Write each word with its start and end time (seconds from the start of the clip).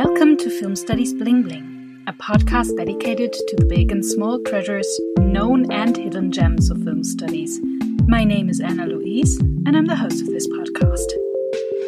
Welcome 0.00 0.36
to 0.36 0.48
Film 0.60 0.76
Studies 0.76 1.12
Bling 1.12 1.42
Bling, 1.42 2.04
a 2.06 2.12
podcast 2.12 2.76
dedicated 2.76 3.32
to 3.32 3.56
the 3.56 3.64
big 3.64 3.90
and 3.90 4.06
small 4.06 4.38
treasures, 4.38 4.86
known 5.18 5.72
and 5.72 5.96
hidden 5.96 6.30
gems 6.30 6.70
of 6.70 6.84
film 6.84 7.02
studies. 7.02 7.58
My 8.06 8.22
name 8.22 8.48
is 8.48 8.60
Anna 8.60 8.86
Luise, 8.86 9.40
and 9.66 9.76
I'm 9.76 9.86
the 9.86 9.96
host 9.96 10.20
of 10.20 10.28
this 10.28 10.46
podcast. 10.46 11.10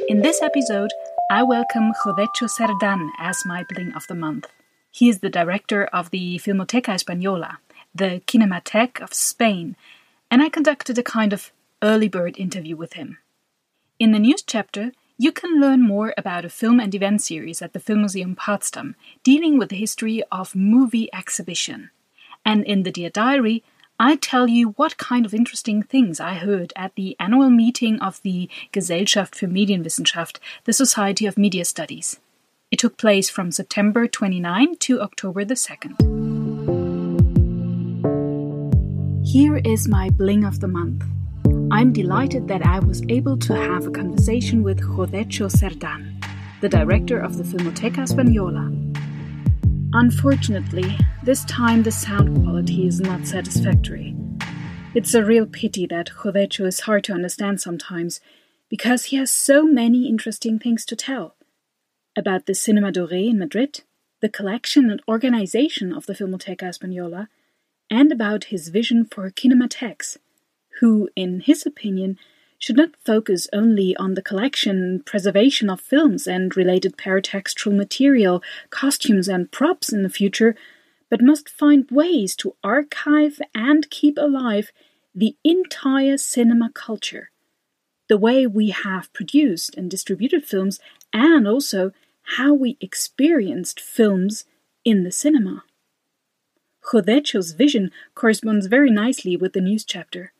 In 0.08 0.22
this 0.22 0.42
episode, 0.42 0.90
I 1.30 1.44
welcome 1.44 1.92
Josetxo 2.02 2.48
Cerdán 2.48 3.10
as 3.20 3.46
my 3.46 3.64
Bling 3.68 3.92
of 3.92 4.08
the 4.08 4.16
Month. 4.16 4.48
He 4.90 5.08
is 5.08 5.20
the 5.20 5.30
director 5.30 5.84
of 5.84 6.10
the 6.10 6.40
Filmoteca 6.40 6.92
Española, 6.92 7.58
the 7.94 8.22
Cinematheque 8.26 9.00
of 9.00 9.14
Spain, 9.14 9.76
and 10.32 10.42
I 10.42 10.48
conducted 10.48 10.98
a 10.98 11.04
kind 11.04 11.32
of 11.32 11.52
early 11.80 12.08
bird 12.08 12.40
interview 12.40 12.74
with 12.74 12.94
him. 12.94 13.18
In 14.00 14.10
the 14.10 14.18
news 14.18 14.42
chapter, 14.42 14.90
you 15.20 15.30
can 15.30 15.60
learn 15.60 15.82
more 15.82 16.14
about 16.16 16.46
a 16.46 16.48
film 16.48 16.80
and 16.80 16.94
event 16.94 17.20
series 17.20 17.60
at 17.60 17.74
the 17.74 17.78
Filmmuseum 17.78 18.34
Potsdam 18.34 18.96
dealing 19.22 19.58
with 19.58 19.68
the 19.68 19.76
history 19.76 20.22
of 20.32 20.56
movie 20.56 21.10
exhibition. 21.12 21.90
And 22.42 22.64
in 22.64 22.84
the 22.84 22.90
Dear 22.90 23.10
Diary, 23.10 23.62
I 23.98 24.16
tell 24.16 24.48
you 24.48 24.70
what 24.78 24.96
kind 24.96 25.26
of 25.26 25.34
interesting 25.34 25.82
things 25.82 26.20
I 26.20 26.36
heard 26.36 26.72
at 26.74 26.94
the 26.94 27.16
annual 27.20 27.50
meeting 27.50 28.00
of 28.00 28.22
the 28.22 28.48
Gesellschaft 28.72 29.34
für 29.34 29.46
Medienwissenschaft, 29.46 30.38
the 30.64 30.72
Society 30.72 31.26
of 31.26 31.36
Media 31.36 31.66
Studies. 31.66 32.18
It 32.70 32.78
took 32.78 32.96
place 32.96 33.28
from 33.28 33.52
September 33.52 34.08
29 34.08 34.76
to 34.76 35.02
October 35.02 35.44
the 35.44 35.52
2nd. 35.52 36.00
Here 39.26 39.58
is 39.58 39.86
my 39.86 40.08
bling 40.08 40.44
of 40.44 40.60
the 40.60 40.68
month. 40.68 41.04
I'm 41.72 41.92
delighted 41.92 42.48
that 42.48 42.66
I 42.66 42.80
was 42.80 43.02
able 43.08 43.36
to 43.38 43.54
have 43.54 43.86
a 43.86 43.90
conversation 43.90 44.62
with 44.62 44.80
Josetxo 44.80 45.48
Cerdán, 45.48 46.22
the 46.60 46.68
director 46.68 47.18
of 47.20 47.38
the 47.38 47.44
Filmoteca 47.44 48.06
Española. 48.06 48.66
Unfortunately, 49.92 50.98
this 51.22 51.44
time 51.44 51.82
the 51.82 51.90
sound 51.90 52.42
quality 52.42 52.86
is 52.86 53.00
not 53.00 53.26
satisfactory. 53.26 54.16
It's 54.94 55.14
a 55.14 55.24
real 55.24 55.46
pity 55.46 55.86
that 55.86 56.08
Josetxo 56.08 56.66
is 56.66 56.80
hard 56.80 57.04
to 57.04 57.12
understand 57.12 57.60
sometimes, 57.60 58.20
because 58.68 59.06
he 59.06 59.16
has 59.16 59.30
so 59.30 59.64
many 59.64 60.08
interesting 60.08 60.58
things 60.58 60.84
to 60.86 60.96
tell. 60.96 61.36
About 62.16 62.46
the 62.46 62.54
Cinema 62.54 62.92
Doré 62.92 63.30
in 63.30 63.38
Madrid, 63.38 63.82
the 64.20 64.28
collection 64.28 64.90
and 64.90 65.00
organization 65.08 65.92
of 65.92 66.06
the 66.06 66.14
Filmoteca 66.14 66.62
Española, 66.62 67.28
and 67.88 68.12
about 68.12 68.44
his 68.44 68.68
vision 68.68 69.04
for 69.04 69.30
kinematheques 69.30 70.18
who, 70.80 71.08
in 71.14 71.40
his 71.40 71.64
opinion, 71.66 72.18
should 72.58 72.76
not 72.76 72.96
focus 73.04 73.48
only 73.52 73.96
on 73.96 74.14
the 74.14 74.22
collection 74.22 74.82
and 74.82 75.06
preservation 75.06 75.70
of 75.70 75.80
films 75.80 76.26
and 76.26 76.56
related 76.56 76.96
paratextual 76.96 77.74
material, 77.74 78.42
costumes, 78.70 79.28
and 79.28 79.50
props 79.52 79.92
in 79.92 80.02
the 80.02 80.10
future, 80.10 80.54
but 81.08 81.22
must 81.22 81.48
find 81.48 81.90
ways 81.90 82.34
to 82.36 82.54
archive 82.64 83.40
and 83.54 83.90
keep 83.90 84.16
alive 84.18 84.72
the 85.14 85.36
entire 85.44 86.16
cinema 86.16 86.70
culture. 86.72 87.30
The 88.08 88.18
way 88.18 88.46
we 88.46 88.70
have 88.70 89.12
produced 89.12 89.76
and 89.76 89.90
distributed 89.90 90.44
films, 90.44 90.80
and 91.12 91.46
also 91.46 91.92
how 92.36 92.52
we 92.52 92.76
experienced 92.80 93.80
films 93.80 94.44
in 94.84 95.04
the 95.04 95.12
cinema. 95.12 95.64
Josetxo's 96.90 97.52
vision 97.52 97.90
corresponds 98.14 98.66
very 98.66 98.90
nicely 98.90 99.36
with 99.36 99.52
the 99.52 99.60
news 99.60 99.84
chapter 99.84 100.32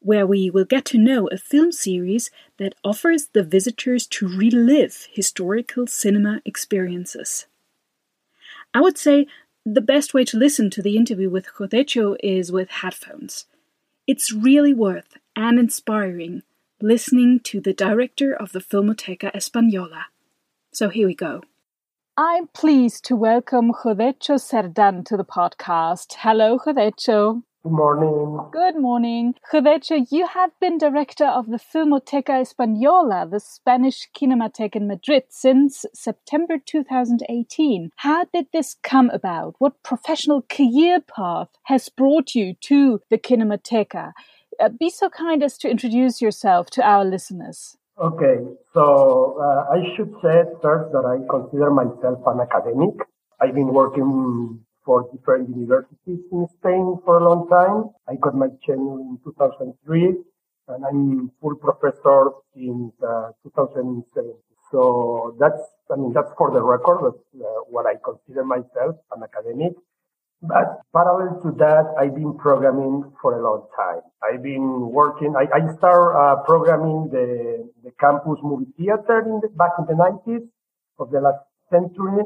where 0.00 0.26
we 0.26 0.50
will 0.50 0.64
get 0.64 0.84
to 0.86 0.98
know 0.98 1.28
a 1.28 1.38
film 1.38 1.72
series 1.72 2.30
that 2.58 2.74
offers 2.82 3.28
the 3.32 3.42
visitors 3.42 4.06
to 4.06 4.26
relive 4.26 5.06
historical 5.12 5.86
cinema 5.86 6.40
experiences. 6.44 7.46
I 8.74 8.80
would 8.80 8.98
say 8.98 9.26
the 9.64 9.80
best 9.80 10.14
way 10.14 10.24
to 10.24 10.38
listen 10.38 10.70
to 10.70 10.82
the 10.82 10.96
interview 10.96 11.28
with 11.28 11.46
Josetxo 11.58 12.16
is 12.22 12.50
with 12.50 12.70
headphones. 12.70 13.46
It's 14.06 14.32
really 14.32 14.72
worth 14.72 15.18
and 15.36 15.58
inspiring 15.58 16.42
listening 16.80 17.40
to 17.40 17.60
the 17.60 17.74
director 17.74 18.32
of 18.34 18.52
the 18.52 18.60
Filmoteca 18.60 19.30
Española. 19.34 20.04
So 20.72 20.88
here 20.88 21.06
we 21.06 21.14
go. 21.14 21.42
I'm 22.16 22.48
pleased 22.48 23.04
to 23.06 23.16
welcome 23.16 23.72
Josetxo 23.72 24.38
Cerdán 24.38 25.04
to 25.06 25.16
the 25.16 25.24
podcast. 25.24 26.14
Hello, 26.18 26.58
Josetxo. 26.58 27.42
Good 27.62 27.72
morning. 27.72 28.40
Good 28.52 28.76
morning. 28.76 29.34
Josetxo, 29.52 30.06
you 30.10 30.26
have 30.28 30.50
been 30.60 30.78
director 30.78 31.26
of 31.26 31.46
the 31.50 31.58
Filmoteca 31.58 32.40
Española, 32.40 33.30
the 33.30 33.38
Spanish 33.38 34.08
Kinematheque 34.16 34.76
in 34.76 34.88
Madrid, 34.88 35.24
since 35.28 35.84
September 35.92 36.54
2018. 36.64 37.90
How 37.96 38.24
did 38.32 38.46
this 38.54 38.76
come 38.82 39.10
about? 39.10 39.56
What 39.58 39.82
professional 39.82 40.40
career 40.40 41.00
path 41.02 41.48
has 41.64 41.90
brought 41.90 42.34
you 42.34 42.54
to 42.62 43.02
the 43.10 43.18
Cinemateca? 43.18 44.12
Uh, 44.58 44.70
be 44.70 44.88
so 44.88 45.10
kind 45.10 45.42
as 45.42 45.58
to 45.58 45.68
introduce 45.68 46.22
yourself 46.22 46.70
to 46.70 46.82
our 46.82 47.04
listeners. 47.04 47.76
Okay, 48.00 48.38
so 48.72 49.36
uh, 49.38 49.70
I 49.70 49.94
should 49.94 50.14
say 50.22 50.44
first 50.62 50.92
that 50.92 51.04
I 51.04 51.20
consider 51.28 51.70
myself 51.70 52.20
an 52.26 52.40
academic. 52.40 52.94
I've 53.38 53.54
been 53.54 53.74
working 53.74 54.64
for 54.84 55.08
different 55.12 55.48
universities 55.48 56.20
in 56.32 56.46
Spain 56.58 56.98
for 57.04 57.18
a 57.18 57.28
long 57.28 57.48
time. 57.48 57.90
I 58.08 58.16
got 58.20 58.34
my 58.34 58.48
tenure 58.64 59.00
in 59.00 59.18
2003 59.24 60.16
and 60.68 60.84
I'm 60.84 61.32
full 61.40 61.56
professor 61.56 62.30
since 62.54 62.92
uh, 63.02 63.32
2007. 63.42 64.34
So 64.70 65.36
that's, 65.40 65.60
I 65.90 65.96
mean, 65.96 66.12
that's 66.12 66.30
for 66.38 66.50
the 66.52 66.62
record. 66.62 67.00
That's 67.02 67.44
uh, 67.44 67.46
what 67.68 67.86
I 67.86 67.94
consider 68.04 68.44
myself, 68.44 68.96
an 69.14 69.22
academic. 69.22 69.74
But 70.42 70.80
parallel 70.94 71.42
to 71.42 71.50
that, 71.58 71.92
I've 71.98 72.14
been 72.14 72.34
programming 72.38 73.12
for 73.20 73.38
a 73.38 73.42
long 73.42 73.66
time. 73.76 74.00
I've 74.22 74.42
been 74.42 74.88
working, 74.88 75.34
I, 75.36 75.44
I 75.52 75.76
started 75.76 76.16
uh, 76.16 76.36
programming 76.44 77.10
the, 77.12 77.68
the 77.84 77.90
campus 78.00 78.38
movie 78.42 78.72
theater 78.78 79.20
in 79.20 79.40
the, 79.42 79.48
back 79.48 79.72
in 79.78 79.84
the 79.84 79.92
90s 79.92 80.48
of 80.98 81.10
the 81.10 81.20
last 81.20 81.44
century. 81.70 82.24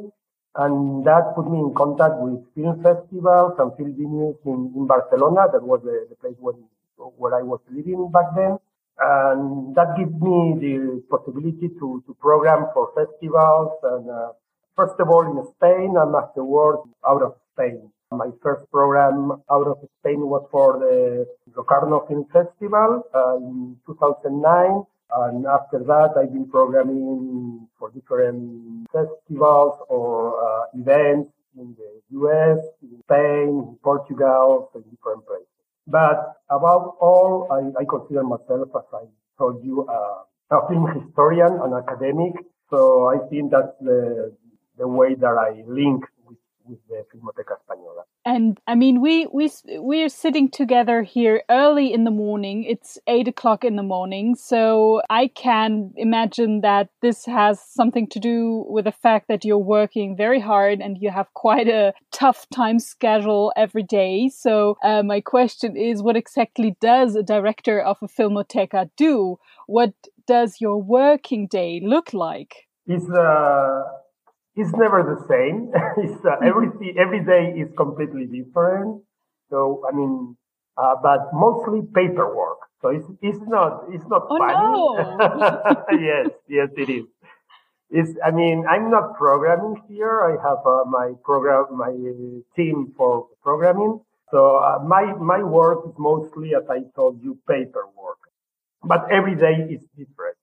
And 0.57 1.05
that 1.05 1.35
put 1.35 1.51
me 1.51 1.59
in 1.59 1.75
contact 1.75 2.15
with 2.19 2.39
film 2.55 2.83
festivals 2.83 3.55
and 3.59 3.75
film 3.77 3.95
venues 3.95 4.39
in, 4.47 4.73
in 4.77 4.87
Barcelona. 4.87 5.49
That 5.53 5.63
was 5.63 5.81
the, 5.83 6.07
the 6.09 6.17
place 6.17 6.37
where, 6.39 6.55
where 6.97 7.35
I 7.35 7.43
was 7.43 7.61
living 7.71 8.11
back 8.13 8.35
then. 8.37 8.59
And 8.99 9.75
that 9.75 9.97
gives 9.99 10.15
me 10.15 10.55
the 10.63 11.03
possibility 11.11 11.69
to, 11.81 12.03
to 12.07 12.15
program 12.21 12.67
for 12.73 12.93
festivals 12.95 13.73
and, 13.83 14.09
uh, 14.09 14.33
first 14.77 14.99
of 14.99 15.09
all 15.09 15.23
in 15.23 15.43
Spain 15.57 15.95
and 15.97 16.15
afterwards 16.15 16.83
out 17.07 17.23
of 17.23 17.35
Spain. 17.53 17.91
My 18.11 18.31
first 18.43 18.71
program 18.71 19.43
out 19.51 19.67
of 19.67 19.79
Spain 19.99 20.21
was 20.21 20.47
for 20.51 20.79
the 20.79 21.27
Locarno 21.57 22.07
Film 22.07 22.27
Festival 22.33 23.03
uh, 23.15 23.37
in 23.37 23.77
2009. 23.87 24.85
And 25.17 25.47
after 25.47 25.79
that, 25.79 26.15
I've 26.19 26.33
been 26.33 26.49
programming 26.49 27.69
for 27.79 27.91
different 27.91 28.87
festivals 28.93 29.79
or 29.89 30.43
uh, 30.43 30.65
events 30.75 31.31
in 31.57 31.77
the 31.79 32.19
US, 32.19 32.59
in 32.83 32.99
Spain, 33.05 33.49
in 33.49 33.79
Portugal, 33.83 34.71
in 34.75 34.83
different 34.91 35.25
places. 35.27 35.47
But 35.87 36.35
above 36.51 36.97
all, 37.01 37.47
I, 37.51 37.81
I 37.81 37.85
consider 37.85 38.25
myself, 38.25 38.69
as 38.75 38.85
I 38.93 39.05
told 39.39 39.65
you, 39.65 39.87
uh, 39.87 40.23
a 40.51 40.69
film 40.69 40.87
historian, 41.01 41.61
an 41.63 41.75
academic. 41.75 42.33
So 42.71 43.09
I 43.09 43.19
think 43.29 43.53
that's 43.53 43.77
the, 43.81 44.35
the 44.79 44.89
way 44.89 45.15
that 45.15 45.37
I 45.39 45.63
link 45.69 46.05
with, 46.67 46.79
the 46.89 47.05
Filmoteca 47.13 47.57
Española. 47.59 48.03
And 48.25 48.59
I 48.67 48.75
mean, 48.75 49.01
we 49.01 49.27
we 49.27 49.51
we're 49.67 50.09
sitting 50.09 50.51
together 50.51 51.03
here 51.03 51.43
early 51.51 51.93
in 51.93 52.05
the 52.05 52.11
morning. 52.11 52.65
It's 52.65 52.99
eight 53.07 53.29
o'clock 53.29 53.65
in 53.65 53.77
the 53.77 53.83
morning, 53.83 54.35
so 54.35 55.03
I 55.11 55.29
can 55.29 55.93
imagine 55.97 56.63
that 56.63 56.89
this 57.03 57.27
has 57.27 57.61
something 57.61 58.07
to 58.09 58.19
do 58.19 58.65
with 58.69 58.87
the 58.87 58.93
fact 58.93 59.29
that 59.29 59.45
you're 59.45 59.59
working 59.59 60.17
very 60.17 60.41
hard 60.41 60.81
and 60.81 60.97
you 61.01 61.11
have 61.11 61.33
quite 61.35 61.69
a 61.69 61.93
tough 62.13 62.47
time 62.55 62.79
schedule 62.79 63.53
every 63.57 63.83
day. 63.83 64.29
So 64.29 64.79
uh, 64.83 65.03
my 65.03 65.21
question 65.21 65.77
is, 65.77 66.03
what 66.03 66.17
exactly 66.17 66.77
does 66.81 67.15
a 67.15 67.23
director 67.23 67.81
of 67.81 67.99
a 68.03 68.09
filmoteca 68.09 68.91
do? 68.97 69.39
What 69.67 69.93
does 70.27 70.61
your 70.61 70.81
working 70.81 71.47
day 71.47 71.81
look 71.85 72.15
like? 72.15 72.69
It's 72.87 73.09
uh 73.09 73.83
it's 74.57 74.73
never 74.73 75.03
the 75.03 75.19
same. 75.29 75.73
it's 75.99 76.25
uh, 76.25 76.37
every 76.43 76.69
every 76.99 77.25
day 77.25 77.59
is 77.59 77.69
completely 77.77 78.27
different. 78.27 79.03
So 79.51 79.83
I 79.89 79.95
mean, 79.95 80.37
uh, 80.77 80.95
but 81.03 81.33
mostly 81.33 81.83
paperwork. 81.95 82.59
So 82.83 82.89
it's 82.89 83.07
it's 83.23 83.43
not 83.47 83.85
it's 83.91 84.07
not 84.09 84.27
oh, 84.31 84.39
funny. 84.39 84.55
No. 84.55 85.85
yes, 86.01 86.29
yes, 86.49 86.69
it 86.77 86.91
is. 86.91 87.05
It's, 87.91 88.11
I 88.25 88.31
mean, 88.31 88.65
I'm 88.69 88.91
not 88.91 89.15
programming 89.17 89.81
here. 89.89 90.23
I 90.23 90.33
have 90.43 90.67
uh, 90.67 90.85
my 90.89 91.13
program, 91.23 91.77
my 91.77 91.93
team 92.57 92.93
for 92.97 93.29
programming. 93.43 94.01
So 94.31 94.57
uh, 94.57 94.81
my 94.83 95.15
my 95.15 95.43
work 95.43 95.87
is 95.87 95.95
mostly, 95.99 96.55
as 96.55 96.65
I 96.69 96.83
told 96.97 97.23
you, 97.23 97.39
paperwork. 97.49 98.19
But 98.83 99.07
every 99.11 99.37
day 99.37 99.67
is 99.71 99.83
different. 99.97 100.37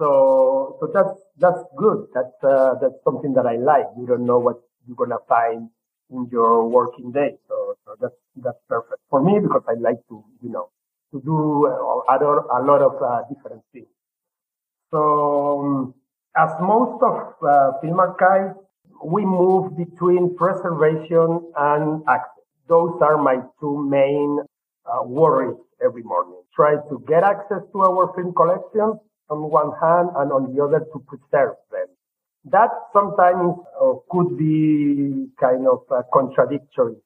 So 0.00 0.78
so 0.80 0.90
that's, 0.94 1.12
that's 1.38 1.62
good. 1.76 2.06
That's, 2.14 2.32
uh, 2.42 2.74
that's 2.80 2.96
something 3.04 3.34
that 3.34 3.46
I 3.46 3.56
like. 3.56 3.86
You 3.98 4.06
don't 4.06 4.24
know 4.24 4.38
what 4.38 4.56
you're 4.86 4.96
going 4.96 5.10
to 5.10 5.18
find 5.28 5.68
in 6.10 6.26
your 6.32 6.66
working 6.68 7.12
day. 7.12 7.36
So, 7.48 7.76
so 7.84 7.96
that's, 8.00 8.14
that's 8.36 8.58
perfect 8.68 9.02
for 9.10 9.22
me 9.22 9.38
because 9.40 9.62
I 9.68 9.74
like 9.74 9.98
to, 10.08 10.24
you 10.42 10.50
know, 10.50 10.70
to 11.12 11.20
do 11.20 11.66
uh, 11.68 12.12
other, 12.12 12.38
a 12.38 12.64
lot 12.64 12.80
of 12.80 12.96
uh, 13.02 13.22
different 13.28 13.62
things. 13.74 13.88
So, 14.90 15.60
um, 15.60 15.94
as 16.36 16.50
most 16.60 17.02
of 17.02 17.34
uh, 17.46 17.78
film 17.82 18.00
archives, 18.00 18.56
we 19.04 19.24
move 19.24 19.76
between 19.76 20.36
preservation 20.36 21.52
and 21.56 22.02
access. 22.08 22.44
Those 22.68 22.98
are 23.02 23.20
my 23.22 23.38
two 23.60 23.86
main 23.88 24.38
uh, 24.86 25.02
worries 25.04 25.56
every 25.84 26.02
morning. 26.02 26.40
Try 26.54 26.76
to 26.76 27.04
get 27.06 27.22
access 27.22 27.62
to 27.72 27.82
our 27.82 28.12
film 28.14 28.32
collections 28.34 29.00
on 29.30 29.50
one 29.50 29.72
hand 29.80 30.10
and 30.16 30.32
on 30.32 30.54
the 30.54 30.62
other 30.62 30.80
to 30.80 30.98
preserve 31.06 31.56
them. 31.70 31.86
That 32.44 32.70
sometimes 32.92 33.56
uh, 33.80 33.92
could 34.10 34.36
be 34.36 35.28
kind 35.38 35.66
of 35.66 35.80
uh, 35.90 36.02
contradictory 36.12 36.96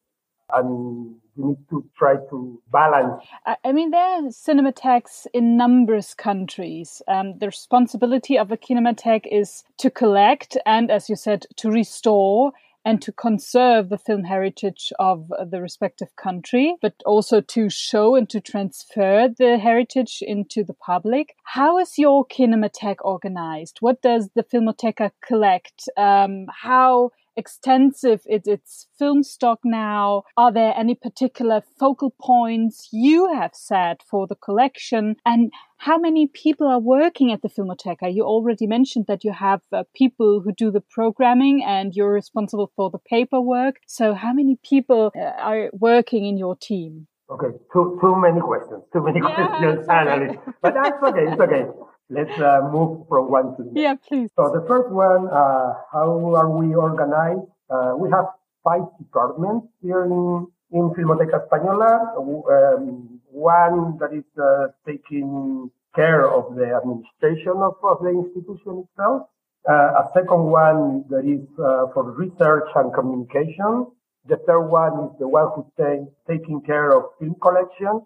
and 0.52 1.16
you 1.36 1.48
need 1.48 1.68
to 1.70 1.84
try 1.98 2.14
to 2.30 2.62
balance. 2.70 3.24
I 3.64 3.72
mean, 3.72 3.90
there 3.90 4.00
are 4.00 4.22
cinematheques 4.28 5.26
in 5.32 5.56
numerous 5.56 6.14
countries. 6.14 7.02
Um, 7.08 7.38
the 7.38 7.46
responsibility 7.46 8.38
of 8.38 8.52
a 8.52 8.56
kinematheque 8.56 9.26
is 9.30 9.64
to 9.78 9.90
collect 9.90 10.56
and, 10.64 10.90
as 10.90 11.08
you 11.08 11.16
said, 11.16 11.46
to 11.56 11.70
restore 11.70 12.52
and 12.84 13.00
to 13.02 13.12
conserve 13.12 13.88
the 13.88 13.98
film 13.98 14.24
heritage 14.24 14.92
of 14.98 15.28
the 15.50 15.60
respective 15.60 16.14
country, 16.16 16.76
but 16.82 16.94
also 17.06 17.40
to 17.40 17.70
show 17.70 18.14
and 18.14 18.28
to 18.30 18.40
transfer 18.40 19.28
the 19.38 19.58
heritage 19.58 20.18
into 20.20 20.62
the 20.62 20.74
public. 20.74 21.34
How 21.44 21.78
is 21.78 21.98
your 21.98 22.26
kinematheque 22.26 23.02
organized? 23.02 23.78
What 23.80 24.02
does 24.02 24.30
the 24.34 24.44
Filmoteca 24.44 25.12
collect? 25.26 25.88
Um, 25.96 26.46
how 26.62 27.10
extensive 27.36 28.20
is 28.26 28.46
its 28.46 28.86
film 28.98 29.22
stock 29.22 29.60
now? 29.64 30.22
Are 30.36 30.52
there 30.52 30.74
any 30.76 30.94
particular 30.94 31.62
focal 31.78 32.14
points 32.20 32.88
you 32.92 33.32
have 33.32 33.52
set 33.54 34.02
for 34.08 34.26
the 34.26 34.36
collection? 34.36 35.16
And 35.24 35.52
how 35.78 35.98
many 35.98 36.26
people 36.26 36.66
are 36.66 36.80
working 36.80 37.32
at 37.32 37.42
the 37.42 37.48
Filmoteca? 37.48 38.12
You 38.12 38.24
already 38.24 38.66
mentioned 38.66 39.06
that 39.08 39.24
you 39.24 39.32
have 39.32 39.60
uh, 39.72 39.84
people 39.94 40.40
who 40.40 40.52
do 40.52 40.70
the 40.70 40.80
programming 40.80 41.64
and 41.64 41.94
you're 41.94 42.12
responsible 42.12 42.70
for 42.76 42.90
the 42.90 42.98
paperwork. 42.98 43.76
So 43.86 44.14
how 44.14 44.32
many 44.32 44.58
people 44.62 45.12
uh, 45.16 45.20
are 45.20 45.70
working 45.72 46.24
in 46.24 46.38
your 46.38 46.56
team? 46.56 47.06
Okay, 47.30 47.56
too, 47.72 47.98
too 48.02 48.16
many 48.16 48.40
questions, 48.40 48.84
too 48.92 49.02
many 49.02 49.18
yeah, 49.18 49.34
questions. 49.34 49.86
But 50.62 50.74
that's 50.74 51.02
okay, 51.02 51.24
it's 51.32 51.40
okay. 51.40 51.64
Let's 52.10 52.38
uh, 52.38 52.68
move 52.70 53.08
from 53.08 53.30
one 53.30 53.56
to 53.56 53.62
the 53.62 53.70
next. 53.72 53.80
Yeah, 53.80 53.94
please. 53.94 54.30
So 54.36 54.50
the 54.52 54.64
first 54.68 54.90
one, 54.90 55.28
uh, 55.28 55.74
how 55.92 56.34
are 56.36 56.50
we 56.50 56.74
organized? 56.74 57.48
Uh, 57.70 57.94
we 57.96 58.10
have 58.10 58.26
five 58.62 58.82
departments 58.98 59.68
here 59.82 60.04
in, 60.04 60.46
in 60.72 60.90
Filmoteca 60.94 61.48
Española. 61.48 62.16
Um, 62.16 63.20
one 63.30 63.98
that 63.98 64.12
is 64.12 64.24
uh, 64.38 64.68
taking 64.86 65.70
care 65.94 66.28
of 66.28 66.54
the 66.56 66.76
administration 66.76 67.56
of, 67.62 67.74
of 67.82 68.02
the 68.02 68.10
institution 68.10 68.84
itself. 68.84 69.28
Uh, 69.66 69.72
a 69.72 70.10
second 70.12 70.44
one 70.44 71.04
that 71.08 71.24
is 71.24 71.46
uh, 71.58 71.86
for 71.94 72.12
research 72.12 72.68
and 72.76 72.92
communication. 72.92 73.86
The 74.26 74.36
third 74.46 74.68
one 74.68 75.08
is 75.08 75.18
the 75.18 75.28
one 75.28 75.48
who's 75.54 75.72
taking 76.28 76.60
care 76.62 76.92
of 76.92 77.04
film 77.18 77.36
collections. 77.40 78.02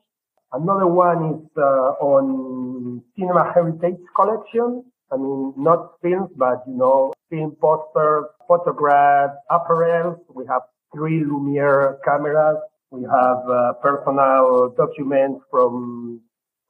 Another 0.52 0.86
one 0.86 1.34
is 1.34 1.50
uh, 1.56 1.92
on 2.00 3.02
cinema 3.16 3.52
heritage 3.52 4.00
collection. 4.16 4.84
I 5.12 5.16
mean, 5.16 5.54
not 5.56 6.00
films, 6.02 6.30
but 6.36 6.64
you 6.66 6.76
know, 6.76 7.12
film 7.30 7.56
posters, 7.60 8.24
photographs, 8.46 9.36
apparel. 9.50 10.24
We 10.34 10.46
have 10.46 10.62
three 10.94 11.24
Lumiere 11.24 11.98
cameras. 12.04 12.58
We 12.90 13.02
have 13.02 13.48
uh, 13.48 13.72
personal 13.82 14.74
documents 14.76 15.44
from 15.50 16.22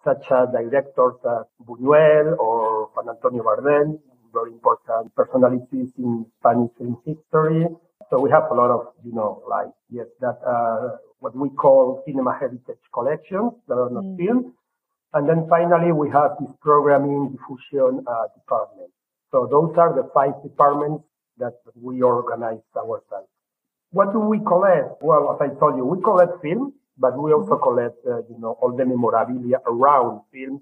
such 0.05 0.25
as 0.31 0.49
directors 0.51 1.15
as 1.25 1.45
Buñuel 1.65 2.39
or 2.39 2.91
Juan 2.95 3.15
Antonio 3.15 3.43
Bardem, 3.43 3.99
very 4.33 4.53
important 4.53 5.15
personalities 5.15 5.91
in 5.99 6.27
Spanish 6.41 6.71
film 6.79 6.97
history. 7.05 7.67
So 8.11 8.21
we 8.21 8.31
have 8.31 8.45
a 8.51 8.55
lot 8.55 8.71
of, 8.71 8.95
you 9.05 9.13
know, 9.13 9.43
like, 9.49 9.69
yes, 9.91 10.07
that, 10.21 10.39
uh, 10.47 10.97
what 11.20 11.37
we 11.37 11.50
call 11.50 12.03
cinema 12.06 12.37
heritage 12.38 12.82
collections 12.93 13.53
that 13.67 13.75
are 13.75 13.91
not 13.91 14.05
mm. 14.05 14.17
filmed. 14.17 14.53
And 15.15 15.29
then 15.29 15.47
finally, 15.49 15.93
we 15.93 16.11
have 16.11 16.32
this 16.41 16.50
programming 16.61 17.37
diffusion 17.37 18.05
uh, 18.06 18.26
department. 18.35 18.91
So 19.31 19.49
those 19.50 19.76
are 19.76 19.94
the 19.94 20.09
five 20.15 20.43
departments 20.43 21.05
that 21.38 21.55
we 21.75 22.03
organize 22.03 22.61
ourselves. 22.76 23.29
What 23.91 24.12
do 24.12 24.20
we 24.20 24.38
collect? 24.41 25.03
Well, 25.03 25.32
as 25.35 25.41
I 25.41 25.55
told 25.59 25.76
you, 25.76 25.85
we 25.85 26.03
collect 26.03 26.43
films, 26.43 26.75
but 26.99 27.17
we 27.17 27.32
also 27.32 27.56
mm-hmm. 27.56 27.62
collect, 27.62 27.97
uh, 28.06 28.19
you 28.29 28.38
know, 28.38 28.59
all 28.61 28.76
the 28.76 28.85
memorabilia 28.85 29.61
around 29.67 30.23
films 30.32 30.61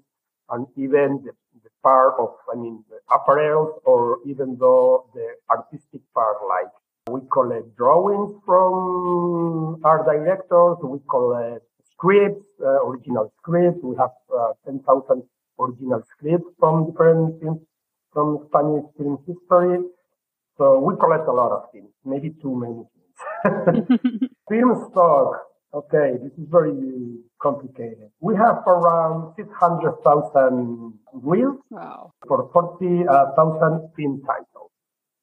and 0.49 0.65
even 0.77 1.21
the, 1.25 1.31
the 1.63 1.69
part 1.83 2.15
of, 2.19 2.35
I 2.51 2.55
mean, 2.55 2.83
the 2.89 2.99
apparels 3.11 3.79
or 3.83 4.19
even 4.25 4.57
though 4.57 5.09
the 5.13 5.27
artistic 5.49 6.01
part 6.13 6.37
like 6.47 6.71
we 7.09 7.21
collect 7.31 7.75
drawings 7.77 8.35
from 8.45 9.81
our 9.83 10.03
directors. 10.03 10.77
We 10.83 10.99
collect 11.09 11.65
scripts, 11.91 12.45
uh, 12.61 12.85
original 12.85 13.31
scripts. 13.39 13.79
We 13.83 13.95
have 13.97 14.11
uh, 14.33 14.53
10,000 14.65 15.23
original 15.59 16.03
scripts 16.11 16.49
from 16.59 16.91
different 16.91 17.41
films, 17.41 17.61
from 18.13 18.47
Spanish 18.47 18.85
film 18.97 19.17
history. 19.25 19.79
So 20.57 20.79
we 20.79 20.95
collect 20.97 21.27
a 21.27 21.31
lot 21.31 21.51
of 21.51 21.71
things, 21.71 21.89
maybe 22.03 22.31
too 22.41 22.55
many 22.55 22.83
things. 22.93 24.29
film 24.49 24.89
stock. 24.91 25.43
Okay, 25.73 26.17
this 26.23 26.31
is 26.31 26.47
very 26.49 27.19
complicated. 27.41 28.09
We 28.21 28.35
have 28.35 28.65
around 28.65 29.33
600,000 29.35 30.93
reels 31.13 31.57
wow. 31.69 32.11
for 32.27 32.49
40,000 32.53 33.89
film 33.95 34.21
titles. 34.25 34.56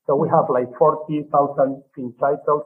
So 0.06 0.16
we 0.16 0.28
have 0.28 0.46
like 0.50 0.68
40,000 0.78 1.82
film 1.94 2.14
titles 2.20 2.64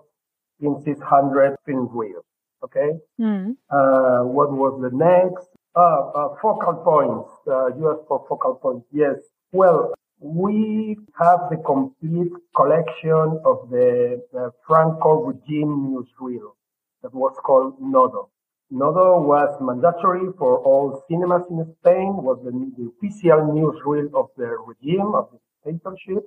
in 0.61 0.83
600 0.83 1.57
film 1.65 1.89
reels. 1.93 2.25
Okay. 2.65 2.91
Mm. 3.21 3.57
Uh, 3.71 4.25
what 4.25 4.51
was 4.53 4.81
the 4.83 4.91
next? 4.97 5.49
Uh, 5.77 6.11
uh, 6.11 6.29
focal 6.43 6.75
points. 6.83 7.31
Uh, 7.47 7.67
US 7.87 7.99
for 8.09 8.25
focal 8.29 8.55
points. 8.57 8.87
Yes. 8.93 9.17
Well, 9.53 9.95
we 10.21 10.97
have 11.21 11.41
the 11.51 11.59
complete 11.65 12.33
collection 12.57 13.39
of 13.45 13.71
the, 13.71 14.21
the 14.33 14.51
Franco 14.67 15.23
regime 15.23 15.95
newsreel 15.95 16.55
that 17.03 17.15
was 17.15 17.37
called 17.45 17.77
Nodo. 17.81 18.31
Nodo 18.71 19.21
was 19.21 19.57
mandatory 19.61 20.33
for 20.37 20.59
all 20.59 21.05
cinemas 21.09 21.43
in 21.49 21.65
Spain, 21.81 22.17
was 22.17 22.39
the, 22.45 22.51
the 22.51 22.91
official 22.91 23.47
newsreel 23.55 24.13
of 24.13 24.27
the 24.37 24.59
regime, 24.67 25.15
of 25.15 25.31
the 25.33 25.39
dictatorship 25.73 26.27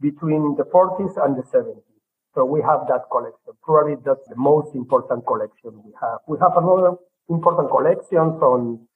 between 0.00 0.56
the 0.56 0.64
40s 0.64 1.14
and 1.24 1.36
the 1.36 1.42
70s. 1.42 1.82
So 2.34 2.44
we 2.44 2.60
have 2.62 2.86
that 2.88 3.10
collection. 3.10 3.52
Probably 3.62 3.96
that's 4.04 4.26
the 4.28 4.36
most 4.36 4.74
important 4.74 5.26
collection 5.26 5.82
we 5.84 5.92
have. 6.00 6.18
We 6.28 6.38
have 6.40 6.56
another 6.56 6.94
important 7.28 7.70
collections 7.70 8.40
on 8.40 8.86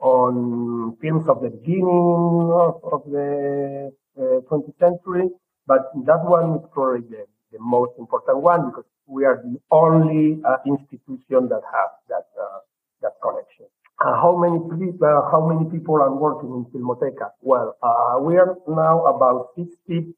on 0.00 0.96
films 1.00 1.26
of 1.28 1.40
the 1.40 1.48
beginning 1.48 2.50
of, 2.52 2.76
of 2.92 3.02
the 3.10 3.90
uh, 4.18 4.40
20th 4.50 4.78
century, 4.78 5.30
but 5.66 5.90
that 6.04 6.22
one 6.24 6.58
is 6.58 6.66
probably 6.72 7.08
the, 7.08 7.24
the 7.52 7.58
most 7.58 7.92
important 7.98 8.38
one 8.38 8.66
because 8.66 8.84
we 9.06 9.24
are 9.24 9.40
the 9.42 9.56
only 9.70 10.42
uh, 10.44 10.56
institution 10.66 11.48
that 11.48 11.62
have 11.72 11.90
that 12.08 12.26
uh, 12.36 12.58
that 13.00 13.12
collection. 13.22 13.66
Uh, 14.04 14.12
how 14.20 14.36
many 14.36 14.58
people, 14.58 15.06
uh, 15.06 15.30
how 15.30 15.40
many 15.46 15.70
people 15.70 15.94
are 16.02 16.12
working 16.12 16.50
in 16.50 16.64
Filmoteca? 16.72 17.30
Well, 17.40 17.76
uh, 17.82 18.18
we 18.20 18.36
are 18.36 18.56
now 18.68 19.04
about 19.06 19.50
60 19.56 20.14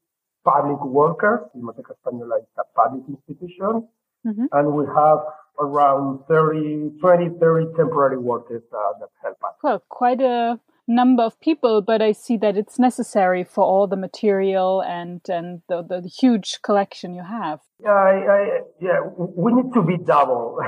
public 0.47 0.81
workers. 0.85 1.39
Filmoteca 1.53 1.91
Española 1.97 2.39
is 2.39 2.47
a 2.57 2.63
public 2.75 3.03
institution. 3.09 3.87
Mm-hmm. 4.25 4.45
And 4.51 4.73
we 4.73 4.85
have 4.85 5.19
around 5.59 6.19
30, 6.27 6.99
20, 6.99 7.29
30 7.39 7.65
temporary 7.75 8.17
workers 8.17 8.63
uh, 8.73 8.99
that 8.99 9.09
help 9.21 9.37
us. 9.43 9.55
Well, 9.63 9.83
quite 9.89 10.21
a 10.21 10.59
number 10.87 11.23
of 11.23 11.39
people, 11.41 11.81
but 11.81 12.01
I 12.01 12.13
see 12.13 12.37
that 12.37 12.55
it's 12.55 12.79
necessary 12.79 13.43
for 13.43 13.63
all 13.63 13.87
the 13.87 13.97
material 13.97 14.81
and, 14.81 15.21
and 15.27 15.61
the, 15.67 15.83
the, 15.83 16.07
huge 16.07 16.59
collection 16.61 17.13
you 17.13 17.23
have. 17.23 17.59
Yeah, 17.83 17.91
I, 17.91 18.15
I, 18.37 18.59
yeah, 18.79 18.99
we 19.17 19.51
need 19.51 19.73
to 19.73 19.83
be 19.83 19.97
double. 19.97 20.59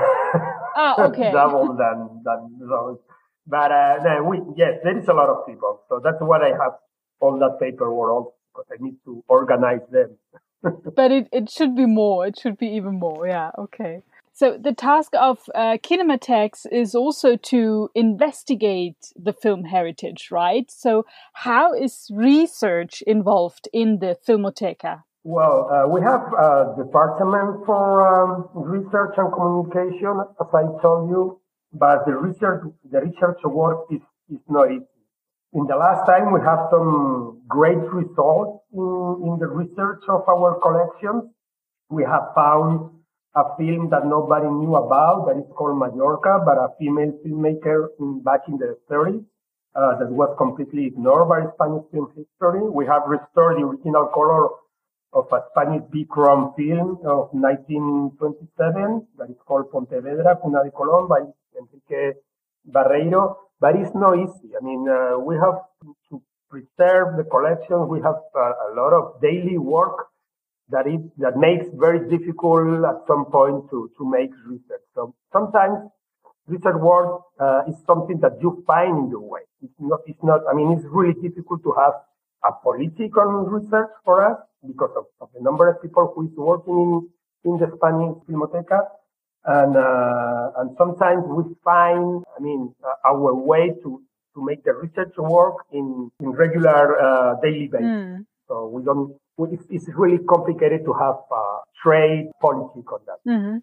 Oh, 0.76 0.94
okay. 1.08 1.32
double 1.32 1.74
than, 1.74 2.22
than 2.24 2.68
those. 2.68 2.98
But, 3.46 3.72
uh, 3.72 3.96
no, 4.04 4.24
we, 4.24 4.40
yes, 4.56 4.74
there 4.84 4.98
is 4.98 5.08
a 5.08 5.14
lot 5.14 5.30
of 5.30 5.46
people. 5.46 5.80
So 5.88 6.00
that's 6.04 6.20
what 6.20 6.42
I 6.42 6.48
have 6.48 6.74
all 7.20 7.38
that 7.38 7.58
paperwork 7.60 8.34
because 8.52 8.66
I 8.72 8.82
need 8.82 8.96
to 9.04 9.24
organize 9.28 9.80
them. 9.90 10.16
but 10.96 11.10
it, 11.10 11.28
it 11.32 11.50
should 11.50 11.74
be 11.74 11.86
more. 11.86 12.26
It 12.26 12.38
should 12.38 12.58
be 12.58 12.68
even 12.68 12.98
more. 12.98 13.26
Yeah. 13.26 13.50
Okay. 13.58 14.02
So 14.32 14.56
the 14.56 14.72
task 14.72 15.12
of 15.18 15.50
uh, 15.54 15.76
Kinematheques 15.82 16.64
is 16.72 16.94
also 16.94 17.36
to 17.36 17.90
investigate 17.94 19.12
the 19.14 19.34
film 19.34 19.64
heritage, 19.64 20.28
right? 20.30 20.70
So 20.70 21.04
how 21.34 21.74
is 21.74 22.08
research 22.10 23.02
involved 23.06 23.68
in 23.72 23.98
the 23.98 24.16
Filmoteca? 24.26 25.02
Well, 25.24 25.68
uh, 25.70 25.88
we 25.88 26.00
have 26.00 26.32
a 26.32 26.74
department 26.78 27.66
for 27.66 28.08
um, 28.08 28.48
research 28.54 29.14
and 29.18 29.30
communication, 29.30 30.24
as 30.40 30.46
I 30.54 30.62
told 30.80 31.10
you, 31.10 31.40
but 31.74 32.06
the 32.06 32.16
research, 32.16 32.62
the 32.90 33.02
research 33.02 33.40
work 33.44 33.80
is, 33.90 34.00
is 34.32 34.40
not 34.48 34.72
easy. 34.72 34.86
In 35.52 35.66
the 35.66 35.74
last 35.74 36.06
time, 36.06 36.32
we 36.32 36.40
have 36.46 36.70
some 36.70 37.42
great 37.48 37.82
results 37.90 38.62
in, 38.72 39.26
in 39.26 39.38
the 39.40 39.48
research 39.48 40.02
of 40.08 40.22
our 40.28 40.60
collections. 40.62 41.24
We 41.88 42.04
have 42.04 42.30
found 42.36 42.90
a 43.34 43.42
film 43.58 43.90
that 43.90 44.06
nobody 44.06 44.46
knew 44.46 44.76
about 44.76 45.26
that 45.26 45.38
is 45.38 45.50
called 45.56 45.78
Mallorca, 45.78 46.42
but 46.46 46.54
a 46.54 46.68
female 46.78 47.18
filmmaker 47.26 47.88
in, 47.98 48.22
back 48.22 48.42
in 48.46 48.58
the 48.58 48.78
30s 48.88 49.24
uh, 49.74 49.98
that 49.98 50.10
was 50.10 50.34
completely 50.38 50.86
ignored 50.86 51.28
by 51.28 51.42
Spanish 51.54 51.82
film 51.90 52.14
history. 52.14 52.62
We 52.62 52.86
have 52.86 53.02
restored 53.06 53.58
the 53.58 53.66
original 53.66 54.06
color 54.14 54.54
of 55.12 55.26
a 55.32 55.42
Spanish 55.50 55.82
bichrome 55.90 56.54
film 56.54 57.02
of 57.02 57.34
1927 57.34 59.06
that 59.18 59.30
is 59.30 59.36
called 59.46 59.70
Pontevedra, 59.72 60.38
Cuna 60.42 60.62
de 60.62 60.70
Colón 60.70 61.08
by 61.08 61.26
Enrique 61.58 62.18
Barreiro. 62.70 63.49
But 63.60 63.76
it's 63.76 63.94
not 63.94 64.18
easy. 64.18 64.56
I 64.56 64.64
mean, 64.64 64.88
uh, 64.88 65.18
we 65.18 65.36
have 65.36 65.60
to 66.08 66.22
preserve 66.48 67.16
the 67.16 67.24
collection. 67.24 67.88
We 67.88 68.00
have 68.00 68.16
uh, 68.34 68.68
a 68.68 68.74
lot 68.74 68.92
of 68.92 69.20
daily 69.20 69.58
work 69.58 70.08
that 70.70 70.86
that 71.18 71.36
makes 71.36 71.66
very 71.74 72.08
difficult 72.08 72.84
at 72.84 73.06
some 73.06 73.26
point 73.26 73.68
to 73.70 73.90
to 73.98 74.02
make 74.10 74.30
research. 74.46 74.84
So 74.94 75.14
sometimes 75.32 75.90
research 76.46 76.80
work 76.80 77.22
uh, 77.38 77.62
is 77.68 77.76
something 77.86 78.18
that 78.20 78.40
you 78.40 78.64
find 78.66 78.96
in 79.04 79.10
your 79.10 79.26
way. 79.28 79.44
It's 79.62 79.78
not. 79.78 80.00
It's 80.06 80.22
not. 80.22 80.40
I 80.50 80.54
mean, 80.54 80.72
it's 80.72 80.86
really 80.88 81.14
difficult 81.14 81.62
to 81.64 81.72
have 81.76 81.94
a 82.44 82.52
political 82.62 83.28
research 83.56 83.90
for 84.04 84.24
us 84.24 84.38
because 84.66 84.90
of, 84.96 85.04
of 85.20 85.28
the 85.34 85.42
number 85.42 85.68
of 85.68 85.82
people 85.82 86.12
who 86.14 86.26
is 86.26 86.34
working 86.36 86.80
in 86.80 87.08
in 87.44 87.58
the 87.58 87.68
Spanish 87.76 88.16
Filmoteca. 88.28 88.99
And, 89.44 89.76
uh, 89.76 90.50
and 90.58 90.76
sometimes 90.76 91.24
we 91.26 91.44
find, 91.64 92.22
I 92.36 92.42
mean, 92.42 92.74
uh, 92.84 93.08
our 93.08 93.34
way 93.34 93.70
to, 93.82 94.02
to 94.34 94.44
make 94.44 94.64
the 94.64 94.74
research 94.74 95.14
work 95.16 95.64
in, 95.72 96.10
in 96.20 96.30
regular, 96.30 97.00
uh, 97.00 97.40
daily 97.42 97.68
basis. 97.68 97.86
Mm. 97.86 98.26
So 98.48 98.68
we 98.68 98.82
don't, 98.82 99.16
it's, 99.70 99.88
really 99.94 100.18
complicated 100.18 100.84
to 100.84 100.92
have 100.92 101.16
uh, 101.30 101.49
trade 101.82 102.30
policy 102.40 102.82
conduct. 102.86 103.26
Mm-hmm. 103.26 103.58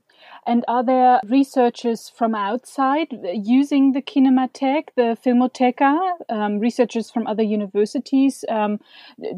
And 0.45 0.65
are 0.67 0.83
there 0.83 1.19
researchers 1.27 2.11
from 2.15 2.35
outside 2.35 3.07
using 3.33 3.93
the 3.93 4.01
Kinematheque, 4.01 4.89
the 4.95 5.17
Filmoteca, 5.23 6.11
um, 6.29 6.59
researchers 6.59 7.11
from 7.11 7.27
other 7.27 7.43
universities 7.43 8.43
um, 8.49 8.79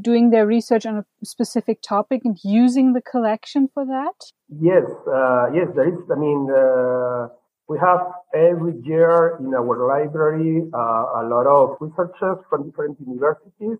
doing 0.02 0.30
their 0.30 0.46
research 0.46 0.86
on 0.86 0.98
a 0.98 1.06
specific 1.26 1.82
topic 1.82 2.22
and 2.24 2.38
using 2.44 2.94
the 2.94 3.02
collection 3.02 3.70
for 3.74 3.86
that? 3.86 4.32
Yes, 4.62 4.86
uh, 5.08 5.52
yes, 5.54 5.68
there 5.76 5.88
is. 5.88 6.00
I 6.12 6.16
mean, 6.16 6.50
uh, 6.50 7.28
we 7.68 7.78
have 7.80 8.00
every 8.34 8.74
year 8.84 9.38
in 9.40 9.54
our 9.54 9.88
library 9.88 10.64
uh, 10.74 11.22
a 11.22 11.24
lot 11.28 11.46
of 11.46 11.78
researchers 11.80 12.44
from 12.50 12.70
different 12.70 13.00
universities 13.00 13.78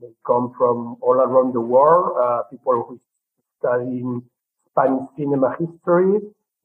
they 0.00 0.12
come 0.26 0.52
from 0.58 0.96
all 1.00 1.14
around 1.14 1.54
the 1.54 1.60
world, 1.60 2.16
uh, 2.20 2.42
people 2.50 2.84
who 2.86 3.00
studying 3.58 4.22
Spanish 4.70 5.08
cinema 5.16 5.56
history. 5.58 6.20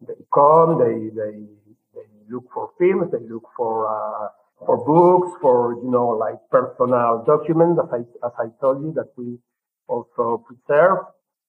They 0.08 0.14
come, 0.34 0.80
they, 0.80 1.10
they, 1.10 1.46
they 1.94 2.08
look 2.30 2.46
for 2.54 2.72
films, 2.80 3.12
they 3.12 3.28
look 3.28 3.48
for, 3.56 3.88
uh, 3.88 4.30
for 4.66 4.78
books, 4.86 5.38
for, 5.42 5.76
you 5.84 5.92
know, 5.92 6.10
like 6.10 6.36
personal 6.50 7.24
documents, 7.26 7.80
as 7.84 7.90
I, 7.94 8.26
as 8.26 8.32
I 8.40 8.48
told 8.60 8.84
you, 8.84 8.94
that 8.94 9.10
we 9.16 9.38
also 9.88 10.44
preserve 10.46 11.00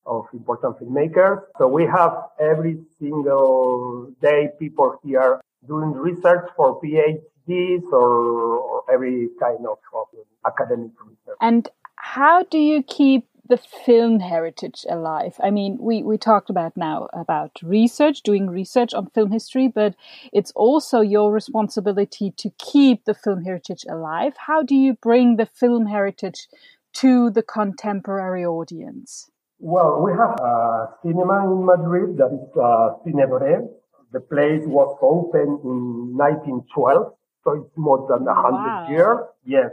of 0.05 0.27
important 0.33 0.79
filmmakers. 0.79 1.43
So 1.59 1.69
we 1.69 1.85
have 1.87 2.13
every 2.41 2.79
single 2.99 4.13
day 4.21 4.49
people 4.59 4.99
here 5.05 5.41
doing 5.67 5.93
research 5.93 6.51
for 6.57 6.81
PhDs 6.83 7.85
or, 7.93 8.59
or 8.59 8.83
every 8.93 9.29
kind 9.41 9.65
of, 9.67 9.79
of 9.95 10.07
academic 10.45 10.91
research. 11.01 11.37
And 11.41 11.69
how 11.97 12.43
do 12.43 12.59
you 12.59 12.83
keep 12.83 13.27
the 13.53 13.59
film 13.59 14.19
heritage 14.19 14.87
alive? 14.89 15.35
I 15.39 15.51
mean, 15.51 15.77
we, 15.79 16.03
we 16.03 16.17
talked 16.17 16.49
about 16.49 16.75
now 16.75 17.09
about 17.13 17.51
research, 17.63 18.23
doing 18.23 18.49
research 18.49 18.95
on 18.95 19.11
film 19.11 19.31
history, 19.31 19.69
but 19.69 19.95
it's 20.33 20.53
also 20.53 21.03
your 21.03 21.31
responsibility 21.31 22.31
to 22.39 22.49
keep 22.57 23.05
the 23.05 23.13
film 23.13 23.45
heritage 23.45 23.85
alive. 23.91 24.33
How 24.39 24.63
do 24.63 24.75
you 24.75 24.95
bring 24.95 25.37
the 25.37 25.45
film 25.45 25.85
heritage 25.85 26.49
to 26.95 27.29
the 27.29 27.43
contemporary 27.43 28.47
audience? 28.47 29.31
Well, 29.59 30.01
we 30.01 30.13
have 30.13 30.35
a 30.41 30.89
cinema 31.03 31.45
in 31.45 31.67
Madrid 31.67 32.17
that 32.17 32.33
is 32.33 32.49
uh, 32.57 32.97
Cine 33.05 33.69
The 34.13 34.21
place 34.21 34.63
was 34.65 34.97
opened 35.03 35.61
in 35.63 36.17
1912, 36.17 37.13
so 37.45 37.53
it's 37.53 37.77
more 37.77 38.07
than 38.09 38.27
a 38.27 38.35
hundred 38.35 38.77
wow. 38.81 38.89
years. 38.89 39.19
Yes, 39.45 39.71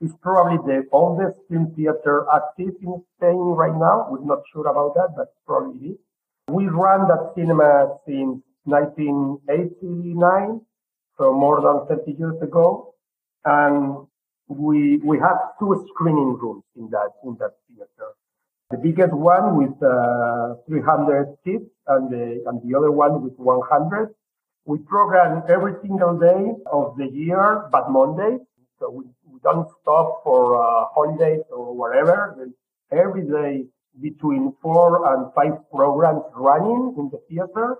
it's 0.00 0.14
probably 0.22 0.56
the 0.66 0.88
oldest 0.92 1.36
film 1.48 1.74
theater 1.76 2.26
active 2.34 2.74
in 2.82 3.02
Spain 3.16 3.36
right 3.36 3.74
now. 3.74 4.06
We're 4.08 4.24
not 4.24 4.42
sure 4.52 4.66
about 4.66 4.94
that, 4.94 5.14
but 5.14 5.34
probably 5.46 5.88
it 5.88 5.92
is. 5.92 5.98
We 6.48 6.66
run 6.68 7.06
that 7.08 7.32
cinema 7.36 7.98
since 8.06 8.40
1989, 8.64 10.60
so 11.18 11.32
more 11.32 11.60
than 11.60 11.86
30 11.98 12.12
years 12.18 12.40
ago. 12.40 12.94
And 13.44 14.06
we, 14.48 14.98
we 15.04 15.18
have 15.18 15.36
two 15.58 15.86
screening 15.90 16.38
rooms 16.40 16.64
in 16.76 16.88
that, 16.90 17.10
in 17.24 17.36
that 17.38 17.56
theater. 17.68 18.14
The 18.70 18.78
biggest 18.78 19.12
one 19.12 19.56
with 19.56 19.82
uh, 19.82 20.54
300 20.66 21.36
seats 21.44 21.70
and 21.88 22.10
the, 22.10 22.42
and 22.46 22.62
the 22.64 22.76
other 22.76 22.90
one 22.90 23.22
with 23.22 23.34
100. 23.36 24.14
We 24.64 24.78
program 24.78 25.42
every 25.48 25.74
single 25.82 26.18
day 26.18 26.52
of 26.72 26.96
the 26.96 27.06
year, 27.06 27.68
but 27.70 27.90
Monday. 27.90 28.38
So 28.78 28.90
we 28.90 29.04
don't 29.42 29.68
stop 29.82 30.22
for 30.24 30.56
uh, 30.56 30.86
holidays 30.94 31.42
or 31.50 31.74
whatever. 31.74 32.48
Every 32.92 33.22
day 33.22 33.66
between 34.00 34.54
four 34.62 35.12
and 35.12 35.32
five 35.34 35.58
programs 35.70 36.22
running 36.34 36.94
in 36.98 37.10
the 37.10 37.20
theater. 37.28 37.78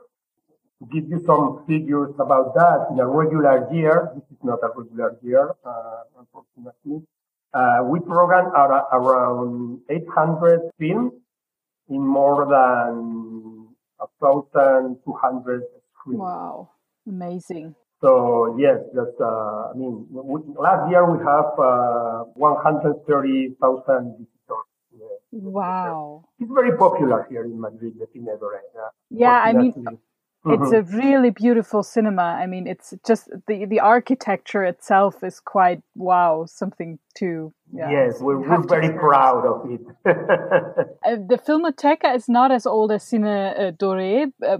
To 0.80 0.86
give 0.86 1.10
you 1.10 1.22
some 1.26 1.62
figures 1.66 2.14
about 2.18 2.54
that, 2.54 2.88
in 2.90 3.00
a 3.00 3.06
regular 3.06 3.68
year, 3.70 4.12
this 4.14 4.24
is 4.30 4.42
not 4.42 4.60
a 4.62 4.70
regular 4.74 5.14
year, 5.22 5.54
uh, 5.62 6.04
unfortunately, 6.18 7.06
uh, 7.52 7.80
we 7.84 8.00
program 8.00 8.46
around 8.46 9.80
800 9.90 10.70
films 10.78 11.12
in 11.90 12.00
more 12.00 12.46
than 12.48 13.68
1,200 14.20 15.62
screens. 15.92 16.18
Wow, 16.18 16.70
amazing. 17.06 17.74
So 18.00 18.56
yes, 18.58 18.78
that's, 18.94 19.20
uh, 19.20 19.70
I 19.70 19.74
mean, 19.76 20.06
last 20.56 20.88
year 20.90 21.04
we 21.04 21.18
have, 21.24 21.52
uh, 21.58 22.24
130,000 22.34 24.16
visitors. 24.16 25.20
Wow. 25.32 26.24
It's 26.38 26.50
very 26.50 26.76
popular 26.76 27.26
here 27.30 27.44
in 27.44 27.60
Madrid, 27.60 27.94
the 27.98 28.06
Cine 28.06 28.26
Uh, 28.28 28.88
yeah, 29.10 29.40
I 29.44 29.52
mean, 29.52 29.74
it's 30.46 30.72
a 30.72 30.82
really 30.96 31.30
beautiful 31.30 31.82
cinema. 31.82 32.22
I 32.22 32.46
mean, 32.46 32.66
it's 32.66 32.94
just 33.06 33.28
the 33.46 33.66
the 33.66 33.80
architecture 33.80 34.64
itself 34.64 35.22
is 35.22 35.38
quite 35.38 35.82
wow, 35.94 36.46
something 36.46 36.98
to. 37.18 37.52
Yeah, 37.72 37.90
yes, 37.90 38.20
we're, 38.20 38.40
we're 38.40 38.66
very 38.66 38.90
proud 38.98 39.46
of 39.46 39.70
it. 39.70 39.80
uh, 40.06 41.16
the 41.28 41.38
Filmoteca 41.38 42.16
is 42.16 42.28
not 42.28 42.50
as 42.50 42.66
old 42.66 42.90
as 42.90 43.04
Cine 43.04 43.24
uh, 43.24 43.70
Doré, 43.72 44.32
uh, 44.44 44.58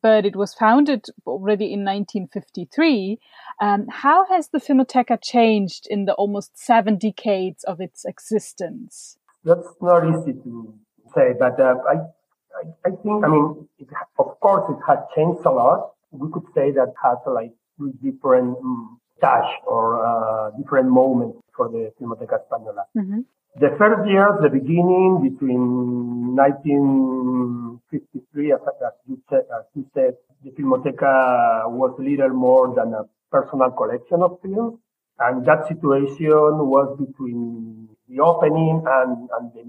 but 0.00 0.24
it 0.24 0.36
was 0.36 0.54
founded 0.54 1.06
already 1.26 1.72
in 1.72 1.80
1953. 1.80 3.18
Um, 3.60 3.86
how 3.90 4.26
has 4.26 4.50
the 4.50 4.60
Filmoteca 4.60 5.18
changed 5.20 5.88
in 5.90 6.04
the 6.04 6.12
almost 6.14 6.56
seven 6.56 6.98
decades 6.98 7.64
of 7.64 7.80
its 7.80 8.04
existence? 8.04 9.16
That's 9.44 9.66
not 9.80 10.06
easy 10.06 10.34
to 10.34 10.74
say, 11.14 11.32
but 11.38 11.58
uh, 11.58 11.74
I 11.88 11.96
I, 12.56 12.88
I 12.88 12.90
think, 13.02 13.24
I 13.24 13.28
mean, 13.28 13.68
it, 13.78 13.88
of 14.18 14.40
course, 14.40 14.64
it 14.70 14.80
has 14.86 14.98
changed 15.14 15.44
a 15.44 15.50
lot. 15.50 15.92
We 16.10 16.30
could 16.32 16.46
say 16.54 16.70
that 16.72 16.94
has 17.02 17.18
like 17.26 17.52
three 17.76 17.92
different 18.02 18.56
um, 18.58 18.98
touch 19.20 19.46
or 19.66 20.04
uh, 20.04 20.50
different 20.58 20.90
moments 20.90 21.38
for 21.56 21.68
the 21.68 21.92
Filmoteca 21.98 22.40
Española. 22.42 22.84
Mm-hmm. 22.96 23.20
The 23.60 23.76
first 23.78 24.08
years, 24.08 24.40
the 24.40 24.48
beginning 24.48 25.20
between 25.22 26.34
1953, 26.36 28.52
as, 28.52 28.60
as, 28.64 28.92
you 29.06 29.20
said, 29.28 29.44
as 29.58 29.64
you 29.74 29.84
said, 29.94 30.16
the 30.42 30.50
Filmoteca 30.52 31.68
was 31.68 31.94
little 31.98 32.30
more 32.30 32.74
than 32.74 32.94
a 32.94 33.04
personal 33.30 33.70
collection 33.70 34.22
of 34.22 34.40
films. 34.42 34.78
And 35.18 35.44
that 35.44 35.68
situation 35.68 36.66
was 36.66 36.96
between 36.98 37.90
the 38.08 38.20
opening 38.20 38.82
and, 38.86 39.28
and, 39.38 39.52
the, 39.52 39.60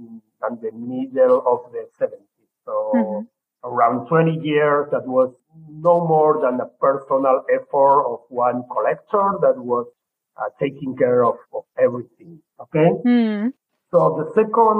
and 0.48 0.62
the 0.62 0.72
middle 0.72 1.44
of 1.46 1.70
the 1.72 1.90
70s. 2.00 2.33
So 2.66 2.92
mm-hmm. 2.96 3.68
around 3.68 4.08
20 4.08 4.40
years, 4.46 4.88
that 4.92 5.06
was 5.08 5.34
no 5.70 6.06
more 6.06 6.42
than 6.42 6.60
a 6.60 6.66
personal 6.80 7.44
effort 7.54 8.04
of 8.06 8.20
one 8.30 8.64
collector 8.72 9.38
that 9.42 9.58
was 9.58 9.88
uh, 10.38 10.50
taking 10.60 10.96
care 10.96 11.24
of, 11.24 11.36
of 11.54 11.64
everything. 11.78 12.40
Okay. 12.60 12.90
Mm. 13.06 13.54
So 13.92 14.18
the 14.18 14.34
second 14.34 14.80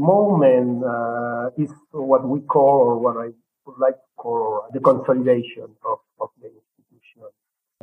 moment 0.00 0.84
uh, 0.84 1.48
is 1.56 1.72
what 1.92 2.28
we 2.28 2.40
call, 2.40 2.84
or 2.84 2.98
what 2.98 3.16
I 3.16 3.30
would 3.64 3.78
like 3.78 3.94
to 3.94 4.10
call, 4.16 4.66
the 4.72 4.80
consolidation 4.80 5.68
of, 5.84 5.98
of 6.20 6.28
the 6.42 6.48
institution 6.48 7.32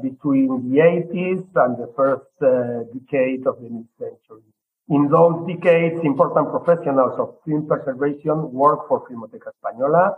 between 0.01 0.69
the 0.69 0.77
80s 0.77 1.47
and 1.55 1.77
the 1.77 1.91
first 1.95 2.29
uh, 2.43 2.83
decade 2.93 3.47
of 3.47 3.59
the 3.61 3.69
new 3.69 3.87
century. 3.97 4.43
In 4.87 5.09
those 5.09 5.47
decades, 5.47 5.99
important 6.03 6.51
professionals 6.51 7.17
of 7.17 7.37
film 7.43 7.65
preservation 7.65 8.51
work 8.53 8.87
for 8.87 9.07
Filmoteca 9.09 9.49
Española. 9.49 10.15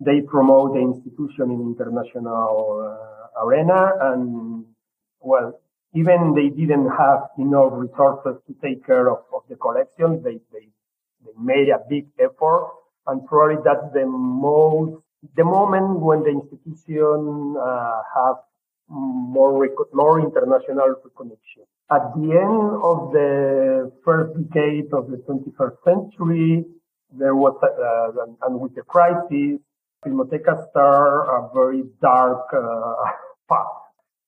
They 0.00 0.22
promote 0.22 0.74
the 0.74 0.80
institution 0.80 1.52
in 1.52 1.60
international 1.60 2.82
uh, 2.82 3.44
arena 3.44 3.92
and, 4.00 4.64
well, 5.20 5.60
even 5.94 6.34
they 6.34 6.48
didn't 6.48 6.88
have 6.88 7.28
enough 7.38 7.74
resources 7.74 8.42
to 8.48 8.54
take 8.60 8.84
care 8.84 9.08
of, 9.08 9.18
of 9.32 9.42
the 9.48 9.54
collection. 9.54 10.20
They, 10.24 10.40
they, 10.52 10.66
they 11.24 11.32
made 11.38 11.68
a 11.68 11.78
big 11.88 12.06
effort 12.18 12.72
and 13.06 13.24
probably 13.24 13.62
that's 13.64 13.92
the 13.94 14.06
most, 14.06 15.00
the 15.36 15.44
moment 15.44 16.00
when 16.00 16.24
the 16.24 16.30
institution, 16.30 17.54
uh, 17.56 18.02
have 18.16 18.36
more, 18.88 19.68
more 19.92 20.18
international 20.18 20.96
connection. 21.16 21.62
At 21.94 22.14
the 22.16 22.28
end 22.44 22.64
of 22.82 23.12
the 23.12 23.92
first 24.04 24.32
decade 24.48 24.92
of 24.92 25.10
the 25.10 25.18
21st 25.28 25.76
century, 25.84 26.64
there 27.10 27.36
was, 27.36 27.54
uh, 27.62 28.46
and 28.46 28.60
with 28.60 28.74
the 28.74 28.82
crisis, 28.82 29.60
Filmoteca 30.04 30.54
started 30.70 31.30
a 31.36 31.50
very 31.54 31.82
dark 32.00 32.46
uh, 32.54 32.94
path 33.48 33.82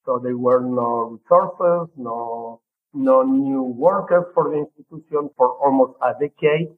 so 0.05 0.21
there 0.23 0.37
were 0.37 0.61
no 0.61 1.19
resources, 1.19 1.89
no, 1.97 2.61
no 2.93 3.23
new 3.23 3.63
workers 3.63 4.25
for 4.35 4.51
the 4.51 4.67
institution 4.67 5.31
for 5.37 5.57
almost 5.65 5.95
a 6.03 6.13
decade. 6.13 6.69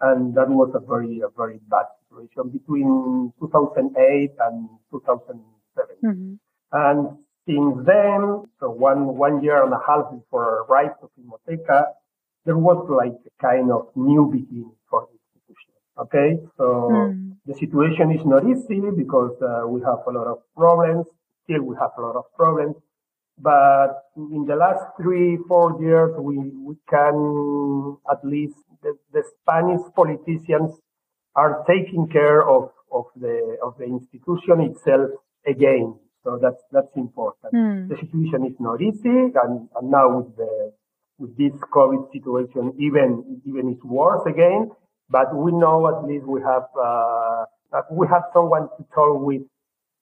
And 0.00 0.32
that 0.36 0.48
was 0.48 0.70
a 0.74 0.78
very, 0.78 1.20
a 1.20 1.28
very 1.36 1.58
bad 1.68 1.86
situation 2.06 2.50
between 2.50 3.32
2008 3.40 4.30
and 4.38 4.68
2007. 4.92 5.96
Mm-hmm. 6.04 6.34
And 6.70 7.18
since 7.48 7.86
then, 7.86 8.44
so 8.60 8.68
one, 8.68 9.16
one 9.16 9.42
year 9.42 9.64
and 9.64 9.72
a 9.72 9.80
half 9.86 10.12
before 10.12 10.66
the 10.68 10.72
rise 10.72 10.96
of 11.02 11.08
Filmoteca, 11.16 11.86
there 12.44 12.58
was 12.58 12.86
like 12.90 13.16
a 13.26 13.42
kind 13.42 13.72
of 13.72 13.88
new 13.96 14.28
beginning 14.30 14.76
for 14.90 15.08
the 15.08 15.16
institution. 15.24 15.72
Okay. 15.98 16.38
So 16.58 16.64
mm. 16.92 17.32
the 17.46 17.54
situation 17.54 18.12
is 18.12 18.24
not 18.26 18.44
easy 18.44 18.80
because 18.94 19.34
uh, 19.40 19.66
we 19.66 19.80
have 19.80 20.00
a 20.06 20.10
lot 20.10 20.26
of 20.28 20.38
problems 20.54 21.06
still 21.48 21.62
we 21.62 21.76
have 21.76 21.90
a 21.98 22.02
lot 22.02 22.16
of 22.16 22.24
problems. 22.36 22.76
But 23.40 24.02
in 24.16 24.44
the 24.46 24.56
last 24.56 24.84
three, 25.00 25.38
four 25.48 25.80
years, 25.80 26.12
we, 26.18 26.38
we 26.38 26.74
can 26.90 27.96
at 28.10 28.24
least 28.24 28.56
the, 28.82 28.96
the 29.12 29.22
Spanish 29.40 29.80
politicians 29.94 30.72
are 31.36 31.64
taking 31.68 32.08
care 32.08 32.46
of, 32.46 32.70
of 32.90 33.04
the 33.16 33.56
of 33.62 33.78
the 33.78 33.84
institution 33.84 34.60
itself 34.60 35.10
again. 35.46 35.94
So 36.28 36.38
that's 36.42 36.62
that's 36.70 36.94
important. 36.94 37.54
Mm. 37.54 37.88
The 37.88 37.96
situation 37.96 38.44
is 38.44 38.56
not 38.60 38.82
easy, 38.82 39.32
and, 39.42 39.66
and 39.74 39.90
now 39.90 40.18
with 40.18 40.36
the 40.36 40.72
with 41.18 41.34
this 41.38 41.58
COVID 41.72 42.12
situation, 42.12 42.74
even 42.78 43.40
even 43.46 43.72
it's 43.72 43.82
worse 43.82 44.26
again. 44.26 44.70
But 45.08 45.34
we 45.34 45.52
know 45.52 45.88
at 45.88 46.04
least 46.06 46.26
we 46.26 46.42
have 46.42 46.68
uh, 46.76 47.46
we 47.90 48.06
have 48.08 48.24
someone 48.34 48.68
to 48.76 48.84
talk 48.94 49.22
with 49.22 49.40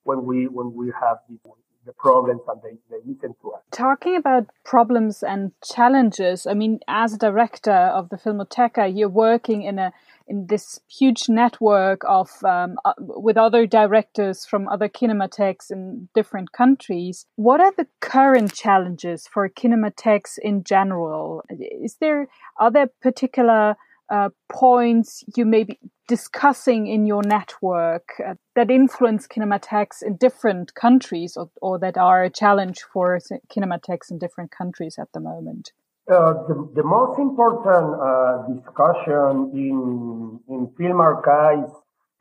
when 0.03 0.25
we 0.25 0.47
when 0.47 0.73
we 0.73 0.87
have 0.99 1.19
these, 1.29 1.39
the 1.85 1.93
problems 1.93 2.41
and 2.49 2.61
they, 2.61 2.75
they 2.89 3.01
listen 3.05 3.33
to 3.41 3.51
us. 3.51 3.61
Talking 3.71 4.17
about 4.17 4.47
problems 4.65 5.23
and 5.23 5.53
challenges, 5.63 6.45
I 6.45 6.53
mean, 6.53 6.81
as 6.89 7.13
a 7.13 7.17
director 7.17 7.71
of 7.71 8.09
the 8.09 8.17
Filmoteca, 8.17 8.91
you're 8.93 9.07
working 9.07 9.63
in 9.63 9.79
a 9.79 9.93
in 10.27 10.47
this 10.47 10.79
huge 10.87 11.29
network 11.29 12.01
of 12.05 12.29
um, 12.43 12.77
uh, 12.85 12.93
with 12.97 13.37
other 13.37 13.65
directors 13.65 14.45
from 14.45 14.67
other 14.67 14.89
kinematheques 14.89 15.71
in 15.71 16.09
different 16.13 16.51
countries. 16.51 17.25
What 17.35 17.61
are 17.61 17.73
the 17.77 17.87
current 18.01 18.53
challenges 18.53 19.27
for 19.27 19.49
kinematheques 19.49 20.37
in 20.41 20.63
general? 20.63 21.43
Is 21.49 21.97
there 21.99 22.27
are 22.57 22.71
there 22.71 22.89
particular 23.01 23.75
uh, 24.09 24.29
points 24.49 25.23
you 25.35 25.45
may 25.45 25.63
be 25.63 25.77
discussing 26.07 26.87
in 26.87 27.05
your 27.05 27.21
network 27.23 28.13
uh, 28.25 28.35
that 28.55 28.71
influence 28.71 29.27
kinematheques 29.27 30.01
in 30.01 30.15
different 30.15 30.73
countries 30.73 31.35
or, 31.35 31.49
or, 31.61 31.77
that 31.77 31.97
are 31.97 32.23
a 32.23 32.29
challenge 32.29 32.85
for 32.93 33.19
kinematheques 33.49 34.09
in 34.09 34.17
different 34.17 34.49
countries 34.49 34.97
at 34.97 35.11
the 35.13 35.19
moment? 35.19 35.73
Uh, 36.07 36.33
the, 36.47 36.71
the, 36.75 36.83
most 36.83 37.19
important 37.19 37.99
uh, 37.99 38.47
discussion 38.47 39.51
in, 39.53 40.39
in 40.47 40.71
film 40.77 41.01
archives 41.01 41.69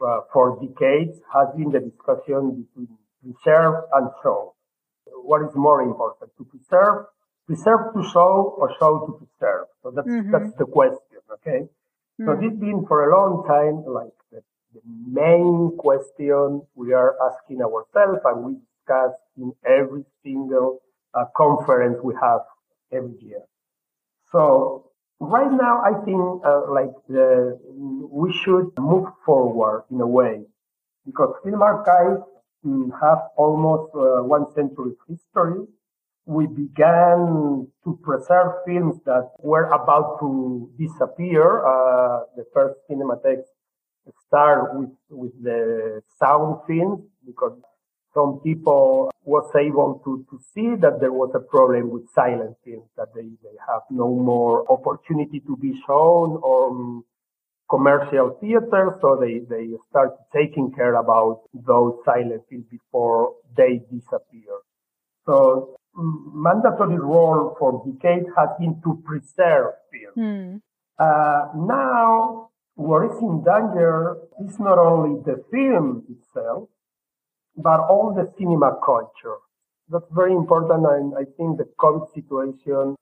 uh, 0.00 0.20
for 0.32 0.58
decades 0.60 1.20
has 1.32 1.46
been 1.56 1.70
the 1.70 1.78
discussion 1.78 2.66
between 2.66 2.88
preserve 3.22 3.84
and 3.94 4.10
show. 4.22 4.54
What 5.22 5.42
is 5.42 5.54
more 5.54 5.82
important, 5.82 6.30
to 6.38 6.44
preserve, 6.44 7.06
preserve 7.46 7.94
to 7.94 8.02
show 8.10 8.56
or 8.58 8.74
show 8.78 9.06
to 9.06 9.12
preserve? 9.22 9.66
So 9.82 9.92
that's, 9.94 10.08
mm-hmm. 10.08 10.32
that's 10.32 10.52
the 10.58 10.66
question, 10.66 11.22
okay? 11.34 11.68
So 12.18 12.34
hmm. 12.34 12.42
this 12.42 12.58
been 12.58 12.86
for 12.86 13.08
a 13.08 13.14
long 13.14 13.44
time, 13.46 13.86
like 13.86 14.14
the, 14.32 14.42
the, 14.74 14.80
main 15.06 15.76
question 15.78 16.62
we 16.74 16.92
are 16.92 17.14
asking 17.30 17.62
ourselves 17.62 18.20
and 18.24 18.44
we 18.44 18.52
discuss 18.54 19.14
in 19.36 19.52
every 19.64 20.04
single 20.24 20.80
uh, 21.14 21.24
conference 21.36 21.98
we 22.02 22.14
have 22.20 22.40
every 22.92 23.14
year. 23.20 23.42
So 24.36 24.90
right 25.20 25.50
now, 25.50 25.80
I 25.82 25.94
think 26.04 26.20
uh, 26.44 26.70
like 26.72 26.92
the, 27.08 27.58
we 28.20 28.32
should 28.32 28.70
move 28.78 29.08
forward 29.24 29.84
in 29.90 30.00
a 30.00 30.06
way 30.06 30.44
because 31.06 31.34
film 31.44 31.62
archives 31.62 32.22
mm, 32.66 32.90
have 33.00 33.20
almost 33.36 33.94
uh, 33.94 34.22
one 34.24 34.46
century 34.54 34.92
history 35.08 35.66
we 36.26 36.46
began 36.46 37.68
to 37.84 38.00
preserve 38.02 38.52
films 38.66 38.96
that 39.06 39.30
were 39.40 39.66
about 39.72 40.18
to 40.20 40.70
disappear. 40.78 41.66
Uh, 41.66 42.24
the 42.36 42.44
first 42.54 42.76
cinematheques 42.90 43.50
start 44.26 44.76
with, 44.78 44.90
with 45.10 45.32
the 45.42 46.02
sound 46.18 46.56
films 46.66 47.02
because 47.26 47.58
some 48.16 48.40
people 48.42 49.12
was 49.24 49.50
able 49.54 50.00
to, 50.04 50.24
to 50.30 50.42
see 50.54 50.74
that 50.80 51.00
there 51.00 51.12
was 51.12 51.30
a 51.34 51.40
problem 51.40 51.90
with 51.90 52.08
silent 52.14 52.56
films, 52.64 52.88
that 52.96 53.08
they, 53.14 53.28
they 53.42 53.56
have 53.68 53.82
no 53.90 54.08
more 54.08 54.64
opportunity 54.72 55.40
to 55.40 55.56
be 55.58 55.72
shown 55.86 56.40
on 56.40 57.04
commercial 57.68 58.38
theaters. 58.40 58.94
So 59.02 59.18
they, 59.20 59.40
they 59.40 59.68
start 59.90 60.16
taking 60.34 60.72
care 60.72 60.94
about 60.94 61.42
those 61.52 61.94
silent 62.06 62.42
films 62.48 62.64
before 62.70 63.34
they 63.54 63.82
disappear. 63.92 64.54
So 65.26 65.76
mandatory 65.94 66.98
role 66.98 67.54
for 67.58 67.82
decades 67.84 68.28
has 68.36 68.48
been 68.58 68.80
to 68.84 69.02
preserve 69.04 69.74
film. 69.92 70.14
Mm. 70.16 70.60
Uh, 70.98 71.48
now, 71.54 72.48
what 72.76 73.10
is 73.10 73.18
in 73.20 73.44
danger 73.44 74.16
is 74.46 74.58
not 74.58 74.78
only 74.78 75.20
the 75.24 75.42
film 75.50 76.04
itself, 76.08 76.68
but 77.56 77.80
all 77.80 78.14
the 78.14 78.30
cinema 78.38 78.78
culture. 78.84 79.38
That's 79.88 80.10
very 80.10 80.32
important, 80.32 80.84
and 80.86 81.14
I 81.14 81.24
think 81.36 81.58
the 81.58 81.68
COVID 81.78 82.12
situation 82.14 82.96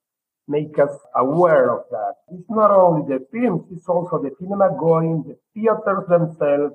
make 0.46 0.78
us 0.78 0.94
aware 1.16 1.70
of 1.70 1.84
that. 1.90 2.14
It's 2.28 2.50
not 2.50 2.70
only 2.70 3.02
the 3.08 3.24
films, 3.32 3.64
it's 3.72 3.88
also 3.88 4.22
the 4.22 4.30
cinema 4.38 4.76
going, 4.78 5.24
the 5.26 5.36
theaters 5.54 6.04
themselves, 6.08 6.74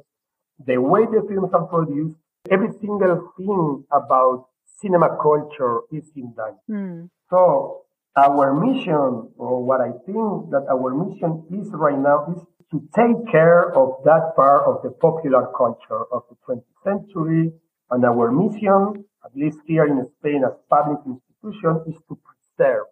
the 0.65 0.77
way 0.77 1.05
the 1.05 1.23
films 1.29 1.51
are 1.53 1.67
produced, 1.67 2.17
every 2.49 2.71
single 2.81 3.31
thing 3.37 3.85
about 3.91 4.47
cinema 4.81 5.17
culture 5.21 5.81
is 5.91 6.09
in 6.15 6.33
that. 6.35 6.57
Mm. 6.69 7.09
So 7.29 7.83
our 8.17 8.53
mission, 8.53 9.29
or 9.37 9.63
what 9.63 9.81
I 9.81 9.91
think 10.05 10.51
that 10.51 10.65
our 10.69 10.93
mission 10.93 11.45
is 11.51 11.69
right 11.71 11.97
now, 11.97 12.33
is 12.35 12.43
to 12.71 12.81
take 12.95 13.31
care 13.31 13.71
of 13.75 14.03
that 14.05 14.33
part 14.35 14.63
of 14.65 14.81
the 14.83 14.91
popular 14.91 15.47
culture 15.55 16.03
of 16.11 16.23
the 16.29 16.35
20th 16.47 16.63
century. 16.83 17.51
And 17.91 18.05
our 18.05 18.31
mission, 18.31 19.05
at 19.25 19.35
least 19.35 19.59
here 19.65 19.85
in 19.85 20.07
Spain 20.19 20.43
as 20.45 20.53
public 20.69 20.99
institution, 21.05 21.83
is 21.87 21.99
to 22.07 22.17
preserve 22.27 22.85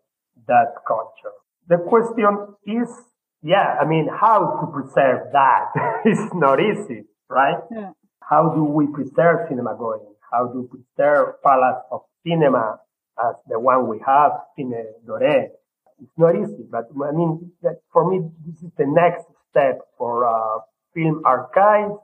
that 0.48 0.74
culture. 0.88 1.36
The 1.68 1.78
question 1.78 2.56
is, 2.66 2.90
yeah, 3.44 3.78
I 3.80 3.86
mean, 3.86 4.08
how 4.10 4.60
to 4.62 4.68
preserve 4.72 5.32
that? 5.34 5.72
it's 6.06 6.34
not 6.34 6.60
easy, 6.60 7.04
right? 7.30 7.60
Yeah. 7.72 7.92
How 8.22 8.50
do 8.50 8.64
we 8.64 8.88
preserve 8.88 9.48
cinema 9.48 9.76
going? 9.78 10.02
how 10.32 10.48
we 10.48 10.68
preserve 10.68 11.42
palace 11.44 11.82
of 11.92 12.02
cinema 12.26 12.80
as 13.20 13.36
the 13.48 13.60
one 13.60 13.88
we 13.88 14.00
have, 14.06 14.32
Cine 14.58 14.84
Doré. 15.06 15.48
It's 16.00 16.18
not 16.18 16.36
easy, 16.36 16.66
but 16.70 16.86
I 17.04 17.12
mean, 17.12 17.52
that 17.64 17.80
for 17.92 18.10
me, 18.10 18.30
this 18.46 18.62
is 18.62 18.72
the 18.78 18.86
next 18.86 19.26
step 19.50 19.80
for 19.98 20.26
uh, 20.28 20.60
film 20.94 21.24
archives. 21.26 21.96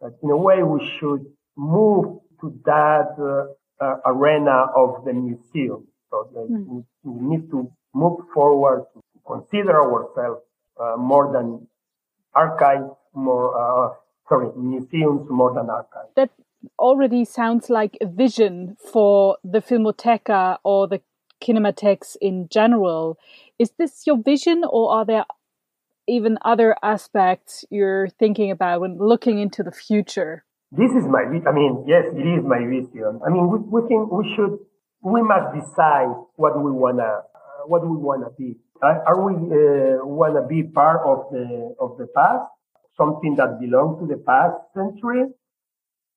But 0.00 0.12
in 0.22 0.30
a 0.30 0.36
way, 0.36 0.62
we 0.62 0.80
should 0.98 1.26
move 1.56 2.20
to 2.40 2.58
that 2.64 3.14
uh, 3.18 3.84
uh, 3.84 3.96
arena 4.06 4.66
of 4.76 5.04
the 5.04 5.12
museum. 5.12 5.86
So 6.10 6.28
mm. 6.36 6.84
we 7.04 7.36
need 7.36 7.50
to 7.50 7.70
move 7.94 8.20
forward 8.34 8.84
to 8.94 9.00
consider 9.26 9.80
ourselves 9.80 10.42
uh, 10.80 10.96
more 10.96 11.32
than 11.32 11.66
archives, 12.34 12.90
more 13.14 13.52
uh, 13.56 13.94
sorry, 14.28 14.48
museums 14.56 15.28
more 15.30 15.52
than 15.54 15.68
archives. 15.70 16.10
That 16.16 16.30
already 16.78 17.24
sounds 17.24 17.70
like 17.70 17.96
a 18.00 18.06
vision 18.06 18.76
for 18.92 19.36
the 19.44 19.60
Filmoteca 19.60 20.58
or 20.64 20.88
the 20.88 21.00
Kinematheques 21.42 22.16
in 22.20 22.48
general. 22.48 23.18
Is 23.58 23.72
this 23.78 24.06
your 24.06 24.16
vision, 24.16 24.64
or 24.68 24.92
are 24.92 25.04
there 25.04 25.24
even 26.06 26.38
other 26.42 26.76
aspects 26.82 27.64
you're 27.70 28.08
thinking 28.08 28.50
about 28.50 28.80
when 28.80 28.98
looking 28.98 29.38
into 29.38 29.62
the 29.62 29.72
future? 29.72 30.44
This 30.74 30.90
is 30.92 31.04
my, 31.04 31.20
I 31.28 31.52
mean, 31.52 31.84
yes, 31.86 32.06
it 32.16 32.24
is 32.24 32.42
my 32.44 32.64
vision. 32.64 33.20
I 33.26 33.28
mean, 33.28 33.46
we, 33.52 33.58
we 33.58 33.86
think 33.88 34.10
we 34.10 34.24
should, 34.34 34.56
we 35.02 35.20
must 35.20 35.52
decide 35.52 36.08
what 36.36 36.56
we 36.56 36.70
wanna, 36.72 37.20
what 37.66 37.82
we 37.86 37.94
wanna 37.94 38.30
be. 38.38 38.56
Are, 38.80 39.04
are 39.04 39.20
we 39.20 39.34
uh, 39.36 40.00
wanna 40.06 40.46
be 40.48 40.62
part 40.62 41.02
of 41.04 41.30
the 41.30 41.76
of 41.78 41.98
the 41.98 42.06
past, 42.16 42.48
something 42.96 43.36
that 43.36 43.60
belongs 43.60 44.00
to 44.00 44.06
the 44.06 44.16
past 44.24 44.56
century, 44.72 45.28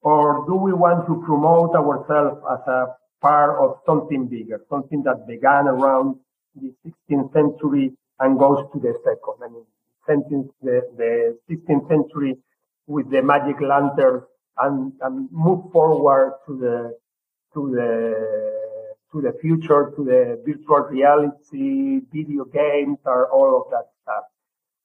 or 0.01 0.45
do 0.47 0.55
we 0.55 0.71
want 0.71 1.05
to 1.07 1.21
promote 1.27 1.75
ourselves 1.75 2.39
as 2.49 2.63
a 2.65 2.95
part 3.19 3.59
of 3.59 3.79
something 3.85 4.27
bigger, 4.27 4.61
something 4.69 5.03
that 5.03 5.27
began 5.27 5.67
around 5.67 6.15
the 6.55 6.71
16th 6.87 7.33
century 7.33 7.91
and 8.21 8.39
goes 8.39 8.63
to 8.71 8.79
the 8.79 8.95
second? 9.03 9.35
I 9.43 9.49
mean, 9.51 9.65
sentence 10.07 10.47
the, 10.63 10.79
the 10.95 11.37
16th 11.51 11.89
century 11.89 12.37
with 12.87 13.11
the 13.11 13.21
magic 13.21 13.59
lantern 13.59 14.23
and, 14.59 14.93
and 15.01 15.29
move 15.31 15.71
forward 15.71 16.33
to 16.45 16.57
the 16.57 16.97
to 17.53 17.71
the 17.71 18.55
to 19.11 19.21
the 19.21 19.33
future, 19.41 19.93
to 19.95 20.03
the 20.03 20.41
virtual 20.45 20.81
reality, 20.89 22.01
video 22.11 22.43
games, 22.45 22.97
or 23.05 23.31
all 23.31 23.61
of 23.61 23.71
that 23.71 23.87
stuff. 24.03 24.25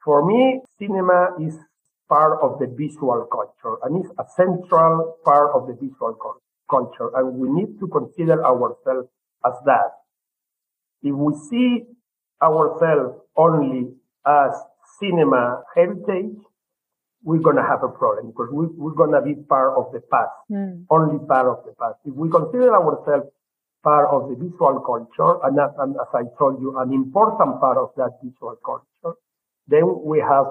For 0.05 0.25
me, 0.25 0.61
cinema 0.79 1.35
is 1.41 1.59
part 2.09 2.39
of 2.43 2.59
the 2.59 2.67
visual 2.67 3.27
culture 3.31 3.77
and 3.83 4.05
is 4.05 4.11
a 4.19 4.25
central 4.37 5.17
part 5.25 5.51
of 5.55 5.67
the 5.67 5.75
visual 5.75 6.17
culture. 6.69 7.11
And 7.17 7.35
we 7.35 7.49
need 7.49 7.79
to 7.81 7.89
consider 7.89 8.45
ourselves 8.45 9.09
as 9.45 9.55
that. 9.65 9.93
If 11.03 11.15
we 11.15 11.35
see 11.49 11.85
ourselves 12.43 13.19
only 13.37 13.93
as 14.27 14.53
cinema 14.99 15.63
heritage, 15.75 16.37
we're 17.23 17.41
going 17.41 17.57
to 17.57 17.63
have 17.63 17.83
a 17.83 17.89
problem 17.89 18.29
because 18.29 18.49
we, 18.53 18.67
we're 18.77 18.95
going 18.95 19.13
to 19.13 19.21
be 19.21 19.35
part 19.35 19.77
of 19.77 19.93
the 19.93 20.01
past, 20.11 20.33
mm. 20.51 20.85
only 20.91 21.19
part 21.27 21.47
of 21.47 21.65
the 21.65 21.73
past. 21.79 21.97
If 22.05 22.15
we 22.15 22.31
consider 22.31 22.75
ourselves 22.75 23.29
part 23.83 24.09
of 24.11 24.29
the 24.29 24.37
visual 24.37 24.81
culture, 24.81 25.39
and, 25.45 25.59
and 25.79 25.97
as 25.97 26.09
I 26.15 26.23
told 26.39 26.61
you, 26.61 26.79
an 26.79 26.93
important 26.93 27.61
part 27.61 27.77
of 27.77 27.91
that 27.97 28.19
visual 28.23 28.57
culture, 28.65 29.17
then 29.69 29.83
we 30.05 30.19
have 30.21 30.47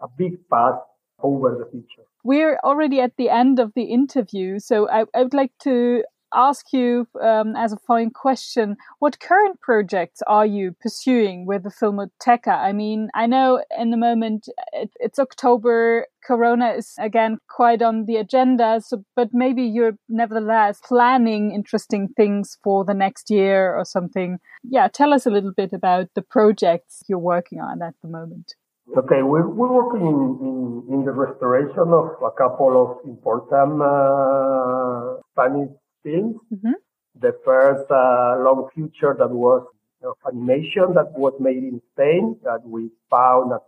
a 0.00 0.08
big 0.16 0.48
path 0.48 0.78
over 1.22 1.50
the 1.58 1.70
future. 1.70 2.06
We're 2.24 2.58
already 2.62 3.00
at 3.00 3.16
the 3.16 3.28
end 3.28 3.58
of 3.58 3.72
the 3.74 3.84
interview, 3.84 4.58
so 4.58 4.88
I, 4.88 5.04
I 5.14 5.22
would 5.22 5.34
like 5.34 5.52
to 5.62 6.04
ask 6.34 6.72
you 6.72 7.06
um, 7.20 7.54
as 7.56 7.72
a 7.72 7.76
following 7.76 8.10
question 8.10 8.76
what 8.98 9.20
current 9.20 9.60
projects 9.60 10.22
are 10.26 10.46
you 10.46 10.74
pursuing 10.80 11.46
with 11.46 11.62
the 11.62 11.70
Filmoteca? 11.70 12.56
I 12.56 12.72
mean, 12.72 13.08
I 13.14 13.26
know 13.26 13.62
in 13.78 13.90
the 13.90 13.96
moment 13.96 14.48
it, 14.72 14.90
it's 15.00 15.18
October, 15.18 16.06
Corona 16.24 16.70
is 16.70 16.94
again 16.98 17.38
quite 17.48 17.82
on 17.82 18.06
the 18.06 18.16
agenda, 18.16 18.80
so, 18.84 19.04
but 19.16 19.30
maybe 19.32 19.62
you're 19.62 19.96
nevertheless 20.08 20.80
planning 20.84 21.52
interesting 21.52 22.08
things 22.16 22.58
for 22.62 22.84
the 22.84 22.94
next 22.94 23.30
year 23.30 23.74
or 23.74 23.84
something. 23.84 24.38
Yeah, 24.62 24.88
tell 24.88 25.12
us 25.12 25.26
a 25.26 25.30
little 25.30 25.52
bit 25.52 25.72
about 25.72 26.08
the 26.14 26.22
projects 26.22 27.02
you're 27.08 27.18
working 27.18 27.60
on 27.60 27.82
at 27.82 27.94
the 28.02 28.08
moment. 28.08 28.54
Okay, 28.96 29.22
we're, 29.22 29.48
we're 29.48 29.72
working 29.72 30.06
in, 30.06 30.38
in, 30.46 30.94
in 30.94 31.04
the 31.04 31.12
restoration 31.12 31.94
of 31.94 32.10
a 32.22 32.30
couple 32.36 32.76
of 32.82 33.08
important 33.08 33.80
uh, 33.80 35.22
Spanish 35.32 35.70
films. 36.02 36.36
Mm-hmm. 36.52 36.72
The 37.20 37.34
first 37.44 37.90
uh, 37.90 38.42
long 38.42 38.68
feature 38.74 39.14
that 39.18 39.30
was 39.30 39.66
of 40.04 40.16
animation 40.26 40.94
that 40.94 41.12
was 41.12 41.32
made 41.38 41.62
in 41.62 41.80
Spain 41.92 42.36
that 42.44 42.60
we 42.64 42.90
found 43.10 43.52
an 43.52 43.60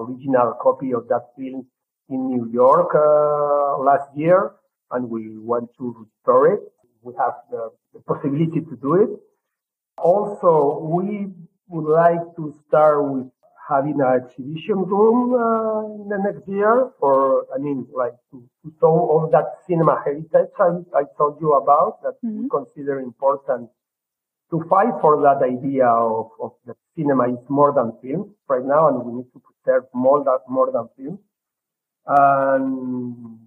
original 0.00 0.54
copy 0.60 0.92
of 0.92 1.08
that 1.08 1.28
film 1.36 1.66
in 2.08 2.28
New 2.28 2.50
York 2.50 2.94
uh, 2.94 3.78
last 3.78 4.08
year 4.16 4.52
and 4.92 5.08
we 5.08 5.38
want 5.38 5.68
to 5.78 5.94
restore 5.98 6.52
it. 6.54 6.60
We 7.02 7.14
have 7.18 7.34
the, 7.50 7.70
the 7.92 8.00
possibility 8.00 8.60
to 8.60 8.78
do 8.80 8.94
it. 9.02 9.10
Also, 9.98 10.80
we 10.80 11.28
would 11.68 11.90
like 11.90 12.36
to 12.36 12.54
start 12.68 13.04
with 13.04 13.28
having 13.72 13.98
an 14.00 14.20
exhibition 14.22 14.78
room 14.92 15.34
uh, 15.34 16.02
in 16.02 16.08
the 16.08 16.18
next 16.26 16.46
year 16.48 16.90
or 17.00 17.46
I 17.54 17.58
mean, 17.58 17.86
like 17.94 18.14
to, 18.30 18.42
to 18.62 18.72
show 18.80 18.94
all 19.12 19.28
that 19.32 19.46
cinema 19.66 20.00
heritage 20.04 20.52
I, 20.58 20.70
I 21.00 21.02
told 21.16 21.40
you 21.40 21.52
about 21.54 22.02
that 22.02 22.14
mm-hmm. 22.24 22.42
we 22.42 22.48
consider 22.48 23.00
important 23.00 23.70
to 24.50 24.62
fight 24.68 24.94
for 25.00 25.22
that 25.22 25.42
idea 25.42 25.86
of, 25.86 26.30
of 26.40 26.52
the 26.66 26.74
cinema 26.96 27.32
is 27.32 27.44
more 27.48 27.72
than 27.72 27.92
film 28.02 28.34
right 28.48 28.64
now 28.64 28.88
and 28.88 29.04
we 29.04 29.12
need 29.14 29.32
to 29.32 29.40
preserve 29.40 29.84
more 29.94 30.22
than, 30.22 30.38
more 30.48 30.70
than 30.70 30.88
film. 30.96 31.18
And 32.06 33.38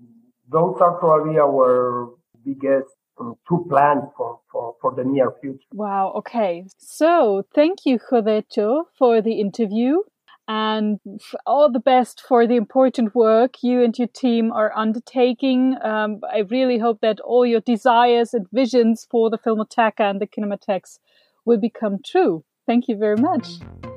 those 0.50 0.78
are 0.82 0.98
probably 0.98 1.38
our 1.38 2.10
biggest 2.44 2.96
um, 3.20 3.36
two 3.48 3.66
plans 3.70 4.04
for, 4.18 4.40
for, 4.52 4.76
for 4.82 4.96
the 4.96 5.04
near 5.04 5.32
future. 5.42 5.60
Wow. 5.72 6.14
Okay. 6.18 6.66
So 6.78 7.44
thank 7.54 7.86
you, 7.86 8.00
Josetxo, 8.00 8.86
for 8.98 9.22
the 9.22 9.40
interview 9.40 10.00
and 10.48 11.00
all 11.46 11.72
the 11.72 11.80
best 11.80 12.22
for 12.22 12.46
the 12.46 12.56
important 12.56 13.16
work 13.16 13.64
you 13.64 13.84
and 13.84 13.98
your 13.98 14.08
team 14.08 14.52
are 14.52 14.72
undertaking. 14.76 15.76
Um, 15.82 16.22
I 16.32 16.40
really 16.40 16.78
hope 16.78 17.02
that 17.02 17.20
all 17.20 17.46
your 17.46 17.62
desires 17.62 18.34
and 18.34 18.46
visions 18.52 19.08
for 19.10 19.30
the 19.30 19.38
Filmoteca 19.38 20.02
and 20.02 20.22
the 20.22 20.28
Kinematheques 20.28 21.00
will 21.46 21.60
become 21.60 21.98
true. 22.06 22.44
Thank 22.68 22.88
you 22.88 22.98
very 22.98 23.18
much. 23.18 23.48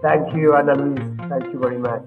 Thank 0.03 0.35
you, 0.35 0.55
Anna 0.55 0.75
Thank 1.29 1.53
you 1.53 1.59
very 1.59 1.79
much. 1.79 2.07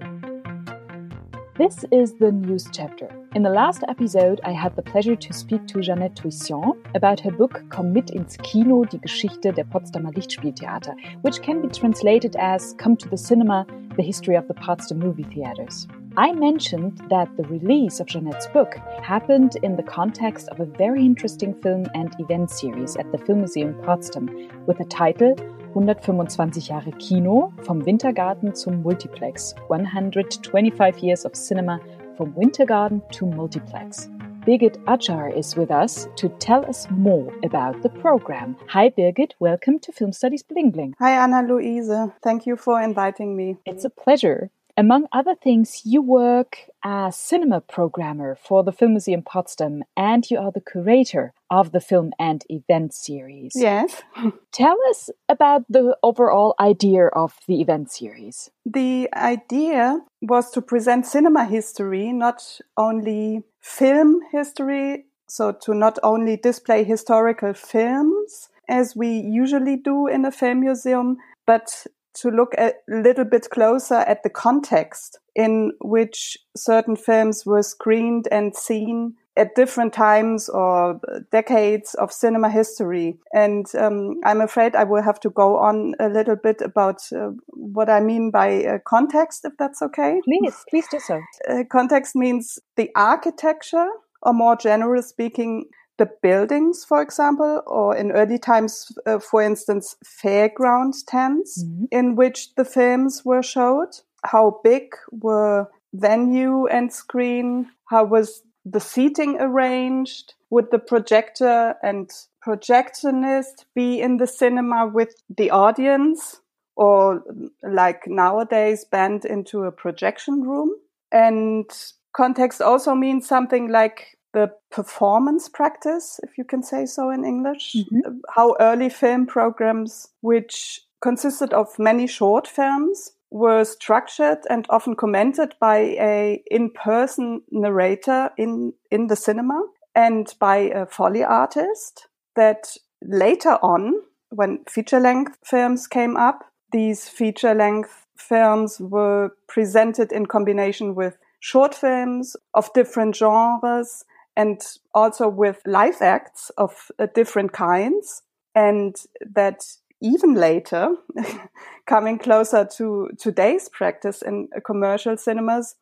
This 1.56 1.84
is 1.90 2.14
the 2.14 2.32
news 2.32 2.68
chapter. 2.72 3.21
In 3.34 3.42
the 3.42 3.48
last 3.48 3.82
episode, 3.88 4.42
I 4.44 4.52
had 4.52 4.76
the 4.76 4.82
pleasure 4.82 5.16
to 5.16 5.32
speak 5.32 5.66
to 5.68 5.80
Jeanette 5.80 6.16
Toussaint 6.16 6.76
about 6.94 7.18
her 7.20 7.30
book 7.30 7.64
Komm 7.70 7.90
mit 7.94 8.10
ins 8.10 8.36
Kino, 8.36 8.84
die 8.84 8.98
Geschichte 8.98 9.52
der 9.52 9.64
Potsdamer 9.64 10.10
Lichtspieltheater, 10.10 10.94
which 11.22 11.40
can 11.40 11.62
be 11.62 11.68
translated 11.68 12.36
as 12.36 12.74
Come 12.76 12.94
to 12.98 13.08
the 13.08 13.16
Cinema, 13.16 13.64
the 13.96 14.02
History 14.02 14.36
of 14.36 14.48
the 14.48 14.54
Potsdam 14.54 14.98
Movie 14.98 15.24
Theaters. 15.24 15.88
I 16.18 16.34
mentioned 16.34 17.00
that 17.08 17.34
the 17.38 17.44
release 17.44 18.00
of 18.00 18.06
Jeanette's 18.06 18.48
book 18.48 18.74
happened 19.02 19.56
in 19.62 19.76
the 19.76 19.82
context 19.82 20.50
of 20.50 20.60
a 20.60 20.66
very 20.66 21.02
interesting 21.02 21.54
film 21.54 21.86
and 21.94 22.14
event 22.18 22.50
series 22.50 22.96
at 22.96 23.10
the 23.12 23.18
Film 23.18 23.38
Museum 23.38 23.74
Potsdam 23.82 24.28
with 24.66 24.76
the 24.76 24.84
title 24.84 25.34
125 25.72 26.62
Jahre 26.62 26.92
Kino 26.98 27.50
vom 27.62 27.80
Wintergarten 27.86 28.54
zum 28.54 28.82
Multiplex 28.82 29.54
125 29.68 30.98
Years 30.98 31.24
of 31.24 31.34
Cinema 31.34 31.80
from 32.16 32.32
Wintergarten 32.32 33.00
to 33.12 33.26
Multiplex. 33.26 34.08
Birgit 34.46 34.76
Acar 34.86 35.36
is 35.36 35.54
with 35.54 35.70
us 35.70 36.08
to 36.16 36.28
tell 36.40 36.66
us 36.66 36.88
more 36.90 37.32
about 37.44 37.80
the 37.82 37.88
program. 37.88 38.56
Hi, 38.68 38.90
Birgit. 38.90 39.32
Welcome 39.38 39.78
to 39.78 39.92
Film 39.92 40.12
Studies 40.12 40.42
Bling 40.42 40.72
Bling. 40.72 40.94
Hi, 40.98 41.12
Anna 41.12 41.42
Luise. 41.48 42.12
Thank 42.24 42.44
you 42.44 42.56
for 42.56 42.82
inviting 42.82 43.36
me. 43.36 43.56
It's 43.64 43.84
a 43.84 43.90
pleasure. 43.90 44.50
Among 44.82 45.06
other 45.12 45.36
things, 45.36 45.82
you 45.84 46.02
work 46.02 46.58
as 46.82 47.16
cinema 47.16 47.60
programmer 47.60 48.34
for 48.34 48.64
the 48.64 48.72
Film 48.72 48.94
Museum 48.94 49.22
Potsdam 49.22 49.84
and 49.96 50.28
you 50.28 50.40
are 50.40 50.50
the 50.50 50.60
curator 50.60 51.32
of 51.48 51.70
the 51.70 51.78
film 51.78 52.10
and 52.18 52.42
event 52.48 52.92
series. 52.92 53.52
Yes. 53.54 54.02
Tell 54.52 54.76
us 54.90 55.08
about 55.28 55.62
the 55.68 55.96
overall 56.02 56.56
idea 56.58 57.06
of 57.06 57.38
the 57.46 57.60
event 57.60 57.92
series. 57.92 58.50
The 58.66 59.08
idea 59.14 60.00
was 60.20 60.50
to 60.50 60.60
present 60.60 61.06
cinema 61.06 61.44
history, 61.44 62.12
not 62.12 62.42
only 62.76 63.44
film 63.60 64.18
history, 64.32 65.04
so 65.28 65.52
to 65.62 65.74
not 65.74 66.00
only 66.02 66.36
display 66.36 66.82
historical 66.82 67.54
films 67.54 68.48
as 68.68 68.96
we 68.96 69.10
usually 69.10 69.76
do 69.76 70.08
in 70.08 70.24
a 70.24 70.32
film 70.32 70.58
museum, 70.58 71.18
but 71.46 71.86
to 72.14 72.30
look 72.30 72.54
a 72.58 72.72
little 72.88 73.24
bit 73.24 73.48
closer 73.50 73.96
at 73.96 74.22
the 74.22 74.30
context 74.30 75.18
in 75.34 75.72
which 75.80 76.36
certain 76.56 76.96
films 76.96 77.44
were 77.46 77.62
screened 77.62 78.28
and 78.30 78.54
seen 78.54 79.14
at 79.36 79.54
different 79.54 79.94
times 79.94 80.48
or 80.48 81.00
decades 81.30 81.94
of 81.94 82.12
cinema 82.12 82.50
history. 82.50 83.16
And 83.32 83.66
um, 83.78 84.20
I'm 84.24 84.42
afraid 84.42 84.76
I 84.76 84.84
will 84.84 85.02
have 85.02 85.20
to 85.20 85.30
go 85.30 85.56
on 85.56 85.94
a 85.98 86.08
little 86.08 86.36
bit 86.36 86.60
about 86.60 87.00
uh, 87.12 87.30
what 87.46 87.88
I 87.88 88.00
mean 88.00 88.30
by 88.30 88.64
uh, 88.64 88.78
context, 88.84 89.44
if 89.44 89.54
that's 89.58 89.80
okay. 89.80 90.20
Please, 90.24 90.64
please 90.68 90.86
do 90.90 91.00
so. 91.00 91.20
Uh, 91.48 91.64
context 91.70 92.14
means 92.14 92.58
the 92.76 92.90
architecture, 92.94 93.88
or 94.22 94.34
more 94.34 94.56
generally 94.56 95.02
speaking, 95.02 95.64
the 95.98 96.10
buildings, 96.22 96.84
for 96.84 97.02
example, 97.02 97.62
or 97.66 97.96
in 97.96 98.12
early 98.12 98.38
times, 98.38 98.90
uh, 99.06 99.18
for 99.18 99.42
instance, 99.42 99.96
fairground 100.04 100.94
tents 101.06 101.62
mm-hmm. 101.62 101.84
in 101.90 102.16
which 102.16 102.54
the 102.54 102.64
films 102.64 103.22
were 103.24 103.42
showed. 103.42 103.90
How 104.24 104.60
big 104.64 104.94
were 105.10 105.68
venue 105.92 106.66
and 106.66 106.92
screen? 106.92 107.70
How 107.88 108.04
was 108.04 108.42
the 108.64 108.80
seating 108.80 109.40
arranged? 109.40 110.34
Would 110.50 110.70
the 110.70 110.78
projector 110.78 111.74
and 111.82 112.10
projectionist 112.46 113.64
be 113.74 114.00
in 114.00 114.16
the 114.16 114.26
cinema 114.26 114.86
with 114.86 115.14
the 115.36 115.50
audience? 115.50 116.40
Or 116.74 117.22
like 117.62 118.06
nowadays, 118.06 118.86
band 118.86 119.26
into 119.26 119.64
a 119.64 119.72
projection 119.72 120.42
room? 120.42 120.70
And 121.10 121.70
context 122.14 122.62
also 122.62 122.94
means 122.94 123.28
something 123.28 123.68
like 123.68 124.16
the 124.32 124.50
performance 124.70 125.48
practice, 125.48 126.18
if 126.22 126.38
you 126.38 126.44
can 126.44 126.62
say 126.62 126.86
so 126.86 127.10
in 127.10 127.24
English, 127.24 127.74
mm-hmm. 127.76 128.18
how 128.34 128.56
early 128.60 128.88
film 128.88 129.26
programs, 129.26 130.08
which 130.20 130.80
consisted 131.02 131.52
of 131.52 131.78
many 131.78 132.06
short 132.06 132.46
films, 132.46 133.12
were 133.30 133.64
structured 133.64 134.38
and 134.50 134.66
often 134.68 134.94
commented 134.94 135.54
by 135.58 135.78
a 135.98 136.42
in-person 136.50 137.42
narrator 137.50 138.30
in, 138.36 138.72
in 138.90 139.06
the 139.06 139.16
cinema 139.16 139.62
and 139.94 140.34
by 140.38 140.56
a 140.56 140.86
Foley 140.86 141.24
artist 141.24 142.08
that 142.36 142.76
later 143.02 143.58
on, 143.62 143.94
when 144.30 144.64
feature-length 144.68 145.38
films 145.44 145.86
came 145.86 146.16
up, 146.16 146.44
these 146.72 147.08
feature-length 147.08 148.06
films 148.16 148.78
were 148.80 149.30
presented 149.48 150.12
in 150.12 150.26
combination 150.26 150.94
with 150.94 151.16
short 151.40 151.74
films 151.74 152.36
of 152.54 152.72
different 152.72 153.16
genres 153.16 154.04
and 154.36 154.60
also 154.94 155.28
with 155.28 155.60
live 155.66 156.00
acts 156.00 156.50
of 156.56 156.90
uh, 156.98 157.06
different 157.14 157.52
kinds. 157.52 158.22
And 158.54 158.96
that 159.34 159.62
even 160.00 160.34
later, 160.34 160.96
coming 161.86 162.18
closer 162.18 162.68
to 162.76 163.10
today's 163.18 163.68
practice 163.68 164.22
in 164.22 164.48
uh, 164.54 164.60
commercial 164.60 165.16
cinemas, 165.16 165.76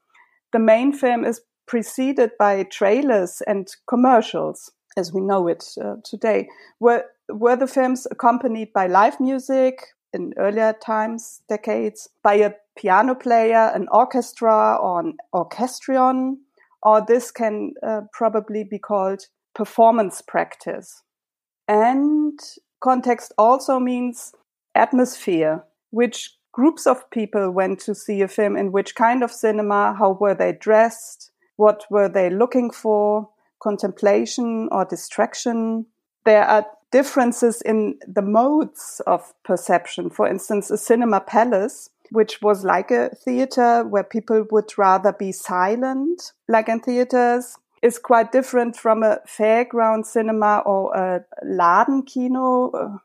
the 0.52 0.58
main 0.58 0.92
film 0.92 1.24
is 1.24 1.40
preceded 1.66 2.32
by 2.38 2.64
trailers 2.64 3.42
and 3.46 3.68
commercials, 3.88 4.72
as 4.96 5.12
we 5.12 5.20
know 5.20 5.46
it 5.46 5.64
uh, 5.80 5.94
today. 6.04 6.48
Were, 6.80 7.04
were 7.28 7.56
the 7.56 7.66
films 7.66 8.06
accompanied 8.10 8.72
by 8.72 8.88
live 8.88 9.20
music 9.20 9.86
in 10.12 10.34
earlier 10.36 10.72
times, 10.72 11.42
decades, 11.48 12.08
by 12.24 12.34
a 12.34 12.52
piano 12.76 13.14
player, 13.14 13.70
an 13.74 13.86
orchestra, 13.92 14.76
or 14.76 15.00
an 15.00 15.16
orchestrion? 15.32 16.40
Or 16.82 17.04
this 17.04 17.30
can 17.30 17.74
uh, 17.86 18.02
probably 18.12 18.64
be 18.64 18.78
called 18.78 19.26
performance 19.54 20.22
practice. 20.22 21.02
And 21.68 22.38
context 22.80 23.32
also 23.38 23.78
means 23.78 24.32
atmosphere, 24.74 25.64
which 25.90 26.36
groups 26.52 26.86
of 26.86 27.08
people 27.10 27.50
went 27.50 27.78
to 27.80 27.94
see 27.94 28.22
a 28.22 28.28
film 28.28 28.56
in 28.56 28.72
which 28.72 28.94
kind 28.94 29.22
of 29.22 29.30
cinema, 29.30 29.94
how 29.98 30.12
were 30.12 30.34
they 30.34 30.52
dressed, 30.52 31.30
what 31.56 31.84
were 31.90 32.08
they 32.08 32.30
looking 32.30 32.70
for, 32.70 33.28
contemplation 33.62 34.68
or 34.72 34.84
distraction. 34.84 35.86
There 36.24 36.44
are 36.44 36.66
differences 36.90 37.62
in 37.62 37.98
the 38.06 38.22
modes 38.22 39.00
of 39.06 39.32
perception. 39.44 40.10
For 40.10 40.26
instance, 40.26 40.70
a 40.70 40.78
cinema 40.78 41.20
palace 41.20 41.90
which 42.10 42.42
was 42.42 42.64
like 42.64 42.90
a 42.90 43.10
theater 43.10 43.84
where 43.84 44.04
people 44.04 44.44
would 44.50 44.70
rather 44.76 45.12
be 45.12 45.32
silent, 45.32 46.32
like 46.48 46.68
in 46.68 46.80
theaters, 46.80 47.56
is 47.82 47.98
quite 47.98 48.32
different 48.32 48.76
from 48.76 49.02
a 49.02 49.20
fairground 49.26 50.04
cinema 50.04 50.62
or 50.66 50.94
a 50.94 51.24
Ladenkino, 51.44 52.74
uh, 52.74 52.98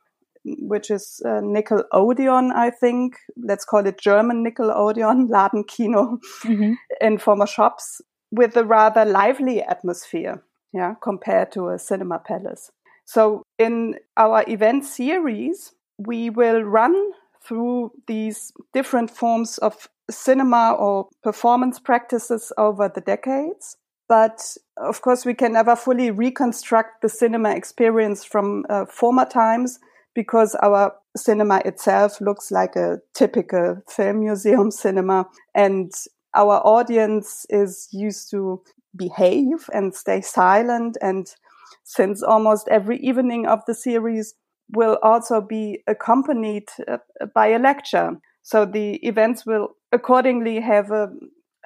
which 0.44 0.92
is 0.92 1.22
uh, 1.26 1.42
Nickelodeon, 1.42 2.54
I 2.54 2.70
think. 2.72 3.18
Let's 3.38 3.66
call 3.66 3.86
it 3.86 4.00
German 4.00 4.46
Nickelodeon, 4.46 5.30
Ladenkino, 5.30 6.20
mm-hmm. 6.44 6.74
in 7.00 7.18
former 7.18 7.48
shops, 7.48 8.02
with 8.32 8.58
a 8.58 8.66
rather 8.66 9.06
lively 9.06 9.62
atmosphere, 9.62 10.44
yeah, 10.74 10.96
compared 11.02 11.52
to 11.54 11.70
a 11.70 11.80
cinema 11.80 12.20
palace. 12.20 12.72
So 13.06 13.44
in 13.60 13.96
our 14.18 14.44
event 14.48 14.84
series, 14.84 15.74
we 15.98 16.30
will 16.30 16.62
run 16.64 17.12
through 17.46 17.92
these 18.08 18.52
different 18.74 19.12
forms 19.12 19.58
of 19.60 19.88
cinema 20.10 20.74
or 20.74 21.10
performance 21.24 21.80
practices 21.80 22.52
over 22.58 22.90
the 22.94 23.02
decades. 23.02 23.78
But 24.08 24.56
of 24.78 25.02
course, 25.02 25.26
we 25.26 25.34
can 25.34 25.54
never 25.54 25.76
fully 25.76 26.12
reconstruct 26.12 27.02
the 27.02 27.10
cinema 27.10 27.52
experience 27.52 28.24
from 28.24 28.66
uh, 28.70 28.86
former 28.86 29.26
times 29.26 29.80
because 30.14 30.56
our 30.56 30.94
cinema 31.18 31.62
itself 31.66 32.22
looks 32.22 32.52
like 32.52 32.76
a 32.76 33.00
typical 33.14 33.82
film 33.90 34.20
museum 34.20 34.72
cinema 34.84 35.28
and 35.54 35.92
our 36.36 36.62
audience 36.66 37.46
is 37.50 37.88
used 37.92 38.30
to 38.30 38.62
behave 38.96 39.70
and 39.74 39.96
stay 39.96 40.22
silent. 40.22 40.98
And 41.02 41.34
since 41.84 42.22
almost 42.22 42.68
every 42.70 42.98
evening 43.00 43.48
of 43.48 43.60
the 43.66 43.74
series, 43.74 44.36
will 44.74 44.98
also 45.04 45.42
be 45.42 45.82
accompanied 45.88 46.68
uh, 46.88 46.98
by 47.34 47.48
a 47.48 47.60
lecture. 47.60 48.18
So 48.42 48.66
the 48.66 48.96
events 49.06 49.46
will 49.46 49.76
accordingly 49.92 50.60
have 50.62 50.92
a 50.92 51.12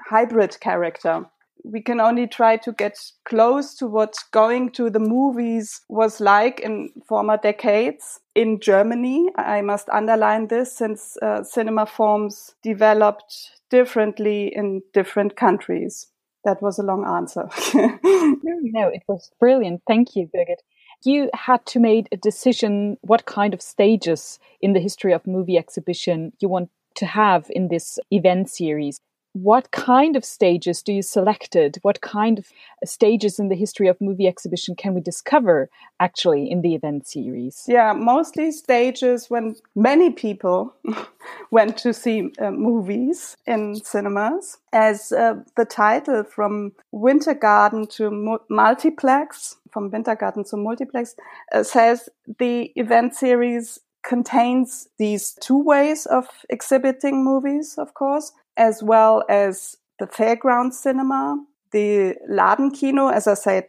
hybrid 0.09 0.59
character. 0.59 1.25
We 1.65 1.81
can 1.81 1.99
only 1.99 2.25
try 2.25 2.55
to 2.57 2.71
get 2.71 2.97
close 3.25 3.75
to 3.75 3.87
what 3.87 4.15
going 4.31 4.71
to 4.71 4.89
the 4.89 4.99
movies 4.99 5.81
was 5.89 6.21
like 6.21 6.61
in 6.61 6.89
former 7.07 7.35
decades 7.35 8.21
in 8.33 8.61
Germany. 8.61 9.29
I 9.35 9.61
must 9.61 9.89
underline 9.89 10.47
this 10.47 10.75
since 10.77 11.17
uh, 11.21 11.43
cinema 11.43 11.85
forms 11.85 12.55
developed 12.63 13.51
differently 13.69 14.53
in 14.55 14.81
different 14.93 15.35
countries. 15.35 16.07
That 16.45 16.61
was 16.61 16.79
a 16.79 16.83
long 16.83 17.05
answer. 17.05 17.49
no, 17.75 18.87
it 18.87 19.03
was 19.09 19.29
brilliant. 19.41 19.81
Thank 19.85 20.15
you, 20.15 20.29
Birgit 20.33 20.61
you 21.03 21.29
had 21.33 21.65
to 21.65 21.79
make 21.79 22.07
a 22.11 22.17
decision 22.17 22.97
what 23.01 23.25
kind 23.25 23.53
of 23.53 23.61
stages 23.61 24.39
in 24.61 24.73
the 24.73 24.79
history 24.79 25.13
of 25.13 25.25
movie 25.25 25.57
exhibition 25.57 26.31
you 26.39 26.49
want 26.49 26.69
to 26.95 27.05
have 27.05 27.45
in 27.49 27.69
this 27.69 27.99
event 28.11 28.49
series 28.49 28.99
what 29.43 29.71
kind 29.71 30.15
of 30.15 30.25
stages 30.25 30.81
do 30.81 30.91
you 30.93 31.01
selected? 31.01 31.77
What 31.81 32.01
kind 32.01 32.39
of 32.39 32.47
stages 32.83 33.39
in 33.39 33.49
the 33.49 33.55
history 33.55 33.87
of 33.87 33.99
movie 34.01 34.27
exhibition 34.27 34.75
can 34.75 34.93
we 34.93 35.01
discover 35.01 35.69
actually 35.99 36.49
in 36.49 36.61
the 36.61 36.75
event 36.75 37.07
series? 37.07 37.65
Yeah 37.67 37.93
mostly 37.93 38.51
stages 38.51 39.29
when 39.29 39.55
many 39.75 40.09
people 40.09 40.73
went 41.51 41.77
to 41.77 41.93
see 41.93 42.31
uh, 42.39 42.51
movies 42.51 43.37
in 43.45 43.75
cinemas. 43.75 44.57
As 44.73 45.11
uh, 45.11 45.35
the 45.55 45.65
title 45.65 46.23
from 46.23 46.73
winter 46.91 47.33
garden 47.33 47.87
to 47.97 48.11
mu- 48.11 48.45
multiplex 48.49 49.57
from 49.71 49.91
winter 49.91 50.15
garden 50.15 50.43
to 50.45 50.57
multiplex 50.57 51.15
uh, 51.53 51.63
says 51.63 52.09
the 52.39 52.71
event 52.75 53.15
series 53.15 53.79
contains 54.03 54.87
these 54.97 55.33
two 55.41 55.61
ways 55.61 56.05
of 56.05 56.25
exhibiting 56.49 57.23
movies, 57.23 57.75
of 57.77 57.93
course 57.93 58.31
as 58.59 58.83
well 58.83 59.23
as 59.29 59.77
the 59.99 60.05
fairground 60.05 60.73
cinema, 60.73 61.43
the 61.71 62.15
Ladenkino, 62.29 63.11
as 63.11 63.25
I 63.25 63.33
said, 63.33 63.65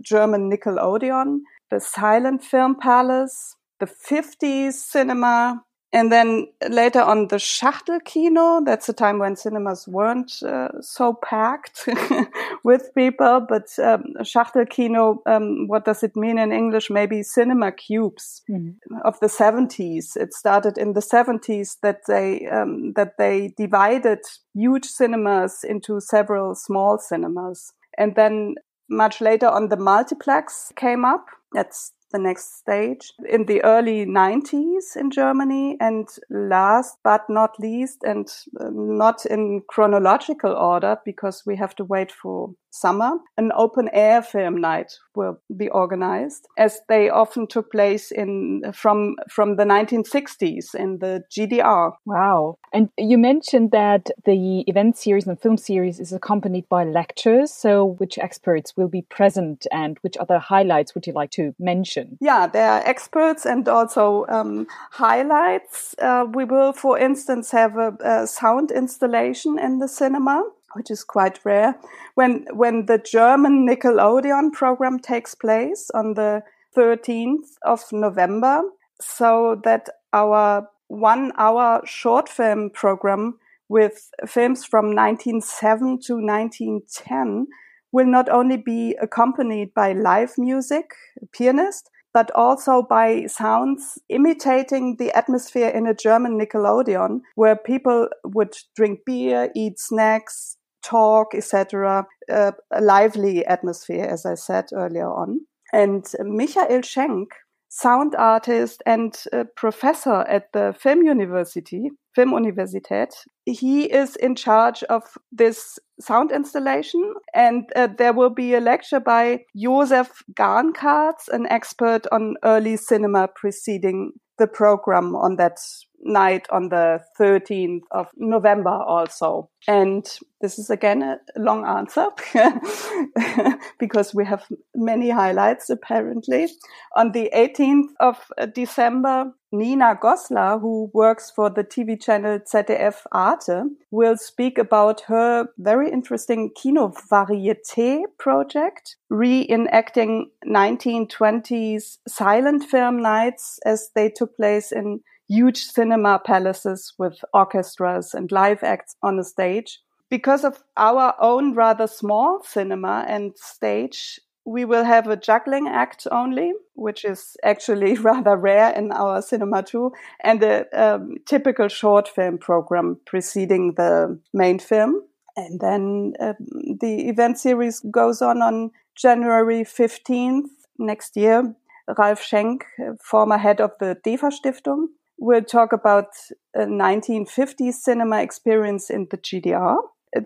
German 0.00 0.50
Nickelodeon, 0.50 1.38
the 1.70 1.80
silent 1.80 2.42
film 2.42 2.74
palace, 2.74 3.56
the 3.78 3.86
50s 3.86 4.72
cinema, 4.72 5.62
and 5.92 6.10
then 6.10 6.46
later 6.70 7.02
on 7.02 7.28
the 7.28 7.36
Schachtelkino, 7.36 8.64
that's 8.64 8.86
the 8.86 8.94
time 8.94 9.18
when 9.18 9.36
cinemas 9.36 9.86
weren't 9.86 10.42
uh, 10.42 10.68
so 10.80 11.12
packed 11.12 11.86
with 12.64 12.94
people, 12.94 13.44
but 13.46 13.68
um, 13.78 14.04
Schachtelkino, 14.20 15.18
um, 15.26 15.68
what 15.68 15.84
does 15.84 16.02
it 16.02 16.16
mean 16.16 16.38
in 16.38 16.50
English? 16.50 16.88
Maybe 16.88 17.22
cinema 17.22 17.72
cubes 17.72 18.42
mm-hmm. 18.50 18.96
of 19.04 19.20
the 19.20 19.26
70s. 19.26 20.16
It 20.16 20.32
started 20.32 20.78
in 20.78 20.94
the 20.94 21.00
70s 21.00 21.76
that 21.82 22.06
they, 22.08 22.46
um, 22.46 22.94
that 22.94 23.18
they 23.18 23.52
divided 23.58 24.20
huge 24.54 24.86
cinemas 24.86 25.62
into 25.62 26.00
several 26.00 26.54
small 26.54 26.96
cinemas. 26.98 27.74
And 27.98 28.16
then 28.16 28.54
much 28.88 29.20
later 29.20 29.48
on 29.48 29.68
the 29.68 29.76
multiplex 29.76 30.72
came 30.74 31.04
up. 31.04 31.26
That's 31.52 31.92
the 32.12 32.18
next 32.18 32.58
stage 32.58 33.12
in 33.28 33.46
the 33.46 33.62
early 33.64 34.06
90s 34.06 34.96
in 34.96 35.10
Germany. 35.10 35.76
And 35.80 36.08
last 36.30 36.98
but 37.02 37.22
not 37.28 37.58
least, 37.58 37.98
and 38.04 38.28
uh, 38.60 38.70
not 38.72 39.26
in 39.26 39.62
chronological 39.68 40.52
order 40.52 40.96
because 41.04 41.42
we 41.46 41.56
have 41.56 41.74
to 41.76 41.84
wait 41.84 42.12
for 42.12 42.54
summer, 42.72 43.12
an 43.36 43.52
open 43.54 43.88
air 43.92 44.22
film 44.22 44.60
night 44.60 44.92
will 45.14 45.38
be 45.56 45.68
organized 45.68 46.48
as 46.58 46.80
they 46.88 47.08
often 47.08 47.46
took 47.46 47.70
place 47.70 48.10
in 48.10 48.62
from 48.72 49.16
from 49.30 49.56
the 49.56 49.64
1960s 49.64 50.74
in 50.74 50.98
the 50.98 51.22
GDR. 51.30 51.92
Wow. 52.06 52.56
And 52.72 52.88
you 52.98 53.18
mentioned 53.18 53.70
that 53.72 54.10
the 54.24 54.64
event 54.66 54.96
series 54.96 55.26
and 55.26 55.40
film 55.40 55.58
series 55.58 56.00
is 56.00 56.12
accompanied 56.12 56.68
by 56.68 56.84
lectures. 56.84 57.52
So 57.52 57.84
which 57.84 58.18
experts 58.18 58.76
will 58.76 58.88
be 58.88 59.02
present 59.02 59.66
and 59.70 59.98
which 60.00 60.16
other 60.16 60.38
highlights 60.38 60.94
would 60.94 61.06
you 61.06 61.12
like 61.12 61.30
to 61.32 61.54
mention? 61.58 62.01
Yeah, 62.20 62.46
there 62.46 62.70
are 62.70 62.82
experts 62.84 63.46
and 63.46 63.68
also 63.68 64.26
um, 64.28 64.66
highlights. 64.90 65.94
Uh, 65.98 66.26
we 66.32 66.44
will, 66.44 66.72
for 66.72 66.98
instance, 66.98 67.50
have 67.50 67.76
a, 67.76 67.96
a 68.04 68.26
sound 68.26 68.70
installation 68.70 69.58
in 69.58 69.78
the 69.78 69.88
cinema 69.88 70.44
which 70.74 70.90
is 70.90 71.04
quite 71.04 71.38
rare. 71.44 71.76
When 72.14 72.46
when 72.52 72.86
the 72.86 72.98
German 72.98 73.66
Nickelodeon 73.68 74.52
program 74.52 74.98
takes 74.98 75.34
place 75.34 75.90
on 75.94 76.14
the 76.14 76.42
13th 76.76 77.56
of 77.62 77.80
November, 77.92 78.62
so 79.00 79.60
that 79.64 79.88
our 80.12 80.68
one 80.88 81.32
hour 81.36 81.82
short 81.84 82.28
film 82.28 82.70
program 82.70 83.38
with 83.68 84.10
films 84.26 84.64
from 84.64 84.94
1907 84.94 86.00
to 86.06 86.14
1910 86.14 87.46
will 87.90 88.06
not 88.06 88.28
only 88.28 88.56
be 88.56 88.96
accompanied 89.00 89.72
by 89.74 89.92
live 89.92 90.34
music, 90.38 90.92
pianist, 91.32 91.90
but 92.14 92.30
also 92.34 92.82
by 92.82 93.26
sounds 93.26 93.98
imitating 94.08 94.96
the 94.98 95.12
atmosphere 95.16 95.68
in 95.68 95.86
a 95.86 95.94
German 95.94 96.38
Nickelodeon, 96.38 97.20
where 97.34 97.56
people 97.56 98.08
would 98.24 98.54
drink 98.76 99.00
beer, 99.06 99.50
eat 99.54 99.78
snacks, 99.78 100.56
talk, 100.82 101.34
etc. 101.34 102.06
Uh, 102.30 102.52
a 102.70 102.80
lively 102.80 103.44
atmosphere, 103.46 104.04
as 104.04 104.26
I 104.26 104.34
said 104.34 104.66
earlier 104.72 105.08
on. 105.08 105.40
And 105.72 106.04
Michael 106.20 106.82
Schenk, 106.82 107.28
sound 107.68 108.14
artist 108.16 108.82
and 108.84 109.16
professor 109.56 110.22
at 110.28 110.52
the 110.52 110.74
Film 110.78 111.02
University, 111.02 111.90
Filmuniversität, 112.16 113.12
he 113.44 113.84
is 113.84 114.16
in 114.16 114.34
charge 114.34 114.82
of 114.84 115.02
this 115.30 115.78
sound 116.00 116.30
installation. 116.30 117.14
And 117.34 117.64
uh, 117.74 117.88
there 117.98 118.12
will 118.12 118.30
be 118.30 118.54
a 118.54 118.60
lecture 118.60 119.00
by 119.00 119.44
Joseph 119.56 120.22
Garncarz, 120.34 121.28
an 121.28 121.46
expert 121.46 122.06
on 122.12 122.34
early 122.44 122.76
cinema 122.76 123.28
preceding 123.34 124.12
the 124.38 124.46
program 124.46 125.14
on 125.14 125.36
that 125.36 125.58
night 126.02 126.46
on 126.50 126.68
the 126.68 127.00
13th 127.18 127.82
of 127.90 128.08
November 128.16 128.70
also. 128.70 129.50
And 129.68 130.04
this 130.40 130.58
is 130.58 130.70
again 130.70 131.02
a 131.02 131.18
long 131.36 131.64
answer 131.64 132.08
because 133.78 134.12
we 134.14 134.24
have 134.24 134.44
many 134.74 135.10
highlights 135.10 135.70
apparently. 135.70 136.48
On 136.96 137.12
the 137.12 137.30
18th 137.34 137.88
of 138.00 138.16
uh, 138.36 138.46
December, 138.46 139.32
Nina 139.52 139.98
Goslar, 140.02 140.60
who 140.60 140.90
works 140.94 141.30
for 141.30 141.50
the 141.50 141.62
TV 141.62 142.02
channel 142.02 142.38
ZDF 142.40 143.02
Arte, 143.12 143.64
will 143.90 144.16
speak 144.16 144.56
about 144.56 145.02
her 145.02 145.48
very 145.58 145.90
interesting 145.90 146.50
Kino 146.56 146.88
Varieté 146.88 148.04
project, 148.18 148.96
reenacting 149.12 150.24
1920s 150.46 151.98
silent 152.08 152.64
film 152.64 153.00
nights 153.02 153.60
as 153.66 153.90
they 153.94 154.08
took 154.08 154.34
place 154.36 154.72
in 154.72 155.00
huge 155.32 155.64
cinema 155.64 156.18
palaces 156.18 156.92
with 156.98 157.24
orchestras 157.32 158.14
and 158.14 158.30
live 158.30 158.62
acts 158.62 158.96
on 159.02 159.18
a 159.18 159.24
stage. 159.24 159.80
Because 160.10 160.44
of 160.44 160.62
our 160.76 161.14
own 161.18 161.54
rather 161.54 161.86
small 161.86 162.42
cinema 162.44 163.06
and 163.08 163.32
stage, 163.36 164.20
we 164.44 164.64
will 164.64 164.84
have 164.84 165.06
a 165.08 165.16
juggling 165.16 165.68
act 165.68 166.06
only, 166.10 166.52
which 166.74 167.04
is 167.04 167.36
actually 167.42 167.94
rather 168.10 168.36
rare 168.36 168.70
in 168.72 168.92
our 168.92 169.22
cinema 169.22 169.62
too, 169.62 169.92
and 170.22 170.42
a 170.42 170.66
um, 170.74 171.16
typical 171.26 171.68
short 171.68 172.08
film 172.08 172.36
program 172.36 172.98
preceding 173.06 173.74
the 173.74 174.18
main 174.34 174.58
film. 174.58 175.02
And 175.34 175.60
then 175.60 176.12
um, 176.20 176.34
the 176.80 177.08
event 177.08 177.38
series 177.38 177.80
goes 177.80 178.20
on 178.20 178.42
on 178.42 178.70
January 178.94 179.64
15th 179.64 180.50
next 180.78 181.16
year. 181.16 181.54
Ralf 181.98 182.22
Schenk, 182.22 182.64
former 183.00 183.38
head 183.38 183.60
of 183.60 183.72
the 183.80 183.96
DEFA 184.04 184.30
Stiftung, 184.30 184.88
will 185.22 185.42
talk 185.42 185.72
about 185.72 186.08
a 186.54 186.60
1950s 186.60 187.74
cinema 187.74 188.20
experience 188.20 188.90
in 188.90 189.06
the 189.10 189.18
GDR. 189.18 189.76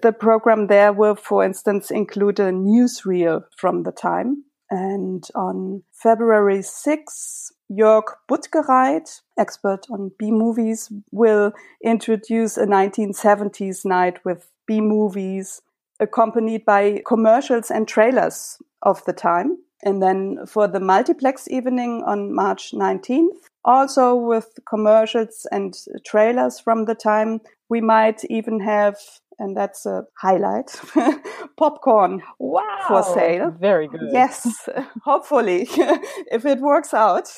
The 0.02 0.12
program 0.12 0.68
there 0.68 0.92
will, 0.92 1.14
for 1.14 1.44
instance, 1.44 1.90
include 1.90 2.40
a 2.40 2.50
newsreel 2.50 3.42
from 3.56 3.82
the 3.82 3.92
time. 3.92 4.44
And 4.70 5.22
on 5.35 5.82
February 5.92 6.62
6, 6.62 7.52
Jörg 7.70 8.04
Buttgereit, 8.28 9.20
expert 9.38 9.87
on 9.90 10.12
B 10.18 10.32
movies, 10.32 10.90
will 11.12 11.52
introduce 11.85 12.56
a 12.56 12.66
1970s 12.66 13.85
night 13.85 14.24
with 14.24 14.48
B 14.66 14.80
movies 14.80 15.61
accompanied 16.00 16.64
by 16.64 17.02
commercials 17.06 17.70
and 17.70 17.87
trailers 17.87 18.59
of 18.82 19.04
the 19.04 19.12
time. 19.12 19.59
And 19.82 20.02
then 20.02 20.46
for 20.46 20.66
the 20.66 20.80
multiplex 20.80 21.48
evening 21.48 22.02
on 22.06 22.35
March 22.35 22.72
19th, 22.72 23.50
also 23.66 24.14
with 24.14 24.48
commercials 24.68 25.46
and 25.50 25.74
trailers 26.07 26.61
from 26.61 26.85
the 26.85 26.94
time. 26.94 27.40
We 27.68 27.81
might 27.81 28.24
even 28.31 28.61
have, 28.61 28.96
and 29.40 29.57
that's 29.57 29.85
a 29.85 30.05
highlight, 30.22 30.70
popcorn 31.59 32.22
wow. 32.38 32.62
for 32.87 33.02
sale. 33.02 33.50
Very 33.61 33.88
good. 33.88 34.09
Yes, 34.12 34.68
hopefully, 35.05 35.66
if 36.31 36.46
it 36.46 36.61
works 36.61 36.94
out. 36.94 37.29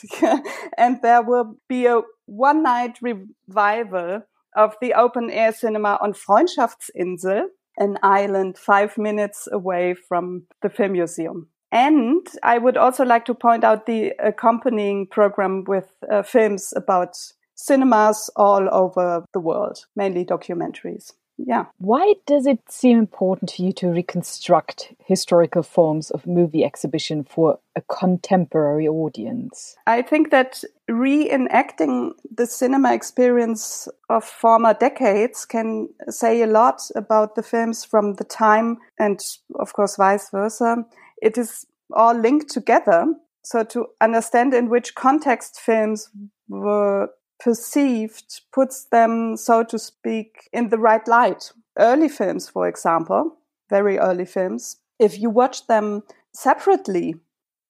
and 0.77 0.99
there 1.03 1.23
will 1.23 1.57
be 1.69 1.87
a 1.87 2.03
one 2.27 2.62
night 2.62 2.99
revival 3.01 4.23
of 4.55 4.75
the 4.83 4.93
open 4.93 5.31
air 5.31 5.53
cinema 5.53 5.99
on 6.03 6.12
Freundschaftsinsel, 6.12 7.45
an 7.79 7.97
island 8.03 8.59
five 8.59 8.99
minutes 8.99 9.49
away 9.51 9.95
from 9.95 10.43
the 10.61 10.69
film 10.69 10.93
museum. 10.93 11.49
And 11.71 12.27
I 12.43 12.59
would 12.59 12.77
also 12.77 13.05
like 13.05 13.25
to 13.27 13.35
point 13.35 13.65
out 13.65 13.87
the 13.87 14.13
accompanying 14.19 15.07
program 15.07 15.65
with 15.65 15.93
uh, 16.11 16.23
films 16.23 16.73
about 16.75 17.17
cinemas 17.55 18.31
all 18.37 18.69
over 18.73 19.25
the 19.33 19.41
world, 19.41 19.87
mainly 19.95 20.25
documentaries. 20.25 21.13
Yeah. 21.39 21.67
Why 21.79 22.15
does 22.27 22.47
it 22.47 22.61
seem 22.69 22.99
important 22.99 23.51
to 23.51 23.63
you 23.63 23.73
to 23.75 23.89
reconstruct 23.89 24.93
historical 25.07 25.63
forms 25.63 26.11
of 26.11 26.27
movie 26.27 26.65
exhibition 26.65 27.23
for 27.23 27.61
a 27.77 27.83
contemporary 27.83 28.89
audience? 28.89 29.77
I 29.87 30.03
think 30.03 30.31
that 30.33 30.65
reenacting 30.91 32.13
the 32.37 32.47
cinema 32.47 32.93
experience 32.93 33.87
of 34.11 34.25
former 34.25 34.75
decades 34.75 35.45
can 35.45 35.89
say 36.09 36.43
a 36.43 36.47
lot 36.49 36.83
about 36.97 37.37
the 37.37 37.45
films 37.45 37.85
from 37.85 38.15
the 38.15 38.25
time 38.25 38.79
and, 38.99 39.21
of 39.61 39.73
course, 39.75 39.95
vice 39.95 40.31
versa 40.31 40.85
it 41.23 41.39
is 41.39 41.67
all 41.93 42.15
linked 42.15 42.51
together. 42.51 43.07
So 43.43 43.65
to 43.65 43.87
understand 44.01 44.55
in 44.55 44.69
which 44.69 44.95
context 44.95 45.61
films 45.61 46.11
were 46.49 47.09
perceived 47.41 48.41
puts 48.53 48.87
them, 48.87 49.37
so 49.37 49.63
to 49.65 49.79
speak, 49.79 50.49
in 50.53 50.69
the 50.69 50.79
right 50.79 51.07
light. 51.07 51.53
Early 51.79 52.09
films, 52.09 52.49
for 52.49 52.69
example, 52.69 53.39
very 53.71 53.99
early 53.99 54.25
films, 54.25 54.77
if 54.99 55.19
you 55.19 55.31
watch 55.31 55.67
them 55.67 56.03
separately 56.33 57.15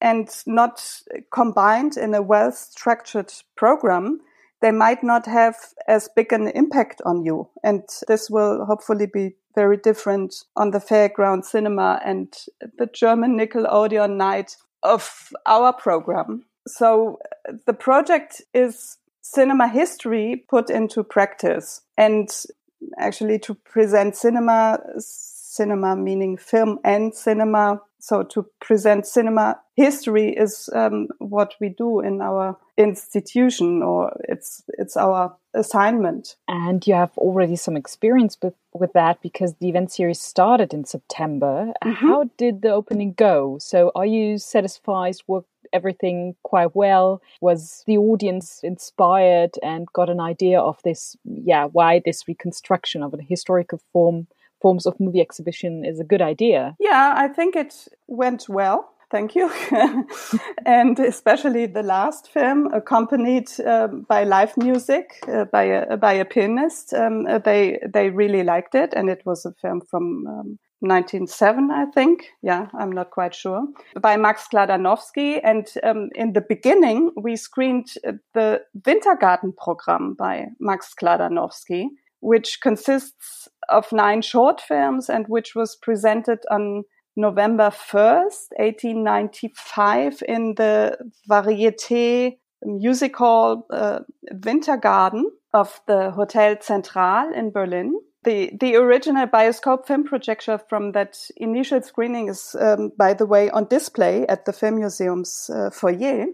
and 0.01 0.29
not 0.45 1.01
combined 1.31 1.97
in 1.97 2.13
a 2.13 2.21
well 2.21 2.51
structured 2.51 3.31
program, 3.55 4.19
they 4.61 4.71
might 4.71 5.03
not 5.03 5.25
have 5.25 5.55
as 5.87 6.09
big 6.15 6.33
an 6.33 6.47
impact 6.49 7.01
on 7.05 7.23
you. 7.23 7.49
And 7.63 7.83
this 8.07 8.29
will 8.29 8.65
hopefully 8.65 9.05
be 9.05 9.35
very 9.61 9.75
different 9.75 10.45
on 10.55 10.71
the 10.71 10.79
fairground 10.79 11.43
cinema 11.43 11.99
and 12.05 12.33
the 12.77 12.87
German 12.87 13.37
Nickelodeon 13.37 14.15
night 14.15 14.55
of 14.83 15.33
our 15.45 15.73
program. 15.73 16.45
So 16.65 17.19
the 17.65 17.73
project 17.73 18.41
is 18.53 18.97
cinema 19.21 19.67
history 19.67 20.45
put 20.47 20.69
into 20.69 21.03
practice 21.03 21.81
and 21.97 22.29
actually 22.97 23.37
to 23.39 23.53
present 23.53 24.15
cinema, 24.15 24.79
cinema 24.97 25.97
meaning 25.97 26.37
film 26.37 26.79
and 26.85 27.13
cinema. 27.13 27.81
So 27.99 28.23
to 28.23 28.45
present 28.61 29.05
cinema 29.05 29.59
history 29.75 30.29
is 30.45 30.69
um, 30.73 31.09
what 31.17 31.55
we 31.59 31.67
do 31.77 31.99
in 31.99 32.21
our 32.21 32.57
institution 32.79 33.83
or 33.83 34.17
it's 34.29 34.63
it's 34.77 34.95
our 34.95 35.35
assignment 35.53 36.37
and 36.47 36.87
you 36.87 36.93
have 36.93 37.11
already 37.17 37.57
some 37.57 37.75
experience 37.75 38.37
with 38.41 38.53
with 38.73 38.93
that 38.93 39.21
because 39.21 39.53
the 39.55 39.67
event 39.67 39.91
series 39.91 40.21
started 40.21 40.73
in 40.73 40.85
september 40.85 41.73
mm-hmm. 41.83 41.91
how 41.91 42.23
did 42.37 42.61
the 42.61 42.69
opening 42.69 43.11
go 43.13 43.57
so 43.59 43.91
are 43.95 44.05
you 44.05 44.37
satisfied 44.37 45.15
with 45.27 45.43
everything 45.73 46.35
quite 46.43 46.75
well? 46.75 47.21
Was 47.41 47.83
the 47.85 47.97
audience 47.97 48.61
inspired 48.63 49.51
and 49.61 49.87
got 49.93 50.09
an 50.09 50.19
idea 50.19 50.59
of 50.59 50.81
this? 50.83 51.15
Yeah, 51.23 51.65
why 51.65 52.01
this 52.03 52.27
reconstruction 52.27 53.03
of 53.03 53.13
a 53.13 53.21
historical 53.21 53.79
form 53.93 54.27
forms 54.61 54.85
of 54.85 54.99
movie 54.99 55.21
exhibition 55.21 55.85
is 55.85 55.99
a 55.99 56.03
good 56.03 56.21
idea. 56.21 56.75
Yeah, 56.79 57.13
I 57.15 57.29
think 57.29 57.55
it 57.55 57.87
went 58.07 58.49
well. 58.49 58.91
Thank 59.11 59.35
you. 59.35 59.51
and 60.65 60.99
especially 60.99 61.65
the 61.65 61.81
last 61.83 62.27
film, 62.27 62.71
accompanied 62.73 63.49
uh, 63.59 63.87
by 63.87 64.23
live 64.23 64.55
music 64.55 65.23
uh, 65.27 65.45
by 65.45 65.63
a 65.63 65.97
by 65.97 66.13
a 66.13 66.25
pianist. 66.25 66.93
Um, 66.93 67.25
uh, 67.27 67.39
they 67.39 67.79
they 67.91 68.11
really 68.11 68.43
liked 68.43 68.75
it, 68.75 68.93
and 68.93 69.09
it 69.09 69.23
was 69.25 69.45
a 69.45 69.53
film 69.53 69.81
from 69.81 70.27
um, 70.27 70.59
1907, 70.81 71.71
I 71.71 71.85
think. 71.91 72.31
Yeah, 72.41 72.67
I'm 72.77 72.91
not 72.91 73.11
quite 73.11 73.35
sure. 73.35 73.65
By 73.99 74.15
Max 74.17 74.47
Skladanowsky. 74.47 75.41
And 75.43 75.67
um, 75.83 76.09
in 76.15 76.33
the 76.33 76.45
beginning, 76.47 77.11
we 77.17 77.35
screened 77.35 77.87
the 78.33 78.61
Wintergarten 78.81 79.55
program 79.57 80.13
by 80.17 80.47
Max 80.59 80.93
Skladanowsky, 80.93 81.87
which 82.21 82.59
consists 82.61 83.47
of 83.69 83.91
nine 83.91 84.21
short 84.21 84.61
films 84.61 85.09
and 85.09 85.25
which 85.27 85.53
was 85.55 85.75
presented 85.75 86.39
on 86.49 86.83
November 87.19 87.69
1st, 87.69 88.51
1895 88.57 90.23
in 90.27 90.55
the 90.55 90.97
Varieté 91.29 92.37
Music 92.63 93.15
Hall 93.17 93.65
uh, 93.69 93.99
Wintergarten 94.33 95.23
of 95.53 95.81
the 95.87 96.11
Hotel 96.11 96.55
Central 96.61 97.33
in 97.33 97.51
Berlin. 97.51 97.99
The, 98.23 98.51
the 98.59 98.75
original 98.75 99.27
bioscope 99.27 99.87
film 99.87 100.03
projector 100.03 100.57
from 100.57 100.91
that 100.91 101.17
initial 101.37 101.81
screening 101.81 102.27
is, 102.27 102.55
um, 102.59 102.91
by 102.97 103.13
the 103.13 103.25
way, 103.25 103.49
on 103.49 103.65
display 103.65 104.27
at 104.27 104.45
the 104.45 104.53
Film 104.53 104.75
Museum's 104.79 105.49
uh, 105.53 105.69
foyer. 105.69 106.25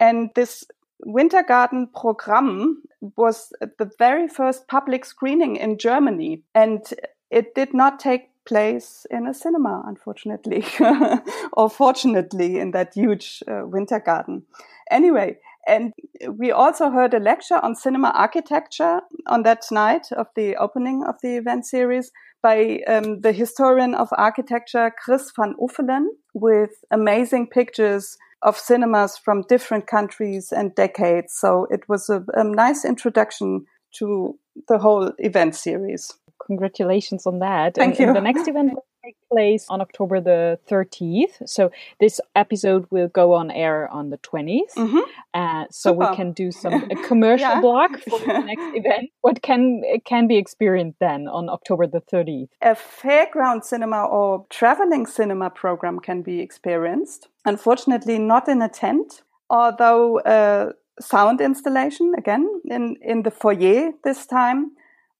And 0.00 0.30
this 0.34 0.64
Wintergarten 1.06 1.92
program 1.92 2.82
was 3.16 3.52
the 3.60 3.90
very 3.98 4.26
first 4.26 4.68
public 4.68 5.04
screening 5.04 5.56
in 5.56 5.76
Germany. 5.76 6.42
And 6.54 6.82
it 7.30 7.54
did 7.54 7.74
not 7.74 7.98
take 7.98 8.30
place 8.46 9.06
in 9.10 9.26
a 9.26 9.34
cinema, 9.34 9.82
unfortunately, 9.86 10.64
or 11.52 11.70
fortunately, 11.70 12.58
in 12.58 12.72
that 12.72 12.94
huge 12.94 13.42
uh, 13.48 13.62
winter 13.64 14.00
garden. 14.00 14.42
Anyway, 14.90 15.38
and 15.66 15.94
we 16.30 16.50
also 16.50 16.90
heard 16.90 17.14
a 17.14 17.18
lecture 17.18 17.58
on 17.62 17.74
cinema 17.74 18.12
architecture 18.14 19.00
on 19.26 19.42
that 19.44 19.64
night 19.70 20.12
of 20.12 20.26
the 20.36 20.56
opening 20.56 21.04
of 21.04 21.14
the 21.22 21.36
event 21.36 21.64
series 21.64 22.10
by 22.42 22.80
um, 22.86 23.22
the 23.22 23.32
historian 23.32 23.94
of 23.94 24.08
architecture 24.18 24.92
Chris 25.02 25.32
van 25.34 25.54
Uffelen 25.58 26.08
with 26.34 26.84
amazing 26.90 27.48
pictures 27.48 28.18
of 28.42 28.58
cinemas 28.58 29.16
from 29.16 29.42
different 29.48 29.86
countries 29.86 30.52
and 30.52 30.74
decades. 30.74 31.32
So 31.32 31.66
it 31.70 31.88
was 31.88 32.10
a, 32.10 32.22
a 32.34 32.44
nice 32.44 32.84
introduction 32.84 33.64
to 33.92 34.38
the 34.68 34.78
whole 34.78 35.12
event 35.18 35.54
series 35.54 36.12
congratulations 36.44 37.26
on 37.26 37.38
that. 37.40 37.74
Thank 37.74 37.92
and, 37.92 38.00
you. 38.00 38.06
And 38.08 38.16
the 38.16 38.20
next 38.20 38.48
event 38.48 38.74
will 38.74 38.86
take 39.04 39.16
place 39.30 39.66
on 39.68 39.80
October 39.80 40.20
the 40.20 40.58
30th. 40.68 41.48
So 41.48 41.70
this 42.00 42.20
episode 42.34 42.86
will 42.90 43.08
go 43.08 43.34
on 43.34 43.50
air 43.50 43.88
on 43.88 44.10
the 44.10 44.18
20th. 44.18 44.74
Mm-hmm. 44.76 44.98
Uh, 45.34 45.64
so 45.70 45.90
Super. 45.90 46.10
we 46.10 46.16
can 46.16 46.32
do 46.32 46.50
some 46.62 46.74
a 46.74 46.96
commercial 47.06 47.48
yeah. 47.48 47.60
block 47.60 47.98
for 48.08 48.18
the 48.18 48.38
next 48.50 48.76
event. 48.76 49.10
What 49.20 49.42
can 49.42 49.82
can 50.04 50.26
be 50.26 50.36
experienced 50.36 50.98
then 51.00 51.28
on 51.28 51.48
October 51.48 51.86
the 51.86 52.00
30th? 52.00 52.48
A 52.62 52.74
fairground 52.74 53.64
cinema 53.64 54.04
or 54.04 54.46
traveling 54.50 55.06
cinema 55.06 55.50
program 55.50 55.98
can 55.98 56.22
be 56.22 56.40
experienced. 56.40 57.28
Unfortunately, 57.44 58.18
not 58.18 58.48
in 58.48 58.62
a 58.62 58.68
tent, 58.68 59.22
although. 59.50 60.20
Uh, 60.20 60.72
sound 61.00 61.40
installation 61.40 62.12
again 62.16 62.48
in 62.66 62.96
in 63.02 63.24
the 63.24 63.30
foyer 63.30 63.90
this 64.04 64.26
time 64.26 64.70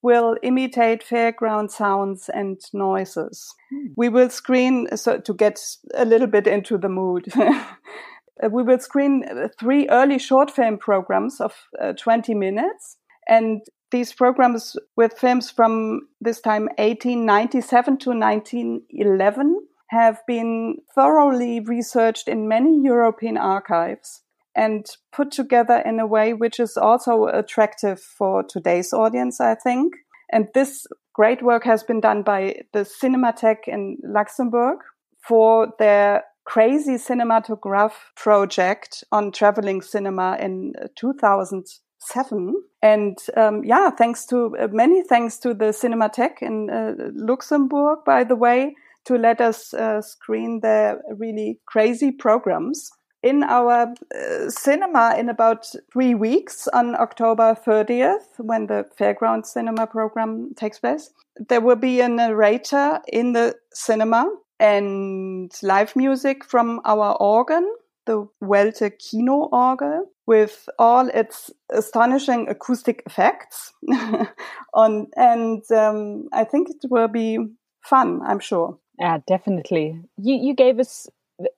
will 0.04 0.36
imitate 0.42 1.02
fairground 1.02 1.70
sounds 1.70 2.28
and 2.28 2.60
noises. 2.74 3.54
Hmm. 3.70 3.86
We 3.96 4.10
will 4.10 4.28
screen, 4.28 4.86
so 4.96 5.18
to 5.18 5.32
get 5.32 5.58
a 5.94 6.04
little 6.04 6.26
bit 6.26 6.46
into 6.46 6.76
the 6.76 6.90
mood, 6.90 7.32
we 8.50 8.62
will 8.62 8.78
screen 8.78 9.24
three 9.58 9.88
early 9.88 10.18
short 10.18 10.50
film 10.50 10.76
programs 10.76 11.40
of 11.40 11.54
uh, 11.80 11.94
20 11.94 12.34
minutes. 12.34 12.98
And 13.26 13.62
these 13.92 14.12
programs 14.12 14.76
with 14.94 15.14
films 15.14 15.50
from 15.50 16.02
this 16.20 16.42
time 16.42 16.64
1897 16.76 17.96
to 18.00 18.10
1911 18.10 19.66
have 19.88 20.20
been 20.26 20.76
thoroughly 20.94 21.60
researched 21.60 22.28
in 22.28 22.46
many 22.46 22.78
European 22.82 23.38
archives 23.38 24.23
and 24.56 24.86
put 25.12 25.30
together 25.30 25.82
in 25.84 25.98
a 25.98 26.06
way 26.06 26.32
which 26.32 26.60
is 26.60 26.76
also 26.76 27.26
attractive 27.26 28.00
for 28.00 28.42
today's 28.42 28.92
audience, 28.92 29.40
I 29.40 29.54
think. 29.54 29.94
And 30.30 30.48
this 30.54 30.86
great 31.12 31.42
work 31.42 31.64
has 31.64 31.82
been 31.82 32.00
done 32.00 32.22
by 32.22 32.62
the 32.72 32.80
Cinematheque 32.80 33.68
in 33.68 33.98
Luxembourg 34.02 34.78
for 35.26 35.68
their 35.78 36.24
crazy 36.44 36.94
cinematograph 36.94 37.92
project 38.16 39.02
on 39.10 39.32
traveling 39.32 39.80
cinema 39.80 40.36
in 40.40 40.74
2007. 40.96 42.54
And 42.82 43.18
um, 43.36 43.64
yeah, 43.64 43.90
thanks 43.90 44.26
to 44.26 44.54
uh, 44.60 44.68
many 44.70 45.02
thanks 45.02 45.38
to 45.38 45.54
the 45.54 45.72
Cinematheque 45.72 46.42
in 46.42 46.68
uh, 46.68 46.92
Luxembourg, 47.14 48.00
by 48.04 48.24
the 48.24 48.36
way, 48.36 48.74
to 49.06 49.16
let 49.16 49.40
us 49.40 49.72
uh, 49.72 50.02
screen 50.02 50.60
their 50.60 51.00
really 51.16 51.60
crazy 51.66 52.10
programs 52.10 52.90
in 53.24 53.42
our 53.42 53.94
uh, 54.14 54.50
cinema 54.50 55.16
in 55.18 55.30
about 55.30 55.66
three 55.90 56.14
weeks 56.14 56.68
on 56.68 56.94
October 56.94 57.56
30th, 57.66 58.26
when 58.36 58.66
the 58.66 58.84
Fairground 59.00 59.46
Cinema 59.46 59.86
program 59.86 60.52
takes 60.56 60.78
place. 60.78 61.10
There 61.48 61.62
will 61.62 61.76
be 61.76 62.02
a 62.02 62.08
narrator 62.08 63.00
in 63.08 63.32
the 63.32 63.56
cinema 63.72 64.30
and 64.60 65.50
live 65.62 65.96
music 65.96 66.44
from 66.44 66.82
our 66.84 67.16
organ, 67.16 67.66
the 68.04 68.28
Welte 68.42 68.92
Kino 68.98 69.48
Orgel, 69.50 70.02
with 70.26 70.68
all 70.78 71.08
its 71.08 71.50
astonishing 71.72 72.46
acoustic 72.50 73.02
effects. 73.06 73.72
on, 74.74 75.06
and 75.16 75.62
um, 75.72 76.28
I 76.34 76.44
think 76.44 76.68
it 76.68 76.90
will 76.90 77.08
be 77.08 77.38
fun, 77.82 78.20
I'm 78.26 78.38
sure. 78.38 78.78
Yeah, 78.98 79.18
definitely. 79.26 79.98
You, 80.18 80.34
you 80.34 80.54
gave 80.54 80.78
us 80.78 81.08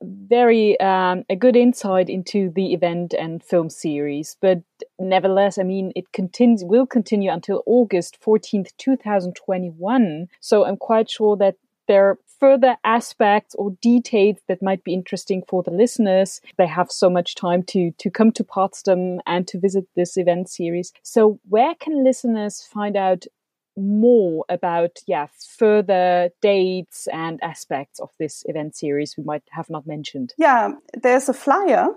very 0.01 0.79
um, 0.79 1.23
a 1.29 1.35
good 1.35 1.55
insight 1.55 2.09
into 2.09 2.51
the 2.55 2.73
event 2.73 3.13
and 3.13 3.43
film 3.43 3.69
series. 3.69 4.35
But 4.41 4.63
nevertheless, 4.99 5.57
I 5.57 5.63
mean, 5.63 5.91
it 5.95 6.11
continues 6.13 6.63
will 6.63 6.87
continue 6.87 7.31
until 7.31 7.63
August 7.65 8.17
fourteenth, 8.19 8.75
two 8.77 8.97
thousand 8.97 9.35
twenty-one. 9.35 10.27
So 10.39 10.65
I'm 10.65 10.77
quite 10.77 11.09
sure 11.09 11.37
that 11.37 11.55
there 11.87 12.07
are 12.07 12.19
further 12.39 12.75
aspects 12.83 13.55
or 13.55 13.71
details 13.81 14.37
that 14.47 14.61
might 14.61 14.83
be 14.83 14.93
interesting 14.93 15.41
for 15.47 15.63
the 15.63 15.71
listeners. 15.71 16.39
They 16.57 16.67
have 16.67 16.91
so 16.91 17.09
much 17.09 17.35
time 17.35 17.63
to 17.63 17.91
to 17.99 18.09
come 18.09 18.31
to 18.33 18.43
Potsdam 18.43 19.21
and 19.25 19.47
to 19.47 19.59
visit 19.59 19.85
this 19.95 20.17
event 20.17 20.49
series. 20.49 20.91
So 21.03 21.39
where 21.49 21.75
can 21.75 22.03
listeners 22.03 22.61
find 22.61 22.95
out 22.97 23.25
more 23.77 24.43
about 24.49 24.99
yeah 25.07 25.27
further 25.57 26.29
dates 26.41 27.07
and 27.13 27.39
aspects 27.43 27.99
of 27.99 28.09
this 28.19 28.43
event 28.47 28.75
series 28.75 29.15
we 29.17 29.23
might 29.23 29.43
have 29.51 29.69
not 29.69 29.85
mentioned. 29.87 30.33
Yeah 30.37 30.71
there's 31.01 31.29
a 31.29 31.33
flyer 31.33 31.87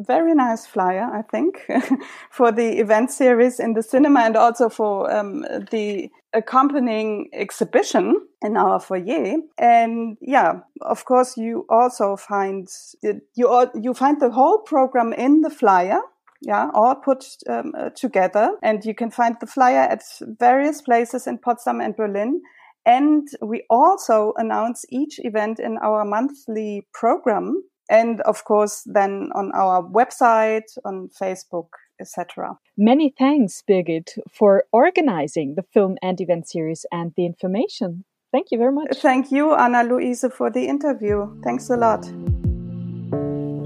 very 0.00 0.32
nice 0.32 0.64
flyer 0.64 1.10
i 1.12 1.22
think 1.22 1.68
for 2.30 2.52
the 2.52 2.78
event 2.78 3.10
series 3.10 3.58
in 3.58 3.74
the 3.74 3.82
cinema 3.82 4.20
and 4.20 4.36
also 4.36 4.68
for 4.68 5.12
um, 5.12 5.44
the 5.72 6.08
accompanying 6.34 7.28
exhibition 7.32 8.14
in 8.42 8.56
our 8.56 8.78
foyer. 8.80 9.36
And 9.58 10.16
yeah 10.20 10.60
of 10.82 11.04
course 11.04 11.36
you 11.36 11.66
also 11.68 12.16
find 12.16 12.68
you 13.02 13.70
you 13.74 13.94
find 13.94 14.20
the 14.20 14.30
whole 14.30 14.58
program 14.58 15.12
in 15.12 15.40
the 15.40 15.50
flyer 15.50 16.00
yeah, 16.40 16.70
all 16.74 16.94
put 16.94 17.24
um, 17.48 17.72
uh, 17.76 17.90
together. 17.90 18.56
And 18.62 18.84
you 18.84 18.94
can 18.94 19.10
find 19.10 19.36
the 19.40 19.46
flyer 19.46 19.80
at 19.80 20.02
various 20.20 20.80
places 20.82 21.26
in 21.26 21.38
Potsdam 21.38 21.80
and 21.80 21.96
Berlin. 21.96 22.40
And 22.86 23.28
we 23.42 23.64
also 23.68 24.32
announce 24.36 24.84
each 24.90 25.18
event 25.18 25.58
in 25.60 25.78
our 25.82 26.04
monthly 26.04 26.86
program. 26.94 27.62
And 27.90 28.20
of 28.22 28.44
course, 28.44 28.82
then 28.86 29.30
on 29.34 29.50
our 29.54 29.82
website, 29.82 30.76
on 30.84 31.08
Facebook, 31.20 31.68
etc. 32.00 32.58
Many 32.76 33.14
thanks, 33.18 33.62
Birgit, 33.68 34.18
for 34.32 34.64
organizing 34.72 35.54
the 35.56 35.64
film 35.74 35.96
and 36.02 36.20
event 36.20 36.48
series 36.48 36.86
and 36.92 37.12
the 37.16 37.26
information. 37.26 38.04
Thank 38.30 38.48
you 38.50 38.58
very 38.58 38.72
much. 38.72 38.98
Thank 38.98 39.32
you, 39.32 39.54
Anna 39.54 39.82
Luise, 39.84 40.30
for 40.32 40.50
the 40.50 40.66
interview. 40.66 41.40
Thanks 41.42 41.70
a 41.70 41.76
lot. 41.76 42.04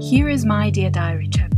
Here 0.01 0.29
is 0.29 0.45
my 0.45 0.69
Dear 0.69 0.89
Diary 0.89 1.29
chapter. 1.31 1.52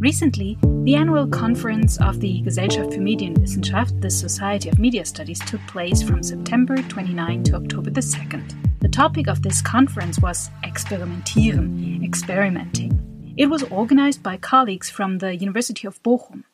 Recently, 0.00 0.56
the 0.84 0.94
annual 0.94 1.26
conference 1.26 2.00
of 2.00 2.20
the 2.20 2.40
Gesellschaft 2.42 2.92
für 2.92 3.00
Medienwissenschaft, 3.00 4.00
the 4.00 4.08
Society 4.08 4.68
of 4.68 4.78
Media 4.78 5.04
Studies, 5.04 5.40
took 5.40 5.60
place 5.66 6.04
from 6.04 6.22
September 6.22 6.76
29 6.76 7.42
to 7.42 7.56
October 7.56 7.90
the 7.90 8.00
2nd. 8.00 8.54
The 8.78 8.88
topic 8.88 9.26
of 9.26 9.42
this 9.42 9.60
conference 9.60 10.20
was 10.20 10.50
Experimentieren, 10.62 12.04
experimenting. 12.04 13.34
It 13.36 13.46
was 13.46 13.64
organized 13.64 14.22
by 14.22 14.36
colleagues 14.36 14.88
from 14.88 15.18
the 15.18 15.34
University 15.34 15.88
of 15.88 16.00
Bochum. 16.04 16.44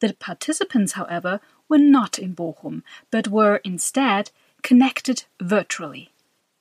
The 0.00 0.12
participants, 0.12 0.92
however, 0.92 1.40
were 1.70 1.78
not 1.78 2.18
in 2.18 2.36
Bochum, 2.36 2.82
but 3.10 3.26
were 3.28 3.62
instead 3.64 4.30
connected 4.62 5.24
virtually. 5.40 6.10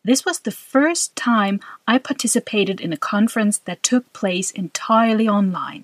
This 0.06 0.24
was 0.24 0.40
the 0.40 0.52
first 0.52 1.14
time 1.18 1.60
I 1.86 1.98
participated 1.98 2.80
in 2.80 2.94
a 2.94 2.98
conference 2.98 3.58
that 3.58 3.84
took 3.84 4.14
place 4.14 4.50
entirely 4.52 5.28
online. 5.28 5.84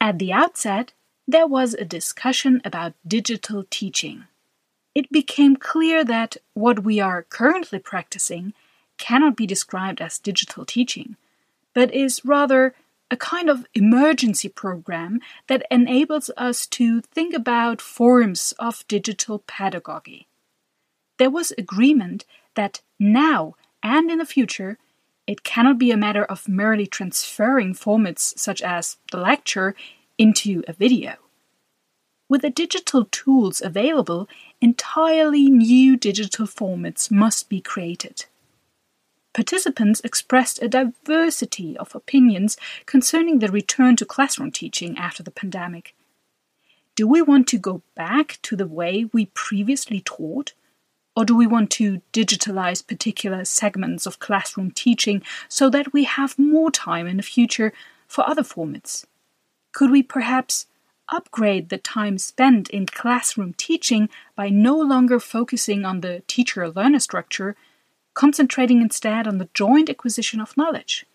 At 0.00 0.18
the 0.18 0.32
outset, 0.32 0.92
there 1.28 1.46
was 1.46 1.74
a 1.74 1.84
discussion 1.84 2.62
about 2.64 2.94
digital 3.06 3.64
teaching. 3.68 4.24
It 4.94 5.12
became 5.12 5.56
clear 5.56 6.04
that 6.04 6.36
what 6.54 6.82
we 6.82 6.98
are 6.98 7.22
currently 7.22 7.78
practicing 7.78 8.54
cannot 8.96 9.36
be 9.36 9.46
described 9.46 10.00
as 10.00 10.18
digital 10.18 10.64
teaching, 10.64 11.16
but 11.74 11.94
is 11.94 12.24
rather 12.24 12.74
a 13.10 13.16
kind 13.16 13.50
of 13.50 13.66
emergency 13.74 14.48
program 14.48 15.20
that 15.48 15.66
enables 15.70 16.30
us 16.36 16.66
to 16.66 17.00
think 17.00 17.34
about 17.34 17.80
forms 17.80 18.54
of 18.58 18.86
digital 18.88 19.40
pedagogy. 19.40 20.26
There 21.18 21.30
was 21.30 21.52
agreement 21.58 22.24
that 22.54 22.80
now 22.98 23.56
and 23.82 24.10
in 24.10 24.18
the 24.18 24.26
future, 24.26 24.78
it 25.30 25.44
cannot 25.44 25.78
be 25.78 25.92
a 25.92 25.96
matter 25.96 26.24
of 26.24 26.48
merely 26.48 26.88
transferring 26.88 27.72
formats 27.72 28.36
such 28.36 28.60
as 28.62 28.96
the 29.12 29.16
lecture 29.16 29.76
into 30.18 30.64
a 30.66 30.72
video. 30.72 31.14
With 32.28 32.42
the 32.42 32.50
digital 32.50 33.04
tools 33.04 33.62
available, 33.62 34.28
entirely 34.60 35.48
new 35.48 35.96
digital 35.96 36.48
formats 36.48 37.12
must 37.12 37.48
be 37.48 37.60
created. 37.60 38.24
Participants 39.32 40.00
expressed 40.00 40.60
a 40.60 40.68
diversity 40.68 41.76
of 41.76 41.94
opinions 41.94 42.56
concerning 42.84 43.38
the 43.38 43.52
return 43.52 43.94
to 43.96 44.04
classroom 44.04 44.50
teaching 44.50 44.98
after 44.98 45.22
the 45.22 45.30
pandemic. 45.30 45.94
Do 46.96 47.06
we 47.06 47.22
want 47.22 47.46
to 47.48 47.56
go 47.56 47.82
back 47.94 48.40
to 48.42 48.56
the 48.56 48.66
way 48.66 49.08
we 49.12 49.26
previously 49.26 50.00
taught? 50.00 50.54
Or 51.16 51.24
do 51.24 51.36
we 51.36 51.46
want 51.46 51.70
to 51.72 52.02
digitalize 52.12 52.86
particular 52.86 53.44
segments 53.44 54.06
of 54.06 54.20
classroom 54.20 54.70
teaching 54.70 55.22
so 55.48 55.68
that 55.70 55.92
we 55.92 56.04
have 56.04 56.38
more 56.38 56.70
time 56.70 57.06
in 57.06 57.16
the 57.16 57.22
future 57.22 57.72
for 58.06 58.28
other 58.28 58.42
formats? 58.42 59.04
Could 59.72 59.90
we 59.90 60.02
perhaps 60.02 60.66
upgrade 61.08 61.68
the 61.68 61.78
time 61.78 62.18
spent 62.18 62.70
in 62.70 62.86
classroom 62.86 63.54
teaching 63.54 64.08
by 64.36 64.48
no 64.48 64.78
longer 64.78 65.18
focusing 65.18 65.84
on 65.84 66.00
the 66.00 66.22
teacher 66.26 66.68
learner 66.68 67.00
structure, 67.00 67.56
concentrating 68.14 68.80
instead 68.80 69.26
on 69.26 69.38
the 69.38 69.48
joint 69.54 69.90
acquisition 69.90 70.40
of 70.40 70.56
knowledge? 70.56 71.06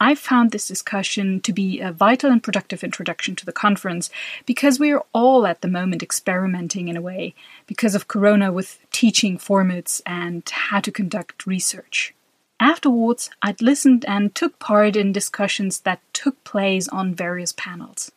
I 0.00 0.14
found 0.14 0.52
this 0.52 0.68
discussion 0.68 1.40
to 1.40 1.52
be 1.52 1.80
a 1.80 1.90
vital 1.90 2.30
and 2.30 2.40
productive 2.42 2.84
introduction 2.84 3.34
to 3.36 3.44
the 3.44 3.52
conference 3.52 4.10
because 4.46 4.78
we 4.78 4.92
are 4.92 5.04
all 5.12 5.44
at 5.44 5.60
the 5.60 5.68
moment 5.68 6.04
experimenting 6.04 6.86
in 6.86 6.96
a 6.96 7.02
way 7.02 7.34
because 7.66 7.96
of 7.96 8.06
Corona 8.06 8.52
with 8.52 8.78
teaching 8.92 9.38
formats 9.38 10.00
and 10.06 10.48
how 10.48 10.78
to 10.80 10.92
conduct 10.92 11.46
research. 11.46 12.14
Afterwards, 12.60 13.30
I'd 13.42 13.60
listened 13.60 14.04
and 14.06 14.34
took 14.34 14.58
part 14.60 14.94
in 14.94 15.12
discussions 15.12 15.80
that 15.80 16.00
took 16.12 16.42
place 16.44 16.88
on 16.88 17.14
various 17.14 17.52
panels. 17.52 18.12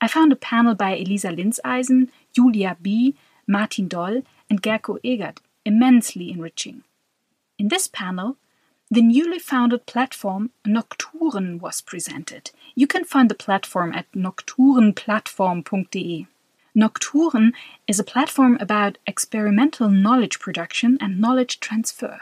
I 0.00 0.08
found 0.08 0.32
a 0.32 0.36
panel 0.36 0.74
by 0.74 0.94
Elisa 0.96 1.28
Linseisen, 1.28 2.08
Julia 2.34 2.76
Bee, 2.80 3.14
Martin 3.46 3.88
Doll, 3.88 4.22
and 4.50 4.62
Gerko 4.62 4.98
Egert 5.02 5.40
immensely 5.64 6.30
enriching. 6.30 6.82
In 7.58 7.68
this 7.68 7.88
panel, 7.88 8.36
the 8.90 9.02
newly 9.02 9.38
founded 9.38 9.84
platform 9.84 10.50
Nocturne 10.64 11.58
was 11.58 11.82
presented. 11.82 12.50
You 12.74 12.86
can 12.86 13.04
find 13.04 13.28
the 13.28 13.34
platform 13.34 13.92
at 13.92 14.10
nocturneplattform.de. 14.12 16.26
Nocturne 16.74 17.52
is 17.86 17.98
a 17.98 18.04
platform 18.04 18.56
about 18.60 18.96
experimental 19.06 19.90
knowledge 19.90 20.38
production 20.38 20.96
and 21.00 21.20
knowledge 21.20 21.60
transfer. 21.60 22.18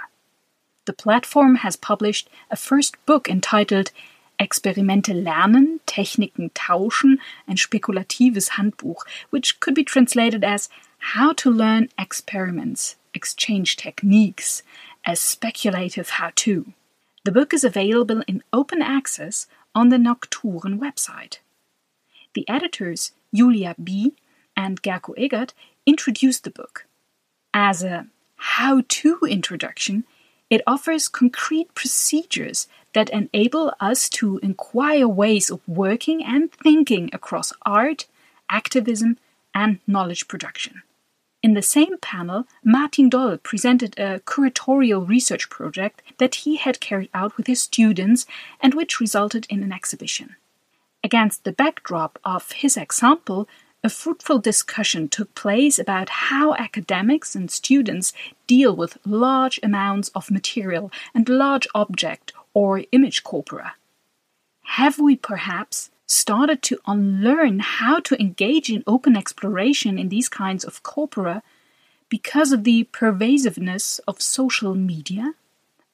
The 0.86 0.92
platform 0.92 1.56
has 1.56 1.76
published 1.76 2.28
a 2.50 2.56
first 2.56 2.96
book 3.06 3.28
entitled 3.28 3.92
Experimente 4.40 5.14
lernen, 5.14 5.78
Techniken 5.86 6.50
tauschen, 6.52 7.18
ein 7.48 7.56
spekulatives 7.56 8.50
Handbuch, 8.50 9.06
which 9.30 9.60
could 9.60 9.74
be 9.74 9.84
translated 9.84 10.44
as 10.44 10.68
How 10.98 11.32
to 11.34 11.50
Learn 11.50 11.88
Experiments, 11.98 12.96
Exchange 13.14 13.76
Techniques, 13.76 14.62
a 15.07 15.14
speculative 15.14 16.11
how 16.11 16.32
to. 16.34 16.72
The 17.24 17.32
book 17.32 17.54
is 17.54 17.64
available 17.64 18.22
in 18.26 18.42
open 18.52 18.82
access 18.82 19.46
on 19.74 19.88
the 19.88 19.98
Nocturne 19.98 20.80
website. 20.80 21.38
The 22.34 22.48
editors, 22.48 23.12
Julia 23.32 23.74
Bee 23.82 24.14
and 24.57 24.82
Gerko 24.82 25.14
Egert, 25.16 25.54
introduced 25.86 26.44
the 26.44 26.50
book. 26.50 26.86
As 27.54 27.82
a 27.82 28.07
how 28.36 28.82
to 28.86 29.20
introduction, 29.28 30.04
it 30.50 30.62
offers 30.66 31.09
concrete 31.09 31.74
procedures 31.74 32.68
that 32.92 33.11
enable 33.11 33.72
us 33.80 34.09
to 34.09 34.38
inquire 34.38 35.09
ways 35.09 35.50
of 35.50 35.61
working 35.66 36.24
and 36.24 36.52
thinking 36.52 37.11
across 37.12 37.52
art, 37.64 38.07
activism, 38.50 39.18
and 39.54 39.78
knowledge 39.86 40.28
production. 40.28 40.82
In 41.47 41.55
the 41.55 41.62
same 41.62 41.97
panel, 41.99 42.49
Martin 42.64 43.09
Doll 43.09 43.36
presented 43.36 43.97
a 44.01 44.18
curatorial 44.18 45.09
research 45.09 45.49
project 45.49 46.03
that 46.18 46.34
he 46.42 46.57
had 46.57 46.80
carried 46.80 47.09
out 47.14 47.36
with 47.36 47.47
his 47.47 47.62
students 47.62 48.26
and 48.61 48.74
which 48.74 48.99
resulted 48.99 49.47
in 49.49 49.62
an 49.62 49.70
exhibition. 49.72 50.34
Against 51.05 51.44
the 51.44 51.53
backdrop 51.53 52.18
of 52.24 52.51
his 52.51 52.76
example, 52.76 53.49
a 53.84 53.88
fruitful 53.88 54.40
discussion 54.40 55.09
took 55.09 55.36
place 55.36 55.78
about 55.78 56.09
how 56.09 56.53
academics 56.57 57.36
and 57.36 57.49
students 57.49 58.12
deal 58.49 58.74
with 58.74 58.99
large 59.07 59.61
amounts 59.62 60.09
of 60.16 60.32
material 60.32 60.90
and 61.14 61.28
large 61.28 61.68
object 61.76 62.32
or 62.55 62.82
image 62.90 63.22
corpora. 63.22 63.76
Have 64.64 64.99
we 64.99 65.14
perhaps 65.14 65.90
started 66.07 66.62
to 66.62 66.78
unlearn 66.86 67.59
how 67.59 67.98
to 68.00 68.20
engage 68.20 68.70
in 68.70 68.84
open 68.86 69.16
exploration 69.16 69.98
in 69.98 70.09
these 70.09 70.28
kinds 70.28 70.64
of 70.64 70.82
corpora 70.82 71.42
because 72.09 72.52
of 72.52 72.64
the 72.64 72.84
pervasiveness 72.84 74.00
of 74.07 74.22
social 74.22 74.74
media? 74.74 75.34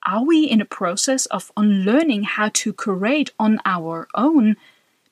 Are 0.05 0.25
we 0.25 0.45
in 0.45 0.61
a 0.61 0.67
process 0.67 1.27
of 1.27 1.53
unlearning 1.57 2.25
how 2.25 2.51
to 2.55 2.73
curate 2.73 3.31
on 3.39 3.61
our 3.65 4.09
own 4.15 4.57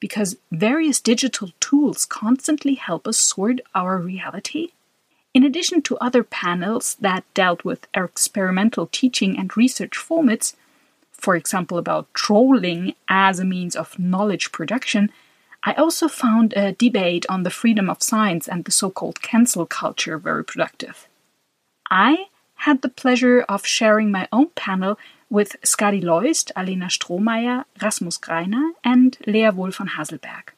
because 0.01 0.37
various 0.51 1.01
digital 1.01 1.51
tools 1.61 2.05
constantly 2.05 2.75
help 2.75 3.07
us 3.07 3.19
sort 3.19 3.61
our 3.75 3.99
reality? 3.99 4.73
In 5.33 5.45
addition 5.45 5.81
to 5.83 5.97
other 5.99 6.25
panels 6.25 6.97
that 7.01 7.25
dealt 7.35 7.65
with 7.65 7.87
experimental 7.95 8.89
teaching 8.91 9.39
and 9.39 9.57
research 9.57 9.93
formats, 9.93 10.55
for 11.21 11.37
example, 11.37 11.79
about 11.79 12.13
trolling 12.15 12.95
as 13.09 13.39
a 13.39 13.45
means 13.45 13.77
of 13.77 13.99
knowledge 13.99 14.53
production, 14.53 15.11
I 15.63 15.75
also 15.75 16.09
found 16.09 16.55
a 16.55 16.73
debate 16.73 17.27
on 17.29 17.43
the 17.43 17.51
freedom 17.51 17.91
of 17.91 18.03
science 18.03 18.49
and 18.49 18.65
the 18.65 18.71
so 18.71 18.91
called 18.91 19.21
cancel 19.21 19.67
culture 19.67 20.17
very 20.17 20.45
productive. 20.45 21.07
I 21.91 22.27
had 22.55 22.83
the 22.83 22.89
pleasure 22.89 23.43
of 23.43 23.67
sharing 23.67 24.11
my 24.11 24.29
own 24.33 24.49
panel 24.55 24.99
with 25.29 25.57
Skadi 25.63 26.03
Loist, 26.03 26.51
Alena 26.57 26.89
Strohmaier, 26.89 27.65
Rasmus 27.81 28.19
Greiner, 28.19 28.73
and 28.83 29.17
Lea 29.27 29.51
Wohl 29.51 29.71
von 29.71 29.89
Haselberg. 29.89 30.51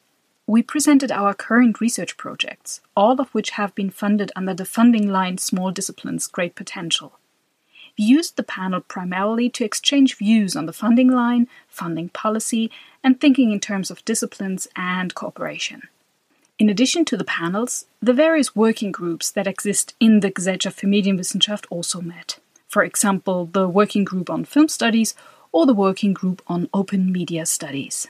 We 0.47 0.61
presented 0.61 1.11
our 1.11 1.33
current 1.33 1.79
research 1.79 2.17
projects, 2.17 2.81
all 2.95 3.19
of 3.21 3.29
which 3.29 3.51
have 3.51 3.73
been 3.75 3.89
funded 3.89 4.31
under 4.35 4.53
the 4.53 4.65
funding 4.65 5.07
line 5.07 5.37
Small 5.37 5.71
Disciplines 5.71 6.27
Great 6.27 6.55
Potential. 6.55 7.17
We 7.97 8.05
used 8.05 8.37
the 8.37 8.43
panel 8.43 8.81
primarily 8.81 9.49
to 9.51 9.63
exchange 9.63 10.17
views 10.17 10.55
on 10.55 10.65
the 10.65 10.73
funding 10.73 11.09
line, 11.11 11.47
funding 11.67 12.09
policy, 12.09 12.71
and 13.03 13.19
thinking 13.19 13.51
in 13.51 13.59
terms 13.59 13.91
of 13.91 14.03
disciplines 14.05 14.67
and 14.75 15.13
cooperation. 15.13 15.83
In 16.57 16.69
addition 16.69 17.05
to 17.05 17.17
the 17.17 17.23
panels, 17.23 17.85
the 18.01 18.13
various 18.13 18.55
working 18.55 18.91
groups 18.91 19.31
that 19.31 19.47
exist 19.47 19.95
in 19.99 20.21
the 20.21 20.31
Gesellschaft 20.31 20.79
für 20.79 20.87
Medienwissenschaft 20.87 21.65
also 21.69 22.01
met. 22.01 22.39
For 22.67 22.83
example, 22.83 23.49
the 23.51 23.67
Working 23.67 24.03
Group 24.03 24.29
on 24.29 24.45
Film 24.45 24.67
Studies 24.67 25.13
or 25.51 25.65
the 25.65 25.75
Working 25.75 26.13
Group 26.13 26.41
on 26.47 26.69
Open 26.73 27.11
Media 27.11 27.45
Studies. 27.45 28.07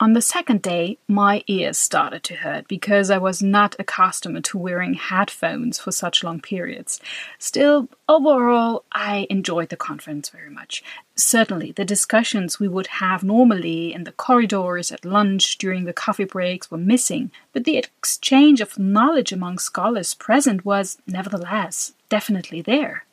On 0.00 0.12
the 0.12 0.20
second 0.20 0.60
day, 0.60 0.98
my 1.06 1.44
ears 1.46 1.78
started 1.78 2.24
to 2.24 2.34
hurt 2.34 2.66
because 2.66 3.10
I 3.10 3.18
was 3.18 3.40
not 3.40 3.76
accustomed 3.78 4.44
to 4.46 4.58
wearing 4.58 4.94
headphones 4.94 5.78
for 5.78 5.92
such 5.92 6.24
long 6.24 6.40
periods. 6.40 7.00
Still, 7.38 7.88
overall, 8.08 8.84
I 8.90 9.28
enjoyed 9.30 9.68
the 9.68 9.76
conference 9.76 10.30
very 10.30 10.50
much. 10.50 10.82
Certainly, 11.14 11.72
the 11.72 11.84
discussions 11.84 12.58
we 12.58 12.66
would 12.66 12.88
have 12.88 13.22
normally 13.22 13.94
in 13.94 14.02
the 14.02 14.10
corridors, 14.10 14.90
at 14.90 15.04
lunch, 15.04 15.58
during 15.58 15.84
the 15.84 15.92
coffee 15.92 16.24
breaks 16.24 16.72
were 16.72 16.78
missing, 16.78 17.30
but 17.52 17.62
the 17.62 17.76
exchange 17.76 18.60
of 18.60 18.76
knowledge 18.76 19.30
among 19.30 19.58
scholars 19.58 20.12
present 20.12 20.64
was, 20.64 20.98
nevertheless, 21.06 21.92
definitely 22.08 22.60
there. 22.60 23.04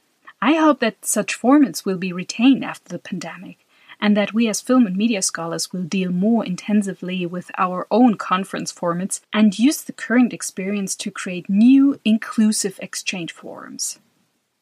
I 0.41 0.53
hope 0.53 0.79
that 0.79 1.05
such 1.05 1.39
formats 1.39 1.85
will 1.85 1.97
be 1.97 2.11
retained 2.11 2.65
after 2.65 2.89
the 2.89 2.97
pandemic 2.97 3.59
and 4.01 4.17
that 4.17 4.33
we 4.33 4.47
as 4.47 4.61
film 4.61 4.87
and 4.87 4.97
media 4.97 5.21
scholars 5.21 5.71
will 5.71 5.83
deal 5.83 6.11
more 6.11 6.43
intensively 6.43 7.25
with 7.25 7.51
our 7.57 7.85
own 7.91 8.15
conference 8.15 8.73
formats 8.73 9.21
and 9.31 9.59
use 9.59 9.81
the 9.83 9.93
current 9.93 10.33
experience 10.33 10.95
to 10.95 11.11
create 11.11 11.49
new, 11.49 11.99
inclusive 12.03 12.79
exchange 12.81 13.31
forums. 13.31 13.99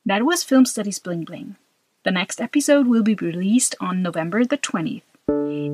That 0.06 0.26
was 0.26 0.44
Film 0.44 0.66
Studies 0.66 1.00
Bling 1.00 1.24
Bling. 1.24 1.56
The 2.04 2.12
next 2.12 2.42
episode 2.42 2.88
will 2.88 3.04
be 3.04 3.16
released 3.16 3.76
on 3.80 4.02
November 4.02 4.44
the 4.44 4.58
20th. 4.58 5.04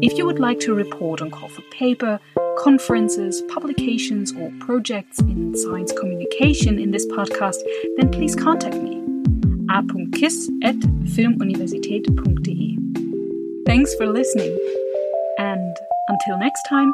If 0.02 0.18
you 0.18 0.26
would 0.26 0.40
like 0.40 0.60
to 0.62 0.74
report 0.74 1.22
on 1.22 1.32
call 1.32 1.50
for 1.50 1.62
paper, 1.72 2.20
conferences, 2.58 3.42
publications, 3.44 4.34
or 4.34 4.52
projects 4.60 5.20
in 5.20 5.56
science 5.56 5.92
communication 5.92 6.78
in 6.80 6.92
this 6.92 7.06
podcast, 7.08 7.62
then 7.98 8.12
please 8.12 8.36
contact 8.36 8.76
me 8.76 9.02
a.kiss 9.70 10.50
at 10.64 10.76
filmuniversität.de. 11.16 13.05
Thanks 13.66 13.96
for 13.96 14.06
listening, 14.06 14.56
and 15.40 15.76
until 16.08 16.38
next 16.38 16.62
time. 16.70 16.94